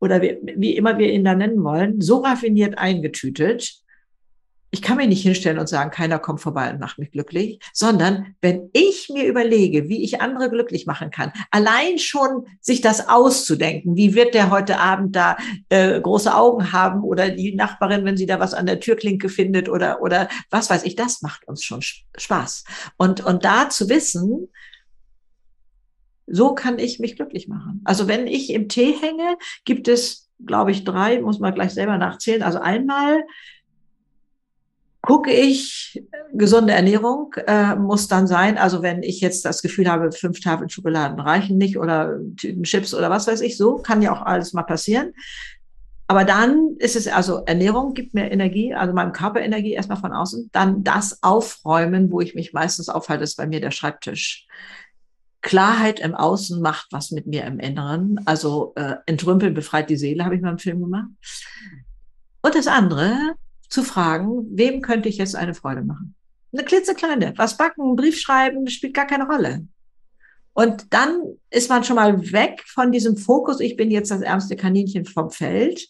oder 0.01 0.23
wie, 0.23 0.39
wie 0.57 0.77
immer 0.77 0.97
wir 0.99 1.12
ihn 1.12 1.25
da 1.25 1.35
nennen 1.35 1.62
wollen, 1.64 2.01
so 2.01 2.19
raffiniert 2.19 2.79
eingetütet, 2.79 3.83
ich 4.71 4.83
kann 4.83 4.99
mich 4.99 5.09
nicht 5.09 5.23
hinstellen 5.23 5.59
und 5.59 5.69
sagen, 5.69 5.91
keiner 5.91 6.19
kommt 6.19 6.41
vorbei 6.41 6.71
und 6.71 6.81
macht 6.81 6.99
mich 6.99 7.11
glücklich, 7.11 7.59
sondern 7.73 8.35
wenn 8.41 8.69
ich 8.73 9.09
mir 9.12 9.27
überlege, 9.27 9.89
wie 9.89 10.05
ich 10.05 10.21
andere 10.21 10.51
glücklich 10.51 10.87
machen 10.87 11.11
kann, 11.11 11.33
allein 11.51 11.99
schon 11.99 12.47
sich 12.61 12.81
das 12.81 13.09
auszudenken, 13.09 13.97
wie 13.97 14.14
wird 14.14 14.35
der 14.35 14.51
heute 14.51 14.79
Abend 14.79 15.16
da 15.16 15.37
äh, 15.71 16.01
große 16.01 16.35
Augen 16.35 16.73
haben 16.73 17.03
oder 17.03 17.31
die 17.31 17.55
Nachbarin, 17.55 18.05
wenn 18.05 18.16
sie 18.16 18.27
da 18.27 18.41
was 18.41 18.55
an 18.55 18.66
der 18.66 18.81
Türklinke 18.81 19.29
findet 19.29 19.69
oder 19.69 20.03
oder 20.03 20.29
was 20.51 20.69
weiß 20.69 20.85
ich, 20.85 20.97
das 20.97 21.23
macht 21.23 21.49
uns 21.49 21.64
schon 21.64 21.81
Spaß. 21.83 22.64
Und 22.97 23.25
und 23.25 23.45
da 23.45 23.71
zu 23.71 23.89
wissen, 23.89 24.49
so 26.27 26.55
kann 26.55 26.79
ich 26.79 26.99
mich 26.99 27.16
glücklich 27.16 27.49
machen. 27.49 27.81
Also 27.85 28.07
wenn 28.07 28.27
ich 28.27 28.53
im 28.53 28.69
Tee 28.69 28.93
hänge, 28.93 29.39
gibt 29.64 29.89
es, 29.89 30.29
glaube 30.45 30.71
ich, 30.73 30.85
drei, 30.85 31.21
muss 31.21 31.39
man 31.39 31.55
gleich 31.55 31.73
selber 31.73 31.97
nachzählen. 31.97 32.43
Also 32.43 32.59
einmal 32.59 33.23
gucke 35.03 35.32
ich, 35.32 36.03
gesunde 36.32 36.72
Ernährung 36.72 37.32
äh, 37.46 37.76
muss 37.76 38.09
dann 38.09 38.26
sein. 38.26 38.59
Also 38.59 38.82
wenn 38.82 39.03
ich 39.03 39.20
jetzt 39.20 39.44
das 39.44 39.62
Gefühl 39.62 39.88
habe, 39.88 40.12
fünf 40.12 40.40
Tafeln 40.40 40.68
Schokoladen 40.68 41.20
reichen 41.20 41.57
nicht 41.57 41.78
oder 41.78 42.18
Tüten 42.36 42.64
Chips 42.64 42.94
oder 42.94 43.09
was 43.09 43.26
weiß 43.26 43.40
ich 43.40 43.57
so, 43.57 43.76
kann 43.76 44.03
ja 44.03 44.12
auch 44.12 44.22
alles 44.22 44.53
mal 44.53 44.64
passieren. 44.64 45.12
Aber 46.11 46.24
dann 46.24 46.76
ist 46.78 46.96
es 46.96 47.07
also 47.07 47.44
Ernährung 47.44 47.92
gibt 47.92 48.14
mir 48.14 48.30
Energie, 48.32 48.74
also 48.74 48.94
meinem 48.94 49.12
Körper 49.12 49.40
Energie 49.40 49.74
erstmal 49.74 49.99
von 49.99 50.12
außen. 50.12 50.49
Dann 50.53 50.82
das 50.82 51.22
Aufräumen, 51.22 52.11
wo 52.11 52.22
ich 52.22 52.34
mich 52.34 52.55
meistens 52.55 52.88
aufhalte, 52.88 53.24
ist 53.24 53.36
bei 53.36 53.46
mir 53.46 53.61
der 53.61 53.70
Schreibtisch. 53.70 54.46
Klarheit 55.42 56.01
im 56.01 56.14
Außen 56.14 56.61
macht 56.61 56.88
was 56.90 57.11
mit 57.11 57.26
mir 57.26 57.44
im 57.44 57.61
Inneren. 57.61 58.20
Also 58.24 58.72
äh, 58.76 58.96
entrümpeln 59.05 59.55
befreit 59.55 59.90
die 59.90 59.96
Seele, 59.96 60.24
habe 60.24 60.34
ich 60.34 60.40
mal 60.40 60.53
im 60.53 60.59
Film 60.59 60.80
gemacht. 60.80 61.09
Und 62.40 62.55
das 62.55 62.66
andere, 62.66 63.34
zu 63.69 63.83
fragen, 63.83 64.47
wem 64.51 64.81
könnte 64.83 65.09
ich 65.09 65.19
jetzt 65.19 65.37
eine 65.37 65.55
Freude 65.55 65.83
machen? 65.83 66.14
Eine 66.53 66.64
klitzekleine. 66.64 67.35
Was 67.37 67.57
backen, 67.57 67.97
Brief 67.97 68.19
schreiben, 68.19 68.66
spielt 68.69 68.95
gar 68.95 69.07
keine 69.07 69.27
Rolle. 69.27 69.66
Und 70.55 70.93
dann 70.93 71.23
ist 71.51 71.69
man 71.69 71.85
schon 71.85 71.97
mal 71.97 72.33
weg 72.33 72.64
von 72.66 72.91
diesem 72.91 73.16
Fokus, 73.16 73.61
ich 73.61 73.77
bin 73.77 73.91
jetzt 73.91 74.11
das 74.11 74.23
ärmste 74.23 74.57
Kaninchen 74.57 75.05
vom 75.05 75.31
Feld, 75.31 75.89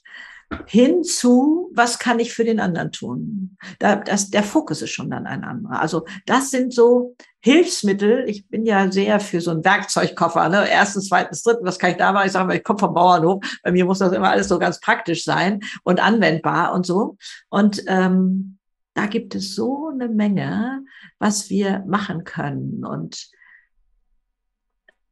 hin 0.67 1.05
zu, 1.05 1.71
was 1.75 1.99
kann 1.99 2.19
ich 2.21 2.33
für 2.33 2.45
den 2.45 2.59
anderen 2.59 2.91
tun? 2.91 3.57
Da, 3.79 3.97
das, 3.97 4.31
der 4.31 4.43
Fokus 4.43 4.81
ist 4.81 4.91
schon 4.91 5.11
dann 5.11 5.27
ein 5.27 5.45
anderer. 5.45 5.81
Also 5.81 6.07
das 6.25 6.51
sind 6.51 6.73
so 6.73 7.17
Hilfsmittel. 7.41 8.25
Ich 8.29 8.49
bin 8.49 8.65
ja 8.65 8.91
sehr 8.91 9.21
für 9.21 9.41
so 9.41 9.51
einen 9.51 9.65
Werkzeugkoffer. 9.65 10.49
Ne? 10.49 10.69
Erstens, 10.69 11.09
zweitens, 11.09 11.43
drittens, 11.43 11.67
was 11.67 11.79
kann 11.79 11.91
ich 11.91 11.97
da 11.99 12.13
machen? 12.13 12.27
Ich 12.27 12.33
sage 12.33 12.47
mal, 12.47 12.57
ich 12.57 12.65
komme 12.65 12.79
vom 12.79 12.95
Bauernhof. 12.95 13.45
Bei 13.63 13.73
mir 13.73 13.85
muss 13.85 13.99
das 13.99 14.13
immer 14.13 14.31
alles 14.31 14.49
so 14.49 14.59
ganz 14.59 14.81
praktisch 14.81 15.25
sein 15.25 15.61
und 15.85 16.01
anwendbar 16.01 16.73
und 16.73 16.87
so. 16.87 17.19
Und 17.51 17.83
ähm, 17.87 18.59
da 18.95 19.07
gibt 19.07 19.35
es 19.35 19.55
so 19.55 19.89
eine 19.89 20.09
Menge, 20.09 20.83
was 21.19 21.51
wir 21.51 21.85
machen 21.87 22.25
können. 22.25 22.87
Und 22.87 23.29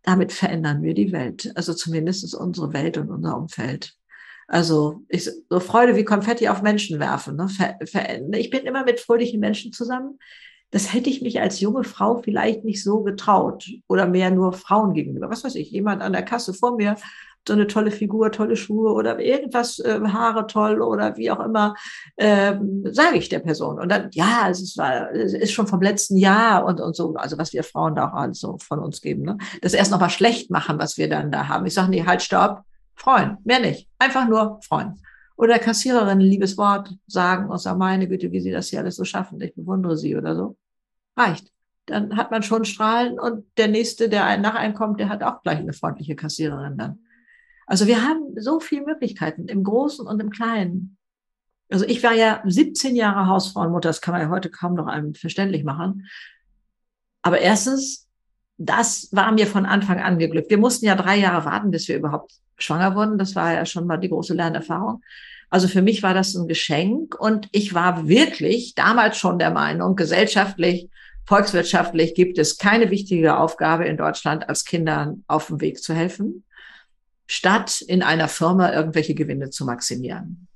damit 0.02 0.32
verändern 0.32 0.82
wir 0.82 0.94
die 0.94 1.12
Welt. 1.12 1.52
Also 1.56 1.74
zumindest 1.74 2.34
unsere 2.34 2.72
Welt 2.72 2.96
und 2.96 3.10
unser 3.10 3.36
Umfeld. 3.36 3.96
Also 4.48 5.02
ich, 5.08 5.28
so 5.48 5.60
Freude 5.60 5.96
wie 5.96 6.04
Konfetti 6.04 6.48
auf 6.48 6.62
Menschen 6.62 7.00
werfen. 7.00 7.36
Ne? 7.36 7.48
Ver, 7.48 7.76
ver, 7.84 8.34
ich 8.34 8.50
bin 8.50 8.60
immer 8.60 8.84
mit 8.84 9.00
fröhlichen 9.00 9.40
Menschen 9.40 9.72
zusammen. 9.72 10.18
Das 10.70 10.92
hätte 10.92 11.10
ich 11.10 11.22
mich 11.22 11.40
als 11.40 11.60
junge 11.60 11.84
Frau 11.84 12.18
vielleicht 12.18 12.64
nicht 12.64 12.82
so 12.82 13.02
getraut 13.02 13.68
oder 13.88 14.06
mehr 14.06 14.30
nur 14.30 14.52
Frauen 14.52 14.94
gegenüber. 14.94 15.30
Was 15.30 15.44
weiß 15.44 15.54
ich, 15.54 15.70
jemand 15.70 16.02
an 16.02 16.12
der 16.12 16.24
Kasse 16.24 16.54
vor 16.54 16.76
mir, 16.76 16.96
so 17.46 17.54
eine 17.54 17.66
tolle 17.66 17.90
Figur, 17.90 18.32
tolle 18.32 18.56
Schuhe 18.56 18.92
oder 18.92 19.20
irgendwas, 19.20 19.78
äh, 19.78 20.00
Haare 20.00 20.46
toll 20.46 20.82
oder 20.82 21.16
wie 21.16 21.30
auch 21.30 21.40
immer, 21.40 21.74
ähm, 22.16 22.82
sage 22.90 23.18
ich 23.18 23.28
der 23.28 23.38
Person. 23.38 23.78
Und 23.78 23.88
dann, 23.88 24.08
ja, 24.12 24.48
es 24.50 24.60
ist, 24.60 24.78
es 24.78 25.32
ist 25.32 25.52
schon 25.52 25.68
vom 25.68 25.80
letzten 25.80 26.16
Jahr 26.16 26.64
und, 26.64 26.80
und 26.80 26.96
so, 26.96 27.14
also 27.14 27.38
was 27.38 27.52
wir 27.52 27.62
Frauen 27.62 27.94
da 27.94 28.08
auch 28.08 28.14
alles 28.14 28.40
so 28.40 28.58
von 28.58 28.80
uns 28.80 29.00
geben. 29.00 29.22
Ne? 29.22 29.38
Das 29.62 29.74
erst 29.74 29.92
nochmal 29.92 30.10
schlecht 30.10 30.50
machen, 30.50 30.78
was 30.78 30.98
wir 30.98 31.08
dann 31.08 31.30
da 31.30 31.48
haben. 31.48 31.66
Ich 31.66 31.74
sage, 31.74 31.90
nee, 31.90 32.04
halt, 32.04 32.22
stopp, 32.22 32.62
freuen, 32.96 33.38
mehr 33.44 33.60
nicht. 33.60 33.88
Einfach 33.98 34.28
nur 34.28 34.60
freuen. 34.62 35.00
Oder 35.36 35.58
Kassiererin 35.58 36.08
ein 36.08 36.20
liebes 36.20 36.56
Wort 36.56 36.94
sagen 37.06 37.50
und 37.50 37.58
sagen, 37.58 37.78
meine 37.78 38.08
Güte, 38.08 38.32
wie 38.32 38.40
sie 38.40 38.50
das 38.50 38.68
hier 38.68 38.80
alles 38.80 38.96
so 38.96 39.04
schaffen, 39.04 39.40
ich 39.40 39.54
bewundere 39.54 39.96
sie 39.96 40.16
oder 40.16 40.34
so. 40.34 40.56
Reicht. 41.16 41.52
Dann 41.84 42.16
hat 42.16 42.30
man 42.30 42.42
schon 42.42 42.64
Strahlen 42.64 43.20
und 43.20 43.44
der 43.58 43.68
nächste, 43.68 44.08
der 44.08 44.38
nach 44.38 44.54
einem 44.54 44.96
der 44.96 45.08
hat 45.08 45.22
auch 45.22 45.42
gleich 45.42 45.58
eine 45.58 45.72
freundliche 45.72 46.16
Kassiererin 46.16 46.76
dann. 46.76 46.98
Also 47.66 47.86
wir 47.86 48.02
haben 48.02 48.34
so 48.36 48.60
viele 48.60 48.86
Möglichkeiten 48.86 49.46
im 49.46 49.62
Großen 49.62 50.06
und 50.06 50.20
im 50.20 50.30
Kleinen. 50.30 50.96
Also 51.70 51.84
ich 51.84 52.02
war 52.02 52.12
ja 52.12 52.42
17 52.44 52.96
Jahre 52.96 53.28
Hausfrau 53.28 53.62
und 53.62 53.72
Mutter, 53.72 53.88
das 53.88 54.00
kann 54.00 54.12
man 54.12 54.22
ja 54.22 54.30
heute 54.30 54.50
kaum 54.50 54.74
noch 54.74 54.86
einem 54.86 55.14
verständlich 55.14 55.64
machen. 55.64 56.06
Aber 57.22 57.40
erstens 57.40 58.06
das 58.58 59.08
war 59.12 59.32
mir 59.32 59.46
von 59.46 59.66
Anfang 59.66 60.00
an 60.00 60.18
geglückt. 60.18 60.50
Wir 60.50 60.58
mussten 60.58 60.86
ja 60.86 60.94
drei 60.94 61.16
Jahre 61.16 61.44
warten, 61.44 61.70
bis 61.70 61.88
wir 61.88 61.96
überhaupt 61.96 62.32
schwanger 62.58 62.94
wurden. 62.94 63.18
Das 63.18 63.34
war 63.34 63.52
ja 63.52 63.66
schon 63.66 63.86
mal 63.86 63.96
die 63.96 64.08
große 64.08 64.34
Lernerfahrung. 64.34 65.02
Also 65.48 65.68
für 65.68 65.82
mich 65.82 66.02
war 66.02 66.14
das 66.14 66.34
ein 66.34 66.48
Geschenk 66.48 67.14
und 67.18 67.48
ich 67.52 67.72
war 67.72 68.08
wirklich 68.08 68.74
damals 68.74 69.16
schon 69.16 69.38
der 69.38 69.50
Meinung, 69.50 69.94
gesellschaftlich, 69.94 70.88
volkswirtschaftlich 71.24 72.14
gibt 72.14 72.38
es 72.38 72.58
keine 72.58 72.90
wichtige 72.90 73.38
Aufgabe 73.38 73.84
in 73.84 73.96
Deutschland, 73.96 74.48
als 74.48 74.64
Kindern 74.64 75.24
auf 75.28 75.46
dem 75.46 75.60
Weg 75.60 75.82
zu 75.82 75.94
helfen, 75.94 76.44
statt 77.26 77.80
in 77.80 78.02
einer 78.02 78.28
Firma 78.28 78.72
irgendwelche 78.72 79.14
Gewinne 79.14 79.50
zu 79.50 79.64
maximieren. 79.64 80.48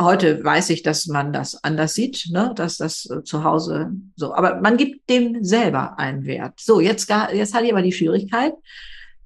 Heute 0.00 0.42
weiß 0.42 0.70
ich, 0.70 0.82
dass 0.82 1.06
man 1.06 1.32
das 1.32 1.62
anders 1.62 1.94
sieht, 1.94 2.26
ne? 2.30 2.52
dass 2.56 2.78
das 2.78 3.08
äh, 3.08 3.22
zu 3.22 3.44
Hause 3.44 3.92
so, 4.16 4.34
aber 4.34 4.60
man 4.60 4.76
gibt 4.76 5.08
dem 5.08 5.44
selber 5.44 6.00
einen 6.00 6.24
Wert. 6.24 6.58
So, 6.58 6.80
jetzt, 6.80 7.08
jetzt 7.32 7.54
hatte 7.54 7.66
ich 7.66 7.72
aber 7.72 7.82
die 7.82 7.92
Schwierigkeit. 7.92 8.54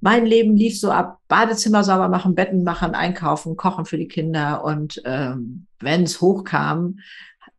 Mein 0.00 0.26
Leben 0.26 0.56
lief 0.56 0.78
so 0.78 0.90
ab, 0.90 1.20
Badezimmer 1.28 1.82
sauber 1.82 2.08
machen, 2.08 2.34
Betten 2.34 2.62
machen, 2.62 2.94
einkaufen, 2.94 3.56
kochen 3.56 3.84
für 3.84 3.98
die 3.98 4.08
Kinder 4.08 4.64
und 4.64 5.02
ähm, 5.04 5.66
wenn 5.80 6.04
es 6.04 6.20
hochkam, 6.20 7.00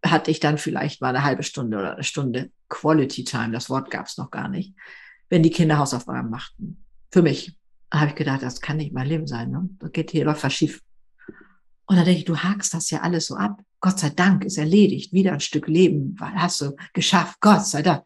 hatte 0.03 0.31
ich 0.31 0.39
dann 0.39 0.57
vielleicht 0.57 1.01
mal 1.01 1.09
eine 1.09 1.23
halbe 1.23 1.43
Stunde 1.43 1.77
oder 1.77 1.93
eine 1.93 2.03
Stunde 2.03 2.51
Quality 2.69 3.25
Time, 3.25 3.51
das 3.51 3.69
Wort 3.69 3.91
gab 3.91 4.05
es 4.05 4.17
noch 4.17 4.31
gar 4.31 4.47
nicht, 4.47 4.73
wenn 5.29 5.43
die 5.43 5.49
Kinder 5.49 5.77
Hausaufgaben 5.77 6.29
machten. 6.29 6.83
Für 7.11 7.21
mich 7.21 7.57
habe 7.91 8.11
ich 8.11 8.15
gedacht, 8.15 8.43
das 8.43 8.61
kann 8.61 8.77
nicht 8.77 8.93
mein 8.93 9.07
Leben 9.07 9.27
sein. 9.27 9.51
Ne? 9.51 9.69
Das 9.79 9.91
geht 9.91 10.11
hier 10.11 10.25
läuft 10.25 10.43
was 10.43 10.53
schief. 10.53 10.81
Und 11.85 11.95
dann 11.95 12.05
denke 12.05 12.19
ich, 12.19 12.25
du 12.25 12.37
hakst 12.37 12.73
das 12.73 12.91
ja 12.91 13.01
alles 13.01 13.25
so 13.25 13.35
ab. 13.35 13.61
Gott 13.79 13.97
sei 13.97 14.11
Dank 14.11 14.45
ist 14.45 14.57
erledigt. 14.57 15.11
Wieder 15.11 15.33
ein 15.33 15.39
Stück 15.39 15.67
Leben 15.67 16.15
hast 16.19 16.61
du 16.61 16.75
geschafft. 16.93 17.39
Gott 17.41 17.65
sei 17.65 17.81
Dank. 17.81 18.03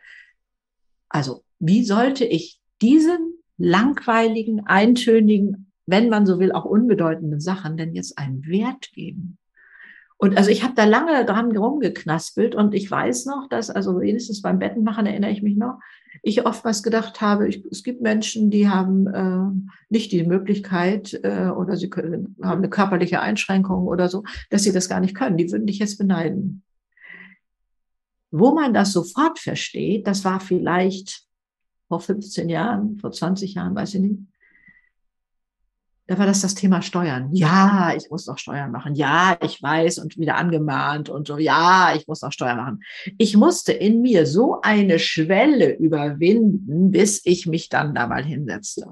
Also, 1.09 1.43
wie 1.59 1.83
sollte 1.83 2.23
ich 2.23 2.61
diesen 2.81 3.32
langweiligen, 3.57 4.65
eintönigen, 4.65 5.71
wenn 5.85 6.09
man 6.09 6.25
so 6.25 6.39
will, 6.39 6.51
auch 6.51 6.65
unbedeutenden 6.65 7.39
Sachen 7.39 7.77
denn 7.77 7.93
jetzt 7.93 8.17
einen 8.17 8.45
Wert 8.45 8.91
geben? 8.93 9.37
Und 10.23 10.37
also 10.37 10.49
ich 10.51 10.63
habe 10.63 10.73
da 10.73 10.85
lange 10.85 11.25
dran 11.25 11.55
rumgeknaspelt 11.55 12.55
und 12.55 12.73
ich 12.73 12.89
weiß 12.89 13.25
noch, 13.25 13.49
dass, 13.49 13.69
also 13.69 13.99
wenigstens 13.99 14.41
beim 14.41 14.57
Bettenmachen 14.57 15.05
erinnere 15.05 15.31
ich 15.31 15.43
mich 15.43 15.57
noch, 15.57 15.79
ich 16.21 16.45
oftmals 16.45 16.81
gedacht 16.81 17.19
habe, 17.19 17.49
ich, 17.49 17.65
es 17.69 17.83
gibt 17.83 18.01
Menschen, 18.01 18.49
die 18.49 18.69
haben 18.69 19.07
äh, 19.07 19.73
nicht 19.89 20.13
die 20.13 20.23
Möglichkeit 20.23 21.19
äh, 21.23 21.49
oder 21.49 21.75
sie 21.75 21.89
können, 21.89 22.37
haben 22.41 22.59
eine 22.59 22.69
körperliche 22.69 23.19
Einschränkung 23.19 23.85
oder 23.85 24.07
so, 24.07 24.23
dass 24.49 24.63
sie 24.63 24.71
das 24.71 24.87
gar 24.87 25.01
nicht 25.01 25.13
können. 25.13 25.35
Die 25.35 25.51
würden 25.51 25.67
dich 25.67 25.79
jetzt 25.79 25.97
beneiden. 25.97 26.63
Wo 28.31 28.53
man 28.53 28.73
das 28.73 28.93
sofort 28.93 29.39
versteht, 29.39 30.07
das 30.07 30.23
war 30.23 30.39
vielleicht 30.39 31.22
vor 31.93 31.99
15 31.99 32.49
Jahren, 32.49 32.97
vor 32.97 33.11
20 33.11 33.53
Jahren, 33.53 33.75
weiß 33.75 33.93
ich 33.93 34.01
nicht, 34.01 34.19
da 36.07 36.17
war 36.17 36.25
das 36.25 36.41
das 36.41 36.55
Thema 36.55 36.81
Steuern. 36.81 37.29
Ja, 37.31 37.93
ich 37.95 38.09
muss 38.09 38.27
noch 38.27 38.37
Steuern 38.37 38.71
machen. 38.71 38.93
Ja, 38.93 39.37
ich 39.41 39.61
weiß 39.63 39.99
und 39.99 40.17
wieder 40.17 40.35
angemahnt 40.35 41.07
und 41.07 41.27
so. 41.27 41.37
Ja, 41.37 41.93
ich 41.95 42.07
muss 42.07 42.21
noch 42.21 42.33
Steuern 42.33 42.57
machen. 42.57 42.83
Ich 43.17 43.37
musste 43.37 43.71
in 43.71 44.01
mir 44.01 44.25
so 44.25 44.59
eine 44.61 44.99
Schwelle 44.99 45.77
überwinden, 45.77 46.91
bis 46.91 47.21
ich 47.23 47.47
mich 47.47 47.69
dann 47.69 47.95
da 47.95 48.07
mal 48.07 48.23
hinsetzte. 48.23 48.87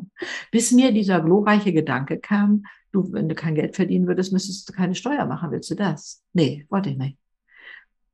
Bis 0.52 0.72
mir 0.72 0.94
dieser 0.94 1.20
glorreiche 1.20 1.74
Gedanke 1.74 2.18
kam, 2.18 2.64
du, 2.94 3.12
wenn 3.12 3.28
du 3.28 3.36
kein 3.36 3.56
Geld 3.56 3.76
verdienen 3.76 4.08
würdest, 4.08 4.32
müsstest 4.32 4.70
du 4.70 4.74
keine 4.74 4.96
Steuer 4.96 5.26
machen. 5.26 5.52
Willst 5.52 5.70
du 5.70 5.76
das? 5.76 6.24
Nee, 6.32 6.66
wollte 6.70 6.92
ich 6.92 6.98
nicht. 6.98 7.18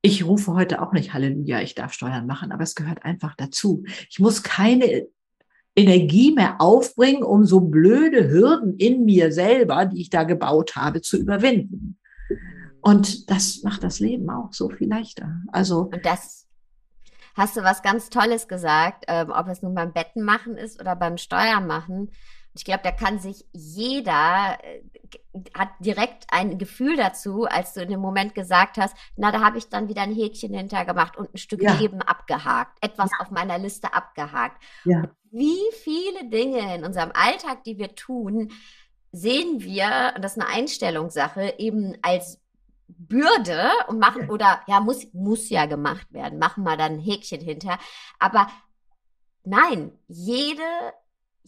Ich 0.01 0.25
rufe 0.25 0.53
heute 0.53 0.81
auch 0.81 0.93
nicht 0.93 1.13
Halleluja, 1.13 1.61
ich 1.61 1.75
darf 1.75 1.93
Steuern 1.93 2.27
machen, 2.27 2.51
aber 2.51 2.63
es 2.63 2.75
gehört 2.75 3.03
einfach 3.03 3.35
dazu. 3.35 3.83
Ich 4.09 4.19
muss 4.19 4.43
keine 4.43 5.07
Energie 5.75 6.31
mehr 6.31 6.59
aufbringen, 6.59 7.23
um 7.23 7.45
so 7.45 7.61
blöde 7.61 8.29
Hürden 8.29 8.77
in 8.77 9.05
mir 9.05 9.31
selber, 9.31 9.85
die 9.85 10.01
ich 10.01 10.09
da 10.09 10.23
gebaut 10.23 10.75
habe, 10.75 11.01
zu 11.01 11.17
überwinden. 11.17 11.99
Und 12.81 13.29
das 13.29 13.63
macht 13.63 13.83
das 13.83 13.99
Leben 13.99 14.29
auch 14.29 14.53
so 14.53 14.69
viel 14.69 14.87
leichter. 14.87 15.41
Also 15.51 15.81
und 15.81 16.05
das 16.05 16.47
hast 17.35 17.55
du 17.55 17.63
was 17.63 17.83
ganz 17.83 18.09
Tolles 18.09 18.47
gesagt, 18.47 19.05
ähm, 19.07 19.29
ob 19.29 19.47
es 19.47 19.61
nun 19.61 19.75
beim 19.75 19.93
Betten 19.93 20.23
machen 20.23 20.57
ist 20.57 20.81
oder 20.81 20.95
beim 20.95 21.17
Steuern 21.17 21.67
machen. 21.67 22.11
Ich 22.57 22.65
glaube, 22.65 22.81
da 22.83 22.91
kann 22.91 23.19
sich 23.19 23.45
jeder, 23.53 24.57
äh, 24.63 24.81
hat 25.53 25.69
direkt 25.79 26.25
ein 26.29 26.57
Gefühl 26.57 26.97
dazu, 26.97 27.45
als 27.45 27.73
du 27.73 27.81
in 27.81 27.89
dem 27.89 27.99
Moment 27.99 28.35
gesagt 28.35 28.77
hast, 28.77 28.95
na, 29.15 29.31
da 29.31 29.41
habe 29.41 29.57
ich 29.57 29.69
dann 29.69 29.89
wieder 29.89 30.01
ein 30.01 30.13
Häkchen 30.13 30.53
hintergemacht 30.53 31.17
und 31.17 31.33
ein 31.33 31.37
Stück 31.37 31.61
ja. 31.61 31.73
Leben 31.73 32.01
abgehakt, 32.01 32.77
etwas 32.81 33.11
ja. 33.11 33.17
auf 33.19 33.31
meiner 33.31 33.57
Liste 33.57 33.93
abgehakt. 33.93 34.61
Ja. 34.85 35.03
Wie 35.31 35.59
viele 35.83 36.29
Dinge 36.29 36.75
in 36.75 36.83
unserem 36.83 37.11
Alltag, 37.13 37.63
die 37.63 37.77
wir 37.77 37.95
tun, 37.95 38.51
sehen 39.11 39.61
wir, 39.61 40.13
und 40.15 40.23
das 40.23 40.35
ist 40.35 40.41
eine 40.41 40.51
Einstellungssache, 40.51 41.55
eben 41.57 41.95
als 42.01 42.41
Bürde 42.87 43.69
und 43.87 43.99
machen 43.99 44.29
oder 44.29 44.61
ja, 44.67 44.79
muss, 44.79 45.07
muss 45.13 45.49
ja 45.49 45.65
gemacht 45.65 46.11
werden, 46.13 46.39
machen 46.39 46.63
wir 46.63 46.77
dann 46.77 46.93
ein 46.93 46.99
Häkchen 46.99 47.41
hinter. 47.41 47.77
Aber 48.19 48.47
nein, 49.43 49.91
jede 50.07 50.63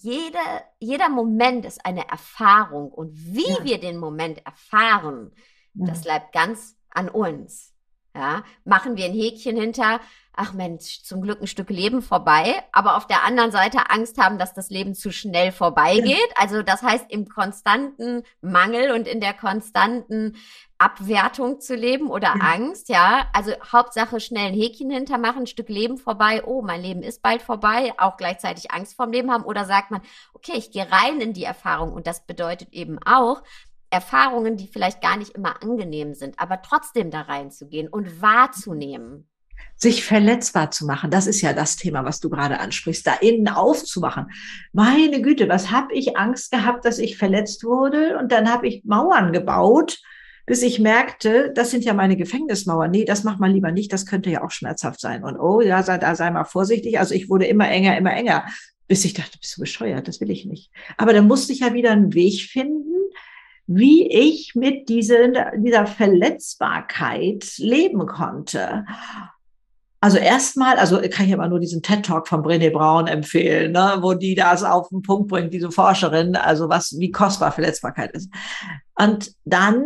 jede, 0.01 0.39
jeder 0.79 1.09
Moment 1.09 1.65
ist 1.65 1.85
eine 1.85 2.07
Erfahrung 2.07 2.91
und 2.91 3.13
wie 3.15 3.49
ja. 3.49 3.63
wir 3.63 3.79
den 3.79 3.97
Moment 3.97 4.45
erfahren, 4.45 5.31
ja. 5.73 5.87
das 5.87 6.03
bleibt 6.03 6.33
ganz 6.33 6.77
an 6.89 7.09
uns. 7.09 7.73
Ja, 8.15 8.43
machen 8.65 8.97
wir 8.97 9.05
ein 9.05 9.13
Häkchen 9.13 9.55
hinter, 9.55 9.99
ach 10.33 10.53
Mensch, 10.53 11.03
zum 11.03 11.21
Glück 11.21 11.41
ein 11.41 11.47
Stück 11.47 11.69
Leben 11.69 12.01
vorbei, 12.01 12.63
aber 12.71 12.95
auf 12.97 13.05
der 13.05 13.23
anderen 13.23 13.51
Seite 13.51 13.89
Angst 13.89 14.17
haben, 14.17 14.39
dass 14.39 14.53
das 14.53 14.69
Leben 14.69 14.95
zu 14.95 15.11
schnell 15.11 15.51
vorbeigeht. 15.51 16.29
Also 16.35 16.63
das 16.63 16.81
heißt, 16.81 17.05
im 17.09 17.27
konstanten 17.27 18.23
Mangel 18.41 18.91
und 18.91 19.07
in 19.07 19.19
der 19.19 19.33
konstanten 19.33 20.37
Abwertung 20.79 21.59
zu 21.59 21.75
leben 21.75 22.09
oder 22.09 22.35
ja. 22.39 22.53
Angst, 22.53 22.87
ja. 22.87 23.27
Also 23.33 23.51
Hauptsache 23.71 24.21
schnell 24.21 24.47
ein 24.47 24.53
Häkchen 24.53 24.89
hintermachen, 24.89 25.41
ein 25.41 25.47
Stück 25.47 25.67
Leben 25.67 25.97
vorbei, 25.97 26.43
oh, 26.45 26.61
mein 26.61 26.81
Leben 26.81 27.03
ist 27.03 27.21
bald 27.21 27.41
vorbei, 27.41 27.93
auch 27.97 28.15
gleichzeitig 28.15 28.71
Angst 28.71 28.95
vorm 28.95 29.11
Leben 29.11 29.31
haben 29.31 29.43
oder 29.43 29.65
sagt 29.65 29.91
man, 29.91 30.01
okay, 30.33 30.53
ich 30.55 30.71
gehe 30.71 30.89
rein 30.89 31.19
in 31.19 31.33
die 31.33 31.43
Erfahrung 31.43 31.91
und 31.91 32.07
das 32.07 32.25
bedeutet 32.25 32.69
eben 32.71 32.97
auch, 33.05 33.43
Erfahrungen, 33.89 34.57
die 34.57 34.67
vielleicht 34.67 35.01
gar 35.01 35.17
nicht 35.17 35.31
immer 35.31 35.61
angenehm 35.63 36.13
sind, 36.13 36.39
aber 36.39 36.61
trotzdem 36.61 37.11
da 37.11 37.21
reinzugehen 37.21 37.87
und 37.87 38.21
wahrzunehmen 38.21 39.27
sich 39.75 40.03
verletzbar 40.03 40.71
zu 40.71 40.85
machen. 40.85 41.09
Das 41.09 41.25
ist 41.25 41.41
ja 41.41 41.53
das 41.53 41.77
Thema, 41.77 42.03
was 42.03 42.19
du 42.19 42.29
gerade 42.29 42.59
ansprichst, 42.59 43.07
da 43.07 43.13
innen 43.13 43.47
aufzumachen. 43.47 44.27
Meine 44.73 45.21
Güte, 45.21 45.47
was 45.47 45.71
habe 45.71 45.93
ich 45.93 46.17
Angst 46.17 46.51
gehabt, 46.51 46.85
dass 46.85 46.99
ich 46.99 47.17
verletzt 47.17 47.63
wurde 47.63 48.17
und 48.17 48.31
dann 48.31 48.51
habe 48.51 48.67
ich 48.67 48.83
Mauern 48.83 49.31
gebaut, 49.31 49.99
bis 50.45 50.63
ich 50.63 50.79
merkte, 50.79 51.51
das 51.53 51.71
sind 51.71 51.85
ja 51.85 51.93
meine 51.93 52.17
Gefängnismauern. 52.17 52.91
Nee, 52.91 53.05
das 53.05 53.23
macht 53.23 53.39
man 53.39 53.51
lieber 53.51 53.71
nicht, 53.71 53.93
das 53.93 54.05
könnte 54.05 54.29
ja 54.31 54.43
auch 54.43 54.51
schmerzhaft 54.51 54.99
sein. 54.99 55.23
Und 55.23 55.37
oh, 55.37 55.61
ja, 55.61 55.81
da 55.81 56.15
sei 56.15 56.31
mal 56.31 56.43
vorsichtig. 56.43 56.99
Also 56.99 57.13
ich 57.13 57.29
wurde 57.29 57.45
immer 57.45 57.69
enger, 57.69 57.97
immer 57.97 58.13
enger, 58.13 58.45
bis 58.87 59.05
ich 59.05 59.13
dachte, 59.13 59.37
bist 59.39 59.55
du 59.55 59.61
bescheuert, 59.61 60.07
das 60.07 60.19
will 60.19 60.31
ich 60.31 60.45
nicht. 60.45 60.71
Aber 60.97 61.13
dann 61.13 61.27
musste 61.27 61.53
ich 61.53 61.59
ja 61.59 61.73
wieder 61.73 61.91
einen 61.91 62.13
Weg 62.15 62.41
finden, 62.41 62.95
wie 63.71 64.07
ich 64.09 64.55
mit 64.55 64.89
diesen, 64.89 65.37
dieser 65.57 65.85
Verletzbarkeit 65.85 67.53
leben 67.57 68.07
konnte. 68.07 68.83
Also 70.01 70.17
erstmal, 70.17 70.77
also 70.77 70.99
kann 71.11 71.27
ich 71.27 71.33
aber 71.35 71.47
nur 71.47 71.59
diesen 71.59 71.83
TED 71.83 72.03
Talk 72.03 72.27
von 72.27 72.41
Brené 72.41 72.71
Brown 72.71 73.05
empfehlen, 73.05 73.73
ne, 73.73 73.97
wo 74.01 74.15
die 74.15 74.33
das 74.33 74.63
auf 74.63 74.89
den 74.89 75.03
Punkt 75.03 75.27
bringt, 75.27 75.53
diese 75.53 75.69
Forscherin, 75.69 76.35
also 76.35 76.67
was, 76.67 76.97
wie 76.97 77.11
kostbar 77.11 77.51
Verletzbarkeit 77.51 78.11
ist. 78.13 78.31
Und 78.95 79.35
dann 79.45 79.83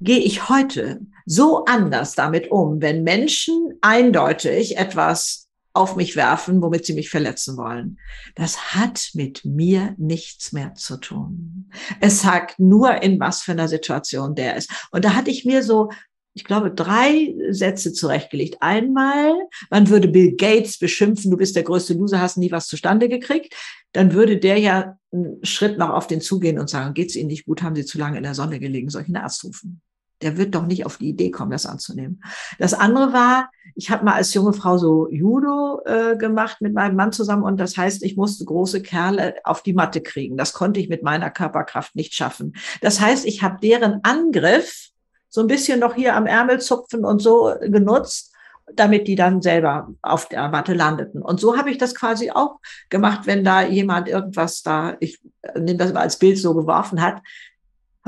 gehe 0.00 0.20
ich 0.20 0.48
heute 0.48 1.00
so 1.26 1.66
anders 1.66 2.14
damit 2.14 2.50
um, 2.50 2.80
wenn 2.80 3.02
Menschen 3.02 3.74
eindeutig 3.82 4.78
etwas 4.78 5.43
auf 5.74 5.96
mich 5.96 6.16
werfen, 6.16 6.62
womit 6.62 6.86
sie 6.86 6.94
mich 6.94 7.10
verletzen 7.10 7.56
wollen. 7.56 7.98
Das 8.36 8.74
hat 8.74 9.10
mit 9.14 9.44
mir 9.44 9.94
nichts 9.98 10.52
mehr 10.52 10.74
zu 10.74 10.96
tun. 10.96 11.70
Es 12.00 12.22
sagt 12.22 12.58
nur, 12.58 13.02
in 13.02 13.20
was 13.20 13.42
für 13.42 13.52
einer 13.52 13.68
Situation 13.68 14.34
der 14.34 14.56
ist. 14.56 14.70
Und 14.92 15.04
da 15.04 15.14
hatte 15.14 15.30
ich 15.30 15.44
mir 15.44 15.62
so 15.62 15.90
ich 16.36 16.44
glaube, 16.44 16.72
drei 16.72 17.32
Sätze 17.50 17.92
zurechtgelegt. 17.92 18.56
Einmal, 18.60 19.34
man 19.70 19.88
würde 19.88 20.08
Bill 20.08 20.34
Gates 20.34 20.78
beschimpfen, 20.78 21.30
du 21.30 21.36
bist 21.36 21.54
der 21.54 21.62
größte 21.62 21.94
Loser, 21.94 22.20
hast 22.20 22.36
nie 22.38 22.50
was 22.50 22.66
zustande 22.66 23.08
gekriegt. 23.08 23.54
Dann 23.92 24.12
würde 24.12 24.38
der 24.38 24.58
ja 24.58 24.98
einen 25.12 25.44
Schritt 25.44 25.78
noch 25.78 25.90
auf 25.90 26.08
den 26.08 26.20
zugehen 26.20 26.58
und 26.58 26.68
sagen, 26.68 26.92
geht's 26.92 27.14
Ihnen 27.14 27.28
nicht 27.28 27.46
gut, 27.46 27.62
haben 27.62 27.76
Sie 27.76 27.84
zu 27.84 27.98
lange 27.98 28.16
in 28.16 28.24
der 28.24 28.34
Sonne 28.34 28.58
gelegen, 28.58 28.94
einen 28.94 29.16
Arzt 29.16 29.44
rufen? 29.44 29.80
Der 30.22 30.36
wird 30.36 30.54
doch 30.54 30.66
nicht 30.66 30.86
auf 30.86 30.98
die 30.98 31.08
Idee 31.08 31.30
kommen, 31.30 31.50
das 31.50 31.66
anzunehmen. 31.66 32.22
Das 32.58 32.72
andere 32.72 33.12
war, 33.12 33.50
ich 33.74 33.90
habe 33.90 34.04
mal 34.04 34.14
als 34.14 34.32
junge 34.32 34.52
Frau 34.52 34.78
so 34.78 35.08
Judo 35.10 35.80
äh, 35.84 36.16
gemacht 36.16 36.60
mit 36.60 36.72
meinem 36.72 36.96
Mann 36.96 37.12
zusammen 37.12 37.42
und 37.42 37.58
das 37.58 37.76
heißt, 37.76 38.02
ich 38.02 38.16
musste 38.16 38.44
große 38.44 38.82
Kerle 38.82 39.34
auf 39.44 39.62
die 39.62 39.72
Matte 39.72 40.00
kriegen. 40.00 40.36
Das 40.36 40.52
konnte 40.52 40.80
ich 40.80 40.88
mit 40.88 41.02
meiner 41.02 41.30
Körperkraft 41.30 41.96
nicht 41.96 42.14
schaffen. 42.14 42.54
Das 42.80 43.00
heißt, 43.00 43.26
ich 43.26 43.42
habe 43.42 43.58
deren 43.60 44.00
Angriff 44.02 44.90
so 45.28 45.40
ein 45.40 45.48
bisschen 45.48 45.80
noch 45.80 45.94
hier 45.94 46.14
am 46.14 46.26
Ärmel 46.26 46.60
zupfen 46.60 47.04
und 47.04 47.20
so 47.20 47.52
genutzt, 47.60 48.32
damit 48.72 49.08
die 49.08 49.16
dann 49.16 49.42
selber 49.42 49.88
auf 50.00 50.28
der 50.28 50.48
Matte 50.48 50.74
landeten. 50.74 51.22
Und 51.22 51.40
so 51.40 51.56
habe 51.56 51.70
ich 51.70 51.78
das 51.78 51.94
quasi 51.94 52.30
auch 52.30 52.60
gemacht, 52.88 53.26
wenn 53.26 53.44
da 53.44 53.62
jemand 53.62 54.08
irgendwas 54.08 54.62
da, 54.62 54.96
ich 55.00 55.20
nehme 55.54 55.76
das 55.76 55.92
mal 55.92 56.00
als 56.00 56.18
Bild 56.18 56.38
so 56.38 56.54
geworfen 56.54 57.02
hat, 57.02 57.20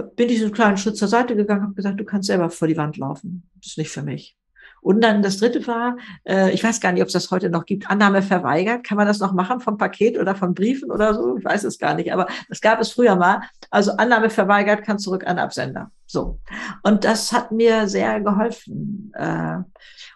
bin 0.02 0.28
ich 0.28 0.38
so 0.38 0.46
einen 0.46 0.54
kleinen 0.54 0.76
Schritt 0.76 0.96
zur 0.96 1.08
Seite 1.08 1.36
gegangen, 1.36 1.62
habe 1.62 1.74
gesagt, 1.74 1.98
du 1.98 2.04
kannst 2.04 2.26
selber 2.26 2.50
vor 2.50 2.68
die 2.68 2.76
Wand 2.76 2.96
laufen. 2.96 3.48
Das 3.56 3.72
ist 3.72 3.78
nicht 3.78 3.90
für 3.90 4.02
mich. 4.02 4.36
Und 4.86 5.00
dann 5.00 5.20
das 5.20 5.38
dritte 5.38 5.66
war, 5.66 5.96
äh, 6.24 6.52
ich 6.52 6.62
weiß 6.62 6.80
gar 6.80 6.92
nicht, 6.92 7.02
ob 7.02 7.08
es 7.08 7.12
das 7.12 7.30
heute 7.32 7.50
noch 7.50 7.66
gibt, 7.66 7.90
Annahme 7.90 8.22
verweigert. 8.22 8.84
Kann 8.84 8.96
man 8.96 9.08
das 9.08 9.18
noch 9.18 9.32
machen 9.32 9.58
vom 9.58 9.78
Paket 9.78 10.16
oder 10.16 10.36
von 10.36 10.54
Briefen 10.54 10.92
oder 10.92 11.12
so? 11.12 11.36
Ich 11.38 11.44
weiß 11.44 11.64
es 11.64 11.78
gar 11.78 11.94
nicht, 11.94 12.12
aber 12.12 12.28
das 12.48 12.60
gab 12.60 12.80
es 12.80 12.92
früher 12.92 13.16
mal. 13.16 13.40
Also 13.70 13.92
Annahme 13.96 14.30
verweigert 14.30 14.84
kann 14.84 15.00
zurück 15.00 15.26
an 15.26 15.40
Absender. 15.40 15.90
So. 16.06 16.38
Und 16.84 17.04
das 17.04 17.32
hat 17.32 17.50
mir 17.50 17.88
sehr 17.88 18.20
geholfen. 18.20 19.12
Äh, 19.14 19.58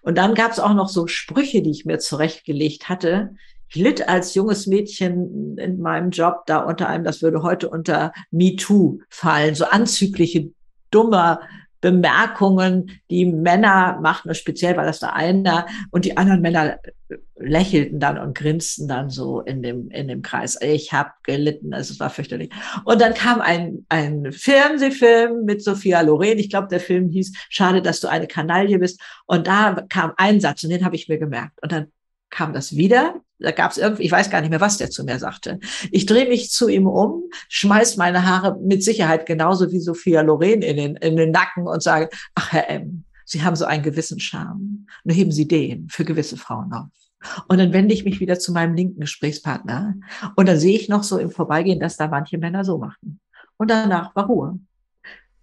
und 0.03 0.17
dann 0.17 0.35
gab 0.35 0.53
es 0.53 0.61
auch 0.61 0.75
noch 0.75 0.89
so 0.89 1.07
Sprüche, 1.09 1.63
die 1.63 1.71
ich 1.71 1.85
mir 1.85 1.99
zurechtgelegt 1.99 2.89
hatte. 2.89 3.35
Ich 3.71 3.77
litt 3.77 4.09
als 4.09 4.35
junges 4.35 4.67
Mädchen 4.67 5.57
in 5.57 5.81
meinem 5.81 6.11
Job 6.11 6.45
da 6.47 6.59
unter 6.59 6.89
einem, 6.89 7.05
das 7.05 7.23
würde 7.23 7.43
heute 7.43 7.69
unter 7.69 8.13
MeToo 8.33 8.99
fallen, 9.09 9.55
so 9.55 9.65
anzügliche, 9.65 10.51
dummer 10.91 11.41
Bemerkungen, 11.81 13.01
die 13.11 13.25
Männer 13.25 13.99
machten, 14.03 14.35
speziell 14.35 14.77
war 14.77 14.85
das 14.85 14.99
da 14.99 15.11
einer, 15.11 15.67
und 15.91 16.05
die 16.05 16.17
anderen 16.17 16.43
Männer 16.43 16.79
lächelten 17.37 18.01
dann 18.01 18.19
und 18.19 18.37
grinsten 18.37 18.87
dann 18.87 19.09
so 19.09 19.41
in 19.41 19.63
dem, 19.63 19.89
in 19.91 20.09
dem 20.09 20.23
Kreis. 20.23 20.59
Ich 20.61 20.93
habe 20.93 21.11
gelitten, 21.23 21.73
also 21.73 21.93
es 21.93 22.01
war 22.01 22.11
fürchterlich. 22.11 22.51
Und 22.85 23.01
dann 23.01 23.15
kam 23.15 23.41
ein, 23.41 23.87
ein 23.89 24.31
Fernsehfilm 24.31 25.45
mit 25.45 25.63
Sophia 25.63 26.03
Loren. 26.03 26.39
Ich 26.39 26.51
glaube, 26.51 26.69
der 26.69 26.81
Film 26.81 27.09
hieß 27.09 27.33
Schade, 27.49 27.81
dass 27.81 28.01
du 28.01 28.09
eine 28.09 28.27
Kanaille 28.27 28.79
bist. 28.79 29.01
Und 29.27 29.47
da 29.47 29.85
kam 29.89 30.13
ein 30.19 30.41
Satz 30.41 30.63
und 30.65 30.71
den 30.71 30.85
habe 30.85 30.97
ich 30.97 31.09
mir 31.09 31.19
gemerkt. 31.19 31.59
Und 31.63 31.73
dann 31.73 31.87
kam 32.31 32.53
das 32.53 32.77
wieder. 32.77 33.21
Da 33.39 33.53
gab 33.53 33.71
es 33.71 33.79
irgendwie, 33.79 34.05
ich 34.05 34.13
weiß 34.13 34.31
gar 34.31 34.41
nicht 34.41 34.51
mehr, 34.51 34.61
was 34.61 34.79
der 34.79 34.91
zu 34.91 35.05
mir 35.05 35.19
sagte. 35.19 35.59
Ich 35.91 36.07
drehe 36.07 36.29
mich 36.29 36.51
zu 36.51 36.69
ihm 36.69 36.87
um, 36.87 37.25
schmeiß 37.49 37.97
meine 37.97 38.27
Haare 38.27 38.59
mit 38.61 38.85
Sicherheit 38.85 39.27
genauso 39.27 39.71
wie 39.73 39.81
Sophia 39.81 40.21
Loren 40.21 40.63
in 40.63 40.77
den, 40.77 40.97
in 40.97 41.17
den 41.17 41.31
Nacken 41.31 41.67
und 41.67 41.83
sage, 41.83 42.09
ach 42.35 42.53
Herr 42.53 42.69
M., 42.69 43.05
Sie 43.25 43.45
haben 43.45 43.55
so 43.55 43.65
einen 43.65 43.85
gewissen 43.85 44.19
Charme. 44.19 44.87
Nur 45.05 45.15
heben 45.15 45.31
Sie 45.31 45.47
den 45.47 45.89
für 45.89 46.05
gewisse 46.05 46.37
Frauen 46.37 46.73
auf. 46.73 46.89
Und 47.47 47.59
dann 47.59 47.73
wende 47.73 47.95
ich 47.95 48.05
mich 48.05 48.19
wieder 48.19 48.39
zu 48.39 48.51
meinem 48.51 48.75
linken 48.75 49.01
Gesprächspartner 49.01 49.95
und 50.37 50.49
dann 50.49 50.59
sehe 50.59 50.75
ich 50.75 50.89
noch 50.89 51.03
so 51.05 51.19
im 51.19 51.31
Vorbeigehen, 51.31 51.79
dass 51.79 51.97
da 51.97 52.09
manche 52.09 52.39
Männer 52.39 52.65
so 52.65 52.79
machten. 52.79 53.21
Und 53.57 53.71
danach 53.71 54.17
war 54.17 54.27
Ruhe 54.27 54.59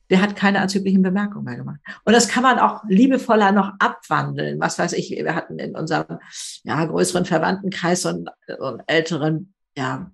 der 0.09 0.21
hat 0.21 0.35
keine 0.35 0.61
anzüglichen 0.61 1.01
Bemerkungen 1.01 1.45
mehr 1.45 1.57
gemacht. 1.57 1.79
Und 2.05 2.13
das 2.13 2.27
kann 2.27 2.43
man 2.43 2.59
auch 2.59 2.83
liebevoller 2.87 3.51
noch 3.51 3.73
abwandeln. 3.79 4.59
Was 4.59 4.79
weiß 4.79 4.93
ich, 4.93 5.11
wir 5.11 5.35
hatten 5.35 5.59
in 5.59 5.75
unserem 5.75 6.19
ja, 6.63 6.85
größeren 6.85 7.25
Verwandtenkreis 7.25 8.03
so 8.03 8.09
einen, 8.09 8.29
so 8.47 8.63
einen 8.63 8.83
älteren, 8.87 9.53
ja, 9.77 10.11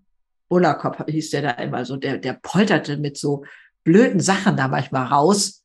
Bullerkopf 0.49 1.03
hieß 1.07 1.31
der 1.31 1.41
da 1.41 1.49
immer 1.51 1.85
so, 1.85 1.97
der, 1.97 2.17
der 2.17 2.33
polterte 2.33 2.97
mit 2.97 3.17
so 3.17 3.43
blöden 3.83 4.19
Sachen 4.19 4.57
da 4.57 4.67
manchmal 4.67 5.05
raus. 5.05 5.63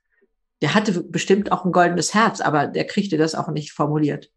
Der 0.63 0.75
hatte 0.75 1.03
bestimmt 1.03 1.53
auch 1.53 1.65
ein 1.65 1.73
goldenes 1.73 2.15
Herz, 2.15 2.41
aber 2.41 2.67
der 2.67 2.87
kriegte 2.87 3.17
das 3.17 3.35
auch 3.35 3.49
nicht 3.49 3.73
formuliert. 3.73 4.31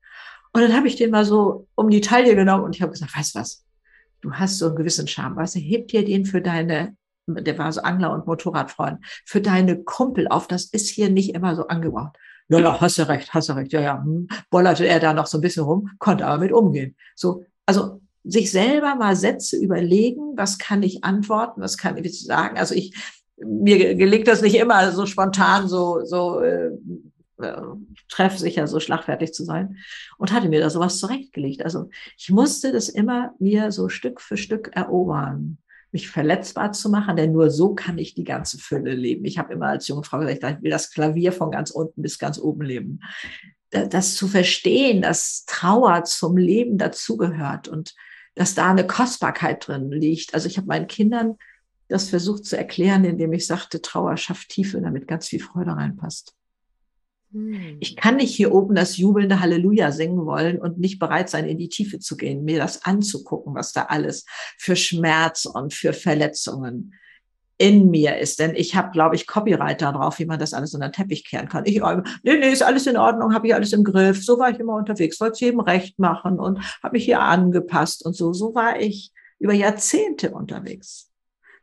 Und 0.54 0.62
dann 0.62 0.76
habe 0.76 0.88
ich 0.88 0.98
den 0.98 1.12
mal 1.12 1.26
so 1.26 1.68
um 1.76 1.90
die 1.90 2.02
Taille 2.02 2.36
genommen 2.36 2.66
und 2.66 2.76
ich 2.76 2.82
habe 2.82 2.92
gesagt, 2.92 3.16
weißt 3.16 3.36
was, 3.36 3.66
du 4.22 4.34
hast 4.34 4.58
so 4.58 4.68
einen 4.68 4.76
gewissen 4.76 5.08
Charme, 5.08 5.38
weißt 5.38 5.56
du, 5.56 5.60
dir 5.60 6.06
den 6.06 6.26
für 6.26 6.42
deine 6.42 6.96
der 7.28 7.58
war 7.58 7.72
so 7.72 7.82
Angler 7.82 8.14
und 8.14 8.28
Motorradfreund, 8.28 9.00
für 9.26 9.42
deine 9.42 9.84
Kumpel 9.84 10.28
auf, 10.28 10.48
das 10.48 10.66
ist 10.66 10.90
hier 10.90 11.10
nicht 11.10 11.34
immer 11.36 11.56
so 11.56 11.68
angebracht. 11.68 12.18
Ja, 12.50 12.60
ja, 12.60 12.82
hast 12.82 12.98
du 12.98 13.08
recht, 13.08 13.34
hast 13.34 13.50
du 13.50 13.54
recht, 13.54 13.72
ja, 13.72 13.82
ja, 13.82 14.04
hm. 14.04 14.28
bollerte 14.50 14.86
er 14.86 15.00
da 15.00 15.14
noch 15.14 15.28
so 15.28 15.38
ein 15.38 15.42
bisschen 15.42 15.64
rum, 15.64 15.90
konnte 16.00 16.26
aber 16.26 16.40
mit 16.40 16.52
umgehen. 16.52 16.96
So, 17.16 17.46
also 17.66 18.02
sich 18.24 18.52
selber 18.52 18.96
mal 18.96 19.16
Sätze 19.16 19.58
überlegen, 19.58 20.34
was 20.36 20.58
kann 20.58 20.84
ich 20.84 21.04
antworten, 21.04 21.62
was 21.62 21.78
kann 21.78 21.98
ich 21.98 22.24
sagen. 22.24 22.58
Also 22.58 22.76
ich, 22.76 22.94
mir 23.38 23.96
gelingt 23.96 24.28
das 24.28 24.42
nicht 24.42 24.56
immer 24.56 24.92
so 24.92 25.06
spontan, 25.06 25.68
so, 25.68 26.04
so 26.04 26.42
äh, 26.42 26.72
äh, 27.42 27.62
treffsicher, 28.10 28.68
so 28.68 28.80
schlagfertig 28.80 29.34
zu 29.34 29.44
sein 29.44 29.78
und 30.18 30.32
hatte 30.32 30.50
mir 30.50 30.60
da 30.60 30.70
sowas 30.70 31.00
zurechtgelegt. 31.00 31.64
Also 31.64 31.90
ich 32.18 32.30
musste 32.30 32.72
das 32.72 32.90
immer 32.90 33.34
mir 33.40 33.72
so 33.72 33.90
Stück 33.90 34.22
für 34.22 34.38
Stück 34.38 34.72
erobern 34.74 35.58
mich 35.92 36.10
verletzbar 36.10 36.72
zu 36.72 36.90
machen, 36.90 37.16
denn 37.16 37.32
nur 37.32 37.50
so 37.50 37.76
kann 37.76 37.98
ich 37.98 38.14
die 38.14 38.24
ganze 38.24 38.58
Fülle 38.58 38.94
leben. 38.94 39.26
Ich 39.26 39.38
habe 39.38 39.54
immer 39.54 39.68
als 39.68 39.88
junge 39.88 40.04
Frau 40.04 40.20
gesagt, 40.20 40.58
ich 40.58 40.64
will 40.64 40.72
das 40.72 40.92
Klavier 40.92 41.32
von 41.32 41.52
ganz 41.52 41.72
unten 41.72 42.02
bis 42.02 42.18
ganz 42.18 42.40
oben 42.40 42.62
leben. 42.62 43.00
Das 43.70 44.16
zu 44.16 44.28
verstehen, 44.28 45.02
dass 45.02 45.46
Trauer 45.46 46.04
zum 46.04 46.38
Leben 46.38 46.78
dazugehört 46.78 47.68
und 47.68 47.96
dass 48.36 48.56
da 48.56 48.72
eine 48.72 48.88
Kostbarkeit 48.88 49.68
drin 49.68 49.92
liegt. 49.92 50.34
Also 50.34 50.48
ich 50.48 50.58
habe 50.58 50.68
meinen 50.68 50.88
Kindern 50.88 51.38
das 51.88 52.10
versucht 52.10 52.46
zu 52.46 52.58
erklären, 52.58 53.04
indem 53.04 53.34
ich 53.34 53.46
sagte, 53.46 53.82
Trauer 53.82 54.16
schafft 54.16 54.50
Tiefe, 54.50 54.80
damit 54.80 55.08
ganz 55.08 55.28
viel 55.28 55.42
Freude 55.42 55.72
reinpasst. 55.72 56.34
Hm. 57.32 57.78
Ich 57.80 57.96
kann 57.96 58.18
nicht 58.18 58.36
hier 58.36 58.54
oben 58.54 58.76
das 58.76 58.98
jubelnde 58.98 59.40
Halleluja 59.40 59.92
singen 59.92 60.26
wollen 60.26 60.60
und 60.60 60.80
nicht 60.80 61.00
bereit 61.00 61.30
sein, 61.30 61.46
in 61.46 61.58
die 61.58 61.70
Tiefe 61.70 62.00
zu 62.00 62.18
gehen, 62.18 62.44
mir 62.44 62.58
das 62.58 62.84
anzugucken, 62.86 63.56
was 63.56 63.72
da 63.74 63.84
alles 63.84 64.26
für 64.58 64.76
Schmerz 64.76 65.46
und 65.46 65.74
für 65.74 65.94
Verletzungen 65.94 66.94
in 67.58 67.92
mir 67.92 68.18
ist. 68.18 68.40
Denn 68.40 68.56
ich 68.56 68.76
habe, 68.76 68.90
glaube 68.92 69.16
ich, 69.16 69.28
Copyright 69.28 69.82
darauf, 69.82 70.18
wie 70.18 70.26
man 70.26 70.40
das 70.40 70.54
alles 70.54 70.74
unter 70.74 70.90
den 70.90 70.94
Teppich 70.94 71.24
kehren 71.24 71.48
kann. 71.48 71.64
Ich, 71.66 71.80
nee, 72.24 72.38
nee, 72.38 72.52
ist 72.52 72.64
alles 72.64 72.88
in 72.88 72.98
Ordnung, 72.98 73.34
habe 73.36 73.48
ich 73.48 73.54
alles 73.54 73.72
im 73.72 73.84
Griff. 73.84 74.24
So 74.26 74.40
war 74.40 74.50
ich 74.50 74.60
immer 74.60 74.76
unterwegs, 74.76 75.20
wollte 75.22 75.34
es 75.34 75.40
jedem 75.42 75.60
recht 75.60 76.00
machen 76.00 76.40
und 76.40 76.60
habe 76.82 76.94
mich 76.94 77.06
hier 77.06 77.22
angepasst 77.22 78.04
und 78.04 78.16
so. 78.16 78.34
So 78.34 78.56
war 78.56 78.80
ich 78.80 79.12
über 79.38 79.54
Jahrzehnte 79.54 80.32
unterwegs. 80.32 81.12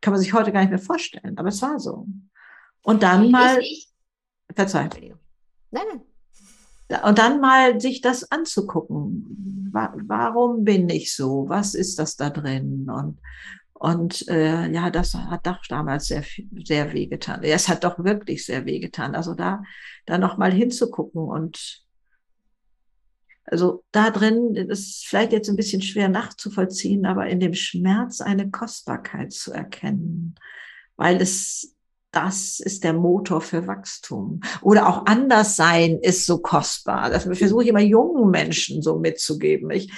Kann 0.01 0.13
man 0.13 0.21
sich 0.21 0.33
heute 0.33 0.53
gar 0.53 0.61
nicht 0.61 0.71
mehr 0.71 0.79
vorstellen, 0.79 1.37
aber 1.37 1.49
es 1.49 1.61
war 1.63 1.81
so. 1.81 2.07
Und 2.83 3.03
dann 3.03 3.33
mal, 3.33 3.61
verzeih. 4.55 4.89
Nein. 5.71 6.03
Und 7.05 7.19
dann 7.19 7.41
mal 7.41 7.81
sich 7.81 8.01
das 8.01 8.31
anzugucken. 8.31 9.69
Warum 9.73 10.65
bin 10.65 10.89
ich 10.89 11.15
so? 11.15 11.49
Was 11.49 11.75
ist 11.75 11.99
das 11.99 12.17
da 12.17 12.31
drin? 12.31 12.89
Und, 12.89 13.19
und 13.75 14.27
äh, 14.29 14.71
ja, 14.71 14.89
das 14.91 15.15
hat 15.15 15.47
doch 15.47 15.61
damals 15.69 16.07
sehr, 16.07 16.25
sehr 16.65 16.93
wehgetan. 16.95 17.43
Es 17.43 17.69
hat 17.69 17.85
doch 17.85 18.03
wirklich 18.03 18.47
sehr 18.47 18.65
wehgetan. 18.65 19.15
Also 19.15 19.35
da, 19.35 19.63
da 20.07 20.17
nochmal 20.17 20.53
hinzugucken 20.53 21.23
und 21.23 21.85
also 23.51 23.85
da 23.93 24.11
drin, 24.11 24.55
das 24.69 24.81
ist 24.81 25.07
vielleicht 25.07 25.33
jetzt 25.33 25.49
ein 25.49 25.57
bisschen 25.57 25.81
schwer 25.81 26.09
nachzuvollziehen, 26.09 27.07
aber 27.07 27.29
in 27.29 27.41
dem 27.41 27.55
Schmerz 27.55 28.21
eine 28.21 28.51
Kostbarkeit 28.51 29.33
zu 29.33 29.53
erkennen, 29.53 30.35
weil 30.97 31.21
es 31.21 31.75
das 32.11 32.61
ist 32.61 32.85
der 32.85 32.95
Motor 32.95 33.41
für 33.41 33.67
Wachstum. 33.67 34.41
Oder 34.63 34.89
auch 34.89 35.07
anders 35.07 35.57
sein 35.57 35.99
ist 36.01 36.27
so 36.27 36.39
kostbar. 36.39 37.11
Das 37.11 37.25
versuche 37.25 37.65
ich 37.65 37.69
immer 37.69 37.81
jungen 37.81 38.31
Menschen 38.31 38.83
so 38.83 38.99
mitzugeben. 38.99 39.71
Ich, 39.71 39.93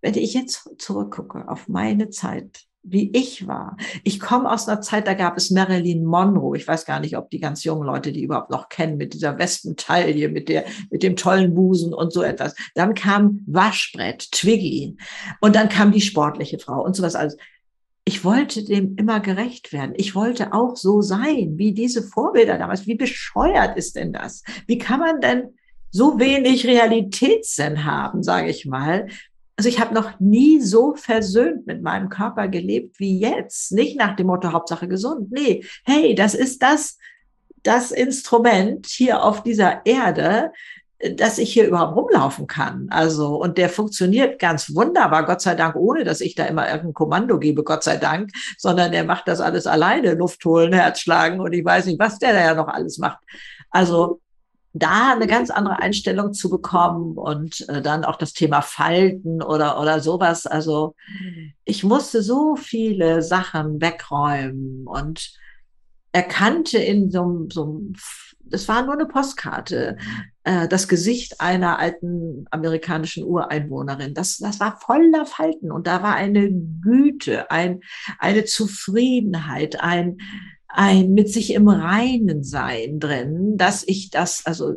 wenn 0.00 0.14
ich 0.14 0.34
jetzt 0.34 0.70
zurückgucke 0.78 1.48
auf 1.48 1.68
meine 1.68 2.10
Zeit, 2.10 2.66
wie 2.88 3.10
ich 3.12 3.48
war. 3.48 3.76
Ich 4.04 4.20
komme 4.20 4.50
aus 4.50 4.68
einer 4.68 4.80
Zeit, 4.80 5.08
da 5.08 5.14
gab 5.14 5.36
es 5.36 5.50
Marilyn 5.50 6.04
Monroe. 6.04 6.56
Ich 6.56 6.68
weiß 6.68 6.84
gar 6.84 7.00
nicht, 7.00 7.16
ob 7.16 7.30
die 7.30 7.40
ganz 7.40 7.64
jungen 7.64 7.84
Leute 7.84 8.12
die 8.12 8.22
überhaupt 8.22 8.50
noch 8.50 8.68
kennen, 8.68 8.96
mit 8.96 9.12
dieser 9.12 9.38
Westentaille, 9.38 10.28
mit 10.28 10.48
der, 10.48 10.64
mit 10.90 11.02
dem 11.02 11.16
tollen 11.16 11.54
Busen 11.54 11.92
und 11.92 12.12
so 12.12 12.22
etwas. 12.22 12.54
Dann 12.74 12.94
kam 12.94 13.40
Waschbrett, 13.46 14.30
Twiggy. 14.30 14.96
Und 15.40 15.56
dann 15.56 15.68
kam 15.68 15.90
die 15.90 16.00
sportliche 16.00 16.60
Frau 16.60 16.84
und 16.84 16.94
sowas 16.94 17.16
alles 17.16 17.36
ich 18.08 18.24
wollte 18.24 18.64
dem 18.64 18.94
immer 18.96 19.18
gerecht 19.18 19.72
werden. 19.72 19.92
Ich 19.96 20.14
wollte 20.14 20.52
auch 20.52 20.76
so 20.76 21.02
sein 21.02 21.54
wie 21.58 21.74
diese 21.74 22.04
Vorbilder 22.04 22.56
damals. 22.56 22.86
Wie 22.86 22.94
bescheuert 22.94 23.76
ist 23.76 23.96
denn 23.96 24.12
das? 24.12 24.44
Wie 24.68 24.78
kann 24.78 25.00
man 25.00 25.20
denn 25.20 25.54
so 25.90 26.20
wenig 26.20 26.66
Realitätssinn 26.66 27.84
haben, 27.84 28.22
sage 28.22 28.48
ich 28.48 28.64
mal? 28.64 29.08
Also 29.56 29.68
ich 29.68 29.80
habe 29.80 29.92
noch 29.92 30.20
nie 30.20 30.60
so 30.60 30.94
versöhnt 30.94 31.66
mit 31.66 31.82
meinem 31.82 32.08
Körper 32.08 32.46
gelebt 32.46 33.00
wie 33.00 33.18
jetzt. 33.18 33.72
Nicht 33.72 33.98
nach 33.98 34.14
dem 34.14 34.28
Motto 34.28 34.52
Hauptsache 34.52 34.86
gesund. 34.86 35.32
Nee, 35.32 35.64
hey, 35.84 36.14
das 36.14 36.34
ist 36.34 36.62
das, 36.62 36.98
das 37.64 37.90
Instrument 37.90 38.86
hier 38.86 39.24
auf 39.24 39.42
dieser 39.42 39.84
Erde, 39.84 40.52
dass 41.16 41.38
ich 41.38 41.52
hier 41.52 41.66
überhaupt 41.66 41.96
rumlaufen 41.96 42.46
kann. 42.46 42.88
Also, 42.90 43.36
und 43.36 43.58
der 43.58 43.68
funktioniert 43.68 44.38
ganz 44.38 44.74
wunderbar, 44.74 45.26
Gott 45.26 45.42
sei 45.42 45.54
Dank, 45.54 45.76
ohne 45.76 46.04
dass 46.04 46.20
ich 46.20 46.34
da 46.34 46.46
immer 46.46 46.66
irgendein 46.66 46.94
Kommando 46.94 47.38
gebe, 47.38 47.64
Gott 47.64 47.84
sei 47.84 47.96
Dank, 47.96 48.30
sondern 48.56 48.92
der 48.92 49.04
macht 49.04 49.28
das 49.28 49.40
alles 49.40 49.66
alleine, 49.66 50.14
Luft 50.14 50.44
holen, 50.44 50.72
Herz 50.74 51.00
schlagen 51.00 51.40
und 51.40 51.52
ich 51.52 51.64
weiß 51.64 51.86
nicht, 51.86 51.98
was 51.98 52.18
der 52.18 52.32
da 52.32 52.40
ja 52.40 52.54
noch 52.54 52.68
alles 52.68 52.98
macht. 52.98 53.18
Also, 53.70 54.20
da 54.72 55.12
eine 55.12 55.26
ganz 55.26 55.50
andere 55.50 55.80
Einstellung 55.80 56.34
zu 56.34 56.50
bekommen 56.50 57.16
und 57.16 57.66
äh, 57.68 57.80
dann 57.80 58.04
auch 58.04 58.16
das 58.16 58.34
Thema 58.34 58.60
Falten 58.60 59.42
oder, 59.42 59.80
oder 59.80 60.00
sowas. 60.00 60.46
Also, 60.46 60.94
ich 61.64 61.84
musste 61.84 62.22
so 62.22 62.56
viele 62.56 63.22
Sachen 63.22 63.80
wegräumen 63.80 64.86
und 64.86 65.30
erkannte 66.16 66.78
in 66.78 67.10
so, 67.10 67.46
so 67.52 67.64
einem 67.64 67.94
das 68.48 68.68
war 68.68 68.84
nur 68.84 68.94
eine 68.94 69.06
Postkarte, 69.06 69.96
äh, 70.44 70.68
das 70.68 70.88
Gesicht 70.88 71.40
einer 71.40 71.78
alten 71.78 72.46
amerikanischen 72.50 73.24
Ureinwohnerin. 73.24 74.14
Das, 74.14 74.38
das 74.38 74.60
war 74.60 74.78
voller 74.78 75.26
Falten 75.26 75.72
und 75.72 75.86
da 75.86 76.02
war 76.02 76.14
eine 76.14 76.50
Güte, 76.80 77.50
ein, 77.50 77.80
eine 78.18 78.44
Zufriedenheit, 78.44 79.80
ein, 79.80 80.18
ein 80.68 81.12
mit 81.12 81.28
sich 81.28 81.52
im 81.54 81.68
Reinen 81.68 82.44
sein 82.44 83.00
drin, 83.00 83.56
dass 83.56 83.82
ich 83.86 84.10
das, 84.10 84.46
also 84.46 84.74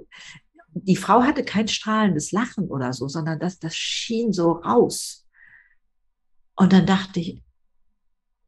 die 0.74 0.96
Frau 0.96 1.24
hatte 1.24 1.44
kein 1.44 1.68
strahlendes 1.68 2.32
Lachen 2.32 2.70
oder 2.70 2.94
so, 2.94 3.08
sondern 3.08 3.40
das, 3.40 3.60
das 3.60 3.76
schien 3.76 4.34
so 4.34 4.52
raus. 4.52 5.28
Und 6.56 6.74
dann 6.74 6.86
dachte 6.86 7.20
ich, 7.20 7.42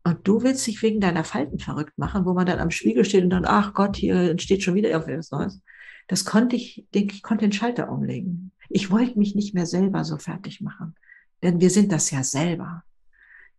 und 0.04 0.28
du 0.28 0.42
willst 0.42 0.66
dich 0.66 0.82
wegen 0.82 1.00
deiner 1.00 1.24
Falten 1.24 1.60
verrückt 1.60 1.98
machen, 1.98 2.26
wo 2.26 2.34
man 2.34 2.46
dann 2.46 2.60
am 2.60 2.72
Spiegel 2.72 3.06
steht 3.06 3.24
und 3.24 3.30
dann, 3.30 3.46
ach 3.46 3.74
Gott, 3.74 3.96
hier 3.96 4.32
entsteht 4.32 4.64
schon 4.64 4.76
wieder 4.76 4.90
irgendwas 4.90 5.32
Neues. 5.32 5.62
Das 6.08 6.26
konnte 6.26 6.56
ich, 6.56 6.86
denke 6.94 7.14
ich, 7.14 7.24
konnte 7.24 7.46
den 7.46 7.52
Schalter 7.52 7.92
umlegen. 7.92 8.52
Ich 8.70 8.90
wollte 8.90 9.18
mich 9.20 9.36
nicht 9.36 9.54
mehr 9.54 9.66
selber 9.66 10.04
so 10.04 10.18
fertig 10.18 10.62
machen. 10.62 10.96
Denn 11.44 11.62
wir 11.62 11.70
sind 11.70 11.92
das 11.92 12.10
ja 12.12 12.24
selber, 12.24 12.84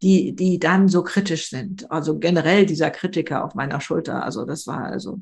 die, 0.03 0.35
die 0.35 0.59
dann 0.59 0.89
so 0.89 1.03
kritisch 1.03 1.49
sind. 1.49 1.91
Also 1.91 2.19
generell 2.19 2.67
dieser 2.67 2.91
Kritiker 2.91 3.45
auf 3.45 3.55
meiner 3.55 3.81
Schulter. 3.81 4.25
Also 4.25 4.45
das 4.45 4.67
war 4.67 4.85
also 4.85 5.21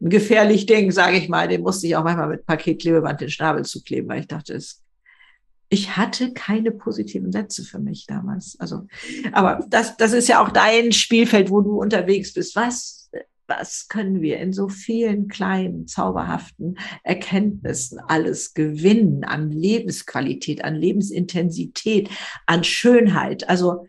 ein 0.00 0.10
gefährlich 0.10 0.66
Ding, 0.66 0.90
sage 0.90 1.16
ich 1.16 1.28
mal. 1.28 1.48
Den 1.48 1.62
musste 1.62 1.86
ich 1.86 1.96
auch 1.96 2.04
manchmal 2.04 2.28
mit 2.28 2.46
Paketklebeband 2.46 3.22
den 3.22 3.30
Schnabel 3.30 3.64
zukleben, 3.64 4.08
weil 4.08 4.20
ich 4.20 4.28
dachte, 4.28 4.54
es 4.54 4.82
ich 5.70 5.96
hatte 5.96 6.32
keine 6.32 6.70
positiven 6.70 7.30
Sätze 7.30 7.62
für 7.62 7.78
mich 7.78 8.06
damals. 8.06 8.58
Also, 8.58 8.86
aber 9.32 9.64
das, 9.68 9.96
das 9.96 10.12
ist 10.12 10.28
ja 10.28 10.42
auch 10.42 10.50
dein 10.50 10.92
Spielfeld, 10.92 11.50
wo 11.50 11.60
du 11.60 11.80
unterwegs 11.80 12.32
bist. 12.32 12.56
Was, 12.56 13.10
was 13.46 13.88
können 13.88 14.22
wir 14.22 14.38
in 14.38 14.52
so 14.52 14.68
vielen 14.68 15.28
kleinen, 15.28 15.86
zauberhaften 15.86 16.78
Erkenntnissen 17.02 17.98
alles 17.98 18.54
gewinnen 18.54 19.24
an 19.24 19.50
Lebensqualität, 19.50 20.64
an 20.64 20.74
Lebensintensität, 20.74 22.08
an 22.46 22.64
Schönheit? 22.64 23.48
Also, 23.48 23.86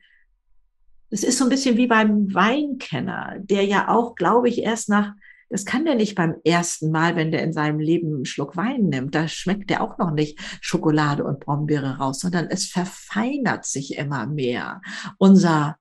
es 1.11 1.23
ist 1.23 1.38
so 1.38 1.45
ein 1.45 1.49
bisschen 1.49 1.77
wie 1.77 1.88
beim 1.88 2.34
Weinkenner, 2.34 3.38
der 3.39 3.63
ja 3.63 3.88
auch, 3.88 4.15
glaube 4.15 4.49
ich, 4.49 4.61
erst 4.61 4.89
nach 4.89 5.13
das 5.49 5.65
kann 5.65 5.85
der 5.85 5.95
nicht 5.95 6.15
beim 6.15 6.35
ersten 6.43 6.91
Mal, 6.91 7.15
wenn 7.15 7.31
der 7.31 7.43
in 7.43 7.53
seinem 7.53 7.79
Leben 7.79 8.13
einen 8.13 8.25
Schluck 8.25 8.55
Wein 8.55 8.83
nimmt. 8.83 9.15
Da 9.15 9.27
schmeckt 9.27 9.69
der 9.71 9.81
auch 9.81 9.97
noch 9.97 10.11
nicht 10.11 10.39
Schokolade 10.61 11.23
und 11.23 11.39
Brombeere 11.39 11.97
raus, 11.97 12.19
sondern 12.19 12.47
es 12.47 12.67
verfeinert 12.67 13.65
sich 13.65 13.97
immer 13.97 14.27
mehr. 14.27 14.81
Unser, 15.17 15.77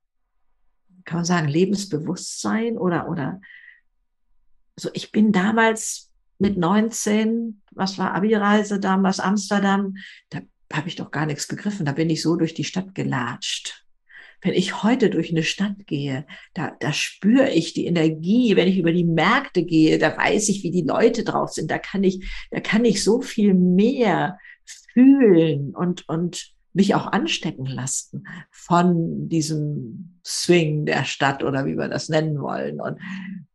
kann 1.05 1.19
man 1.19 1.25
sagen, 1.27 1.49
Lebensbewusstsein 1.49 2.79
oder, 2.79 3.09
oder, 3.09 3.41
so 4.77 4.89
ich 4.95 5.13
bin 5.13 5.33
damals 5.33 6.11
mit 6.39 6.57
19, 6.57 7.63
was 7.73 7.99
war 7.99 8.15
Abi-Reise 8.15 8.81
damals, 8.81 9.21
Amsterdam, 9.21 9.97
da 10.31 10.41
habe 10.73 10.89
ich 10.89 10.97
doch 10.97 11.11
gar 11.11 11.27
nichts 11.27 11.47
begriffen. 11.47 11.85
Da 11.85 11.93
bin 11.93 12.09
ich 12.09 12.23
so 12.23 12.37
durch 12.37 12.55
die 12.55 12.65
Stadt 12.65 12.95
gelatscht 12.95 13.88
wenn 14.41 14.55
ich 14.55 14.83
heute 14.83 15.11
durch 15.11 15.31
eine 15.31 15.43
Stadt 15.43 15.87
gehe, 15.87 16.27
da, 16.55 16.73
da 16.81 16.93
spüre 16.93 17.51
ich 17.51 17.75
die 17.75 17.87
Energie. 17.87 18.55
Wenn 18.57 18.69
ich 18.69 18.79
über 18.79 18.93
die 18.93 19.05
Märkte 19.05 19.65
gehe, 19.65 19.99
da 19.99 20.17
weiß 20.17 20.49
ich, 20.49 20.63
wie 20.63 20.71
die 20.71 20.83
Leute 20.83 21.25
drauf 21.25 21.51
sind. 21.51 21.71
Da 21.71 21.79
kann 21.79 22.05
ich, 22.05 22.29
da 22.51 22.61
kann 22.61 22.85
ich 22.85 23.03
so 23.03 23.21
viel 23.21 23.55
mehr 23.55 24.39
fühlen 24.93 25.75
und, 25.75 26.09
und 26.09 26.53
mich 26.73 26.95
auch 26.95 27.07
anstecken 27.09 27.67
lassen 27.67 28.27
von 28.51 29.29
diesem 29.29 30.21
Swing 30.25 30.87
der 30.87 31.05
Stadt 31.05 31.43
oder 31.43 31.67
wie 31.67 31.77
wir 31.77 31.89
das 31.89 32.09
nennen 32.09 32.41
wollen 32.41 32.81
und, 32.81 32.99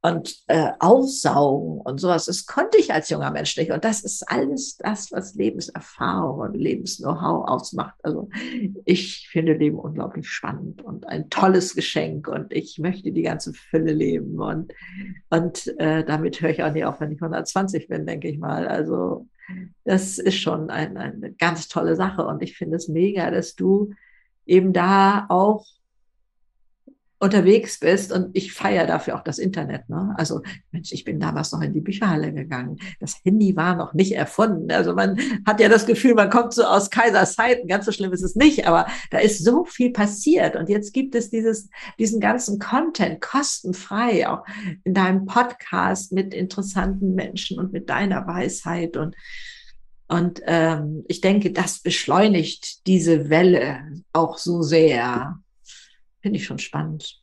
und 0.04 0.44
äh, 0.48 0.72
aufsaugen 0.80 1.80
und 1.80 1.98
sowas. 1.98 2.26
Das 2.26 2.46
konnte 2.46 2.78
ich 2.78 2.94
als 2.94 3.10
junger 3.10 3.32
Mensch 3.32 3.56
nicht. 3.56 3.72
Und 3.72 3.86
das 3.86 4.04
ist 4.04 4.30
alles 4.30 4.76
das, 4.76 5.14
was 5.14 5.34
Lebenserfahrung 5.36 6.40
und 6.42 6.56
Lebensknow-how 6.56 7.48
ausmacht. 7.48 7.96
Also 8.04 8.28
ich 8.84 9.30
finde 9.32 9.54
Leben 9.54 9.80
unglaublich 9.80 10.28
spannend 10.28 10.82
und 10.82 11.08
ein 11.08 11.30
tolles 11.30 11.74
Geschenk 11.74 12.28
und 12.28 12.52
ich 12.52 12.80
möchte 12.80 13.14
die 13.14 13.22
ganze 13.22 13.54
Fülle 13.54 13.94
leben. 13.94 14.42
Und, 14.42 14.74
und 15.30 15.68
äh, 15.80 16.04
damit 16.04 16.42
höre 16.42 16.50
ich 16.50 16.64
auch 16.64 16.74
nicht 16.74 16.84
auf, 16.84 17.00
wenn 17.00 17.14
ich 17.14 17.22
120 17.22 17.88
bin, 17.88 18.06
denke 18.06 18.28
ich 18.28 18.38
mal. 18.38 18.68
Also 18.68 19.28
das 19.86 20.18
ist 20.18 20.38
schon 20.38 20.70
ein, 20.70 20.98
eine 20.98 21.32
ganz 21.32 21.70
tolle 21.70 21.96
Sache. 21.96 22.26
Und 22.28 22.44
ich 22.44 22.58
finde 22.58 22.76
es 22.76 22.90
mega, 22.90 23.32
dass 23.32 23.56
du 23.56 23.94
eben 24.46 24.74
da 24.74 25.28
auch 25.30 25.66
unterwegs 27.24 27.80
bist 27.80 28.12
und 28.12 28.30
ich 28.34 28.52
feiere 28.52 28.86
dafür 28.86 29.16
auch 29.16 29.24
das 29.24 29.40
Internet. 29.40 29.88
Ne? 29.90 30.14
Also 30.18 30.42
Mensch, 30.72 30.92
ich 30.92 31.06
bin 31.06 31.20
damals 31.20 31.52
noch 31.54 31.62
in 31.62 31.74
die 31.74 31.82
Bücherhalle 31.82 32.34
gegangen. 32.34 32.78
Das 33.00 33.22
Handy 33.24 33.56
war 33.56 33.76
noch 33.76 33.94
nicht 33.94 34.12
erfunden. 34.12 34.70
Also 34.72 34.94
man 34.94 35.18
hat 35.46 35.62
ja 35.62 35.70
das 35.70 35.86
Gefühl, 35.86 36.16
man 36.16 36.30
kommt 36.30 36.54
so 36.54 36.64
aus 36.64 36.90
Kaisers 36.90 37.36
Zeiten. 37.36 37.68
Ganz 37.68 37.86
so 37.86 37.94
schlimm 37.94 38.12
ist 38.12 38.24
es 38.24 38.36
nicht, 38.36 38.68
aber 38.68 38.88
da 39.10 39.20
ist 39.20 39.44
so 39.44 39.64
viel 39.64 39.92
passiert 39.92 40.58
und 40.58 40.68
jetzt 40.68 40.94
gibt 40.94 41.16
es 41.16 41.30
dieses, 41.30 41.70
diesen 41.98 42.20
ganzen 42.20 42.60
Content 42.60 43.22
kostenfrei, 43.22 44.28
auch 44.28 44.46
in 44.84 44.94
deinem 44.94 45.26
Podcast 45.26 46.12
mit 46.12 46.34
interessanten 46.34 47.16
Menschen 47.16 47.58
und 47.58 47.72
mit 47.72 47.90
deiner 47.90 48.28
Weisheit 48.28 48.98
und 48.98 49.16
und 50.10 50.42
ähm, 50.46 51.06
ich 51.08 51.22
denke, 51.22 51.52
das 51.52 51.80
beschleunigt 51.80 52.86
diese 52.86 53.30
Welle 53.30 53.80
auch 54.12 54.38
so 54.38 54.62
sehr. 54.62 55.40
Finde 56.24 56.40
ich 56.40 56.46
schon 56.46 56.58
spannend. 56.58 57.22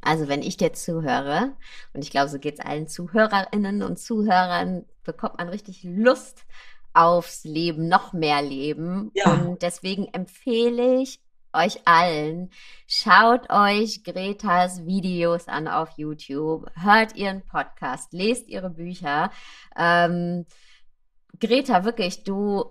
Also 0.00 0.26
wenn 0.26 0.42
ich 0.42 0.56
dir 0.56 0.72
zuhöre, 0.72 1.56
und 1.92 2.02
ich 2.02 2.10
glaube, 2.10 2.28
so 2.28 2.40
geht 2.40 2.54
es 2.54 2.60
allen 2.60 2.88
Zuhörerinnen 2.88 3.84
und 3.84 4.00
Zuhörern, 4.00 4.84
bekommt 5.04 5.38
man 5.38 5.48
richtig 5.48 5.84
Lust 5.84 6.44
aufs 6.92 7.44
Leben, 7.44 7.86
noch 7.86 8.12
mehr 8.12 8.42
Leben. 8.42 9.12
Ja. 9.14 9.32
Und 9.32 9.62
deswegen 9.62 10.06
empfehle 10.12 11.00
ich 11.00 11.20
euch 11.52 11.86
allen, 11.86 12.50
schaut 12.88 13.48
euch 13.48 14.02
Gretas 14.02 14.84
Videos 14.84 15.46
an 15.46 15.68
auf 15.68 15.90
YouTube, 15.96 16.66
hört 16.74 17.14
ihren 17.14 17.42
Podcast, 17.46 18.12
lest 18.12 18.48
ihre 18.48 18.70
Bücher. 18.70 19.30
Ähm, 19.76 20.46
Greta, 21.38 21.84
wirklich, 21.84 22.24
du 22.24 22.64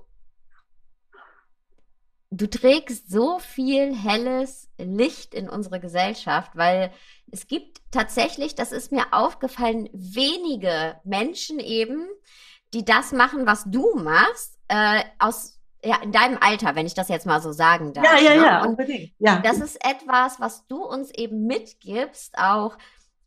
du 2.30 2.49
trägst 2.49 3.09
so 3.09 3.39
viel 3.39 3.95
helles 3.95 4.69
Licht 4.78 5.34
in 5.34 5.49
unsere 5.49 5.80
Gesellschaft, 5.80 6.51
weil 6.55 6.91
es 7.32 7.47
gibt 7.47 7.82
tatsächlich, 7.91 8.55
das 8.55 8.71
ist 8.71 8.91
mir 8.91 9.05
aufgefallen, 9.11 9.89
wenige 9.93 10.99
Menschen 11.03 11.59
eben, 11.59 12.07
die 12.73 12.86
das 12.86 13.11
machen, 13.11 13.45
was 13.45 13.63
du 13.65 13.95
machst, 13.95 14.59
äh, 14.67 15.01
aus 15.19 15.57
ja, 15.84 15.97
in 16.01 16.11
deinem 16.11 16.38
Alter, 16.41 16.75
wenn 16.75 16.88
ich 16.88 16.95
das 16.95 17.07
jetzt 17.07 17.25
mal 17.25 17.41
so 17.41 17.51
sagen 17.51 17.93
darf. 17.93 18.03
Ja, 18.03 18.19
ja, 18.19 18.36
ne? 18.36 18.45
ja, 18.45 18.65
unbedingt. 18.65 19.11
Ja. 19.19 19.39
Das 19.39 19.59
ist 19.59 19.78
etwas, 19.86 20.39
was 20.39 20.65
du 20.67 20.84
uns 20.84 21.11
eben 21.11 21.45
mitgibst, 21.45 22.38
auch 22.38 22.78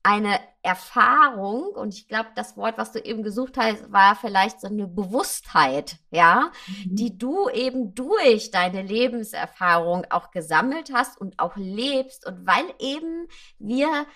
eine 0.02 0.40
Erfahrung, 0.62 1.74
und 1.74 1.94
ich 1.94 2.08
glaube, 2.08 2.30
das 2.34 2.56
Wort, 2.56 2.78
was 2.78 2.92
du 2.92 2.98
eben 3.00 3.22
gesucht 3.22 3.56
hast, 3.56 3.92
war 3.92 4.14
vielleicht 4.14 4.60
so 4.60 4.68
eine 4.68 4.86
Bewusstheit, 4.86 5.96
ja, 6.10 6.52
mhm. 6.66 6.96
die 6.96 7.18
du 7.18 7.48
eben 7.48 7.94
durch 7.94 8.50
deine 8.50 8.82
Lebenserfahrung 8.82 10.06
auch 10.10 10.30
gesammelt 10.30 10.92
hast 10.92 11.20
und 11.20 11.38
auch 11.38 11.56
lebst. 11.56 12.26
Und 12.26 12.46
weil 12.46 12.64
eben 12.78 13.26
wir 13.58 14.06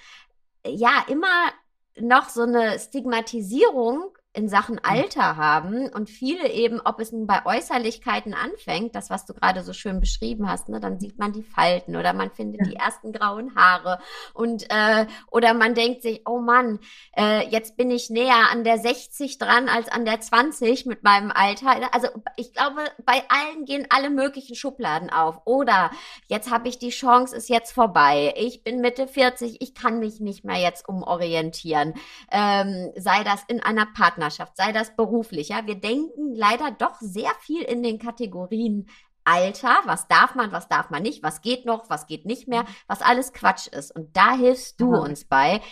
ja 0.66 1.04
immer 1.08 1.50
noch 1.98 2.28
so 2.28 2.42
eine 2.42 2.78
Stigmatisierung 2.78 4.16
in 4.34 4.48
Sachen 4.48 4.78
hm. 4.78 4.82
Alter 4.82 5.36
haben 5.36 5.88
und 5.88 6.10
viele 6.10 6.50
eben, 6.50 6.80
ob 6.84 7.00
es 7.00 7.12
nun 7.12 7.26
bei 7.26 7.46
Äußerlichkeiten 7.46 8.34
anfängt, 8.34 8.94
das, 8.94 9.08
was 9.08 9.24
du 9.26 9.32
gerade 9.32 9.62
so 9.62 9.72
schön 9.72 10.00
beschrieben 10.00 10.50
hast, 10.50 10.68
ne, 10.68 10.80
dann 10.80 10.98
sieht 10.98 11.18
man 11.18 11.32
die 11.32 11.44
Falten 11.44 11.94
oder 11.94 12.12
man 12.12 12.32
findet 12.32 12.62
ja. 12.62 12.66
die 12.66 12.76
ersten 12.76 13.12
grauen 13.12 13.54
Haare 13.54 14.00
und 14.34 14.64
äh, 14.70 15.06
oder 15.30 15.54
man 15.54 15.74
denkt 15.74 16.02
sich, 16.02 16.22
oh 16.26 16.40
Mann, 16.40 16.80
äh, 17.16 17.48
jetzt 17.48 17.76
bin 17.76 17.92
ich 17.92 18.10
näher 18.10 18.50
an 18.50 18.64
der 18.64 18.78
60 18.78 19.38
dran 19.38 19.68
als 19.68 19.88
an 19.88 20.04
der 20.04 20.20
20 20.20 20.84
mit 20.86 21.04
meinem 21.04 21.30
Alter. 21.30 21.94
Also 21.94 22.08
ich 22.36 22.52
glaube, 22.52 22.80
bei 23.06 23.22
allen 23.28 23.64
gehen 23.64 23.86
alle 23.90 24.10
möglichen 24.10 24.56
Schubladen 24.56 25.10
auf. 25.10 25.42
Oder 25.44 25.92
jetzt 26.26 26.50
habe 26.50 26.68
ich 26.68 26.78
die 26.78 26.90
Chance, 26.90 27.36
ist 27.36 27.48
jetzt 27.48 27.72
vorbei. 27.72 28.34
Ich 28.36 28.64
bin 28.64 28.80
Mitte 28.80 29.06
40, 29.06 29.62
ich 29.62 29.74
kann 29.74 30.00
mich 30.00 30.18
nicht 30.18 30.44
mehr 30.44 30.58
jetzt 30.58 30.88
umorientieren. 30.88 31.94
Ähm, 32.32 32.90
sei 32.96 33.22
das 33.22 33.44
in 33.46 33.62
einer 33.62 33.86
Partnerschaft 33.86 34.23
Partnerschaft, 34.24 34.56
sei 34.56 34.72
das 34.72 34.96
beruflich. 34.96 35.48
Ja, 35.48 35.66
wir 35.66 35.74
denken 35.74 36.34
leider 36.34 36.70
doch 36.70 37.00
sehr 37.00 37.32
viel 37.40 37.62
in 37.62 37.82
den 37.82 37.98
Kategorien 37.98 38.88
Alter, 39.26 39.78
was 39.84 40.06
darf 40.06 40.34
man, 40.34 40.52
was 40.52 40.68
darf 40.68 40.90
man 40.90 41.02
nicht, 41.02 41.22
was 41.22 41.40
geht 41.40 41.64
noch, 41.64 41.88
was 41.88 42.06
geht 42.06 42.26
nicht 42.26 42.46
mehr, 42.46 42.66
was 42.86 43.00
alles 43.00 43.32
Quatsch 43.32 43.68
ist. 43.68 43.94
Und 43.94 44.14
da 44.14 44.36
hilfst 44.36 44.80
du 44.80 44.88
mhm. 44.88 44.98
uns 44.98 45.24
bei, 45.24 45.62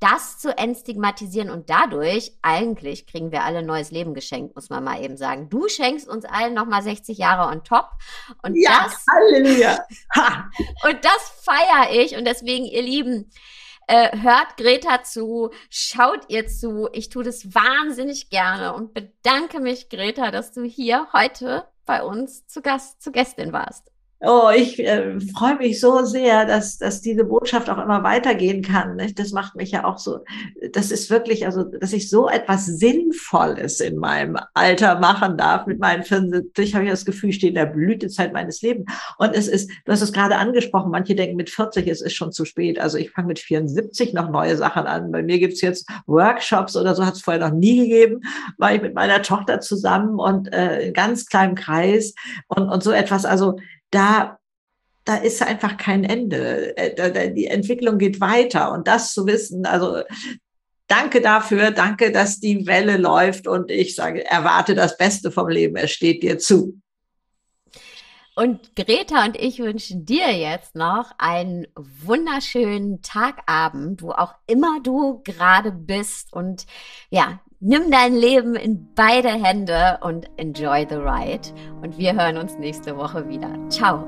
das 0.00 0.38
zu 0.38 0.56
entstigmatisieren 0.56 1.50
und 1.50 1.70
dadurch 1.70 2.32
eigentlich 2.42 3.06
kriegen 3.06 3.30
wir 3.30 3.44
alle 3.44 3.62
neues 3.62 3.90
Leben 3.90 4.14
geschenkt, 4.14 4.56
muss 4.56 4.70
man 4.70 4.82
mal 4.82 5.02
eben 5.02 5.16
sagen. 5.16 5.48
Du 5.48 5.68
schenkst 5.68 6.08
uns 6.08 6.24
allen 6.24 6.54
nochmal 6.54 6.82
60 6.82 7.18
Jahre 7.18 7.52
on 7.52 7.62
top 7.62 7.90
und 8.42 8.56
ja, 8.56 8.84
das 8.84 9.04
Halleluja. 9.08 9.86
und 10.88 11.04
das 11.04 11.44
feiere 11.44 12.02
ich 12.02 12.16
und 12.16 12.24
deswegen 12.24 12.64
ihr 12.64 12.82
Lieben, 12.82 13.30
Äh, 13.92 14.22
hört 14.22 14.56
Greta 14.56 15.02
zu, 15.02 15.50
schaut 15.68 16.20
ihr 16.28 16.46
zu. 16.46 16.88
Ich 16.94 17.10
tue 17.10 17.24
das 17.24 17.54
wahnsinnig 17.54 18.30
gerne 18.30 18.72
und 18.72 18.94
bedanke 18.94 19.60
mich, 19.60 19.90
Greta, 19.90 20.30
dass 20.30 20.50
du 20.50 20.62
hier 20.64 21.08
heute 21.12 21.68
bei 21.84 22.02
uns 22.02 22.46
zu 22.46 22.62
Gast, 22.62 23.02
zu 23.02 23.12
Gästin 23.12 23.52
warst. 23.52 23.92
Oh, 24.24 24.50
ich 24.54 24.78
äh, 24.78 25.18
freue 25.36 25.56
mich 25.56 25.80
so 25.80 26.04
sehr, 26.04 26.46
dass, 26.46 26.78
dass 26.78 27.00
diese 27.00 27.24
Botschaft 27.24 27.68
auch 27.68 27.82
immer 27.82 28.04
weitergehen 28.04 28.62
kann. 28.62 28.94
Nicht? 28.94 29.18
Das 29.18 29.32
macht 29.32 29.56
mich 29.56 29.72
ja 29.72 29.84
auch 29.84 29.98
so, 29.98 30.20
das 30.72 30.92
ist 30.92 31.10
wirklich, 31.10 31.44
also, 31.44 31.64
dass 31.64 31.92
ich 31.92 32.08
so 32.08 32.28
etwas 32.28 32.66
Sinnvolles 32.66 33.80
in 33.80 33.96
meinem 33.96 34.38
Alter 34.54 35.00
machen 35.00 35.36
darf. 35.36 35.66
Mit 35.66 35.80
meinen 35.80 36.04
75 36.04 36.72
habe 36.76 36.84
ich 36.84 36.90
das 36.92 37.04
Gefühl, 37.04 37.30
ich 37.30 37.36
stehe 37.36 37.50
in 37.50 37.56
der 37.56 37.66
Blütezeit 37.66 38.32
meines 38.32 38.62
Lebens. 38.62 38.86
Und 39.18 39.34
es 39.34 39.48
ist, 39.48 39.68
du 39.84 39.90
hast 39.90 40.02
es 40.02 40.12
gerade 40.12 40.36
angesprochen, 40.36 40.92
manche 40.92 41.16
denken 41.16 41.34
mit 41.34 41.50
40, 41.50 41.88
es 41.88 42.00
ist 42.00 42.14
schon 42.14 42.30
zu 42.30 42.44
spät. 42.44 42.78
Also 42.78 42.98
ich 42.98 43.10
fange 43.10 43.26
mit 43.26 43.40
74 43.40 44.14
noch 44.14 44.30
neue 44.30 44.56
Sachen 44.56 44.86
an. 44.86 45.10
Bei 45.10 45.24
mir 45.24 45.40
gibt's 45.40 45.62
jetzt 45.62 45.88
Workshops 46.06 46.76
oder 46.76 46.94
so, 46.94 47.04
hat 47.04 47.14
es 47.14 47.22
vorher 47.22 47.48
noch 47.48 47.56
nie 47.56 47.88
gegeben. 47.88 48.20
War 48.56 48.72
ich 48.72 48.82
mit 48.82 48.94
meiner 48.94 49.20
Tochter 49.22 49.58
zusammen 49.58 50.20
und 50.20 50.52
äh, 50.52 50.86
in 50.86 50.92
ganz 50.92 51.26
kleinem 51.26 51.56
Kreis 51.56 52.14
und, 52.46 52.68
und 52.68 52.84
so 52.84 52.92
etwas. 52.92 53.24
Also 53.24 53.56
da, 53.92 54.38
da 55.04 55.16
ist 55.16 55.40
einfach 55.42 55.76
kein 55.76 56.02
Ende. 56.02 56.76
Äh, 56.76 57.32
die 57.32 57.46
Entwicklung 57.46 57.98
geht 57.98 58.20
weiter 58.20 58.72
und 58.72 58.88
das 58.88 59.12
zu 59.12 59.26
wissen, 59.26 59.64
also 59.66 60.02
danke 60.88 61.20
dafür, 61.20 61.70
danke, 61.70 62.10
dass 62.10 62.40
die 62.40 62.66
Welle 62.66 62.96
läuft 62.96 63.46
und 63.46 63.70
ich 63.70 63.94
sage, 63.94 64.24
erwarte 64.24 64.74
das 64.74 64.98
Beste 64.98 65.30
vom 65.30 65.48
Leben, 65.48 65.76
es 65.76 65.92
steht 65.92 66.22
dir 66.22 66.38
zu. 66.38 66.80
Und 68.34 68.74
Greta 68.76 69.26
und 69.26 69.36
ich 69.36 69.58
wünschen 69.58 70.06
dir 70.06 70.32
jetzt 70.32 70.74
noch 70.74 71.12
einen 71.18 71.66
wunderschönen 71.74 73.02
Tagabend, 73.02 74.00
wo 74.02 74.12
auch 74.12 74.34
immer 74.46 74.80
du 74.82 75.22
gerade 75.22 75.70
bist. 75.70 76.32
Und 76.32 76.64
ja, 77.10 77.40
nimm 77.62 77.90
dein 77.90 78.14
Leben 78.14 78.54
in 78.56 78.88
beide 78.94 79.30
Hände 79.30 79.98
und 80.02 80.28
enjoy 80.36 80.86
the 80.88 80.96
ride. 80.96 81.48
Und 81.80 81.96
wir 81.96 82.14
hören 82.14 82.36
uns 82.36 82.58
nächste 82.58 82.96
Woche 82.96 83.28
wieder. 83.28 83.56
Ciao. 83.70 84.04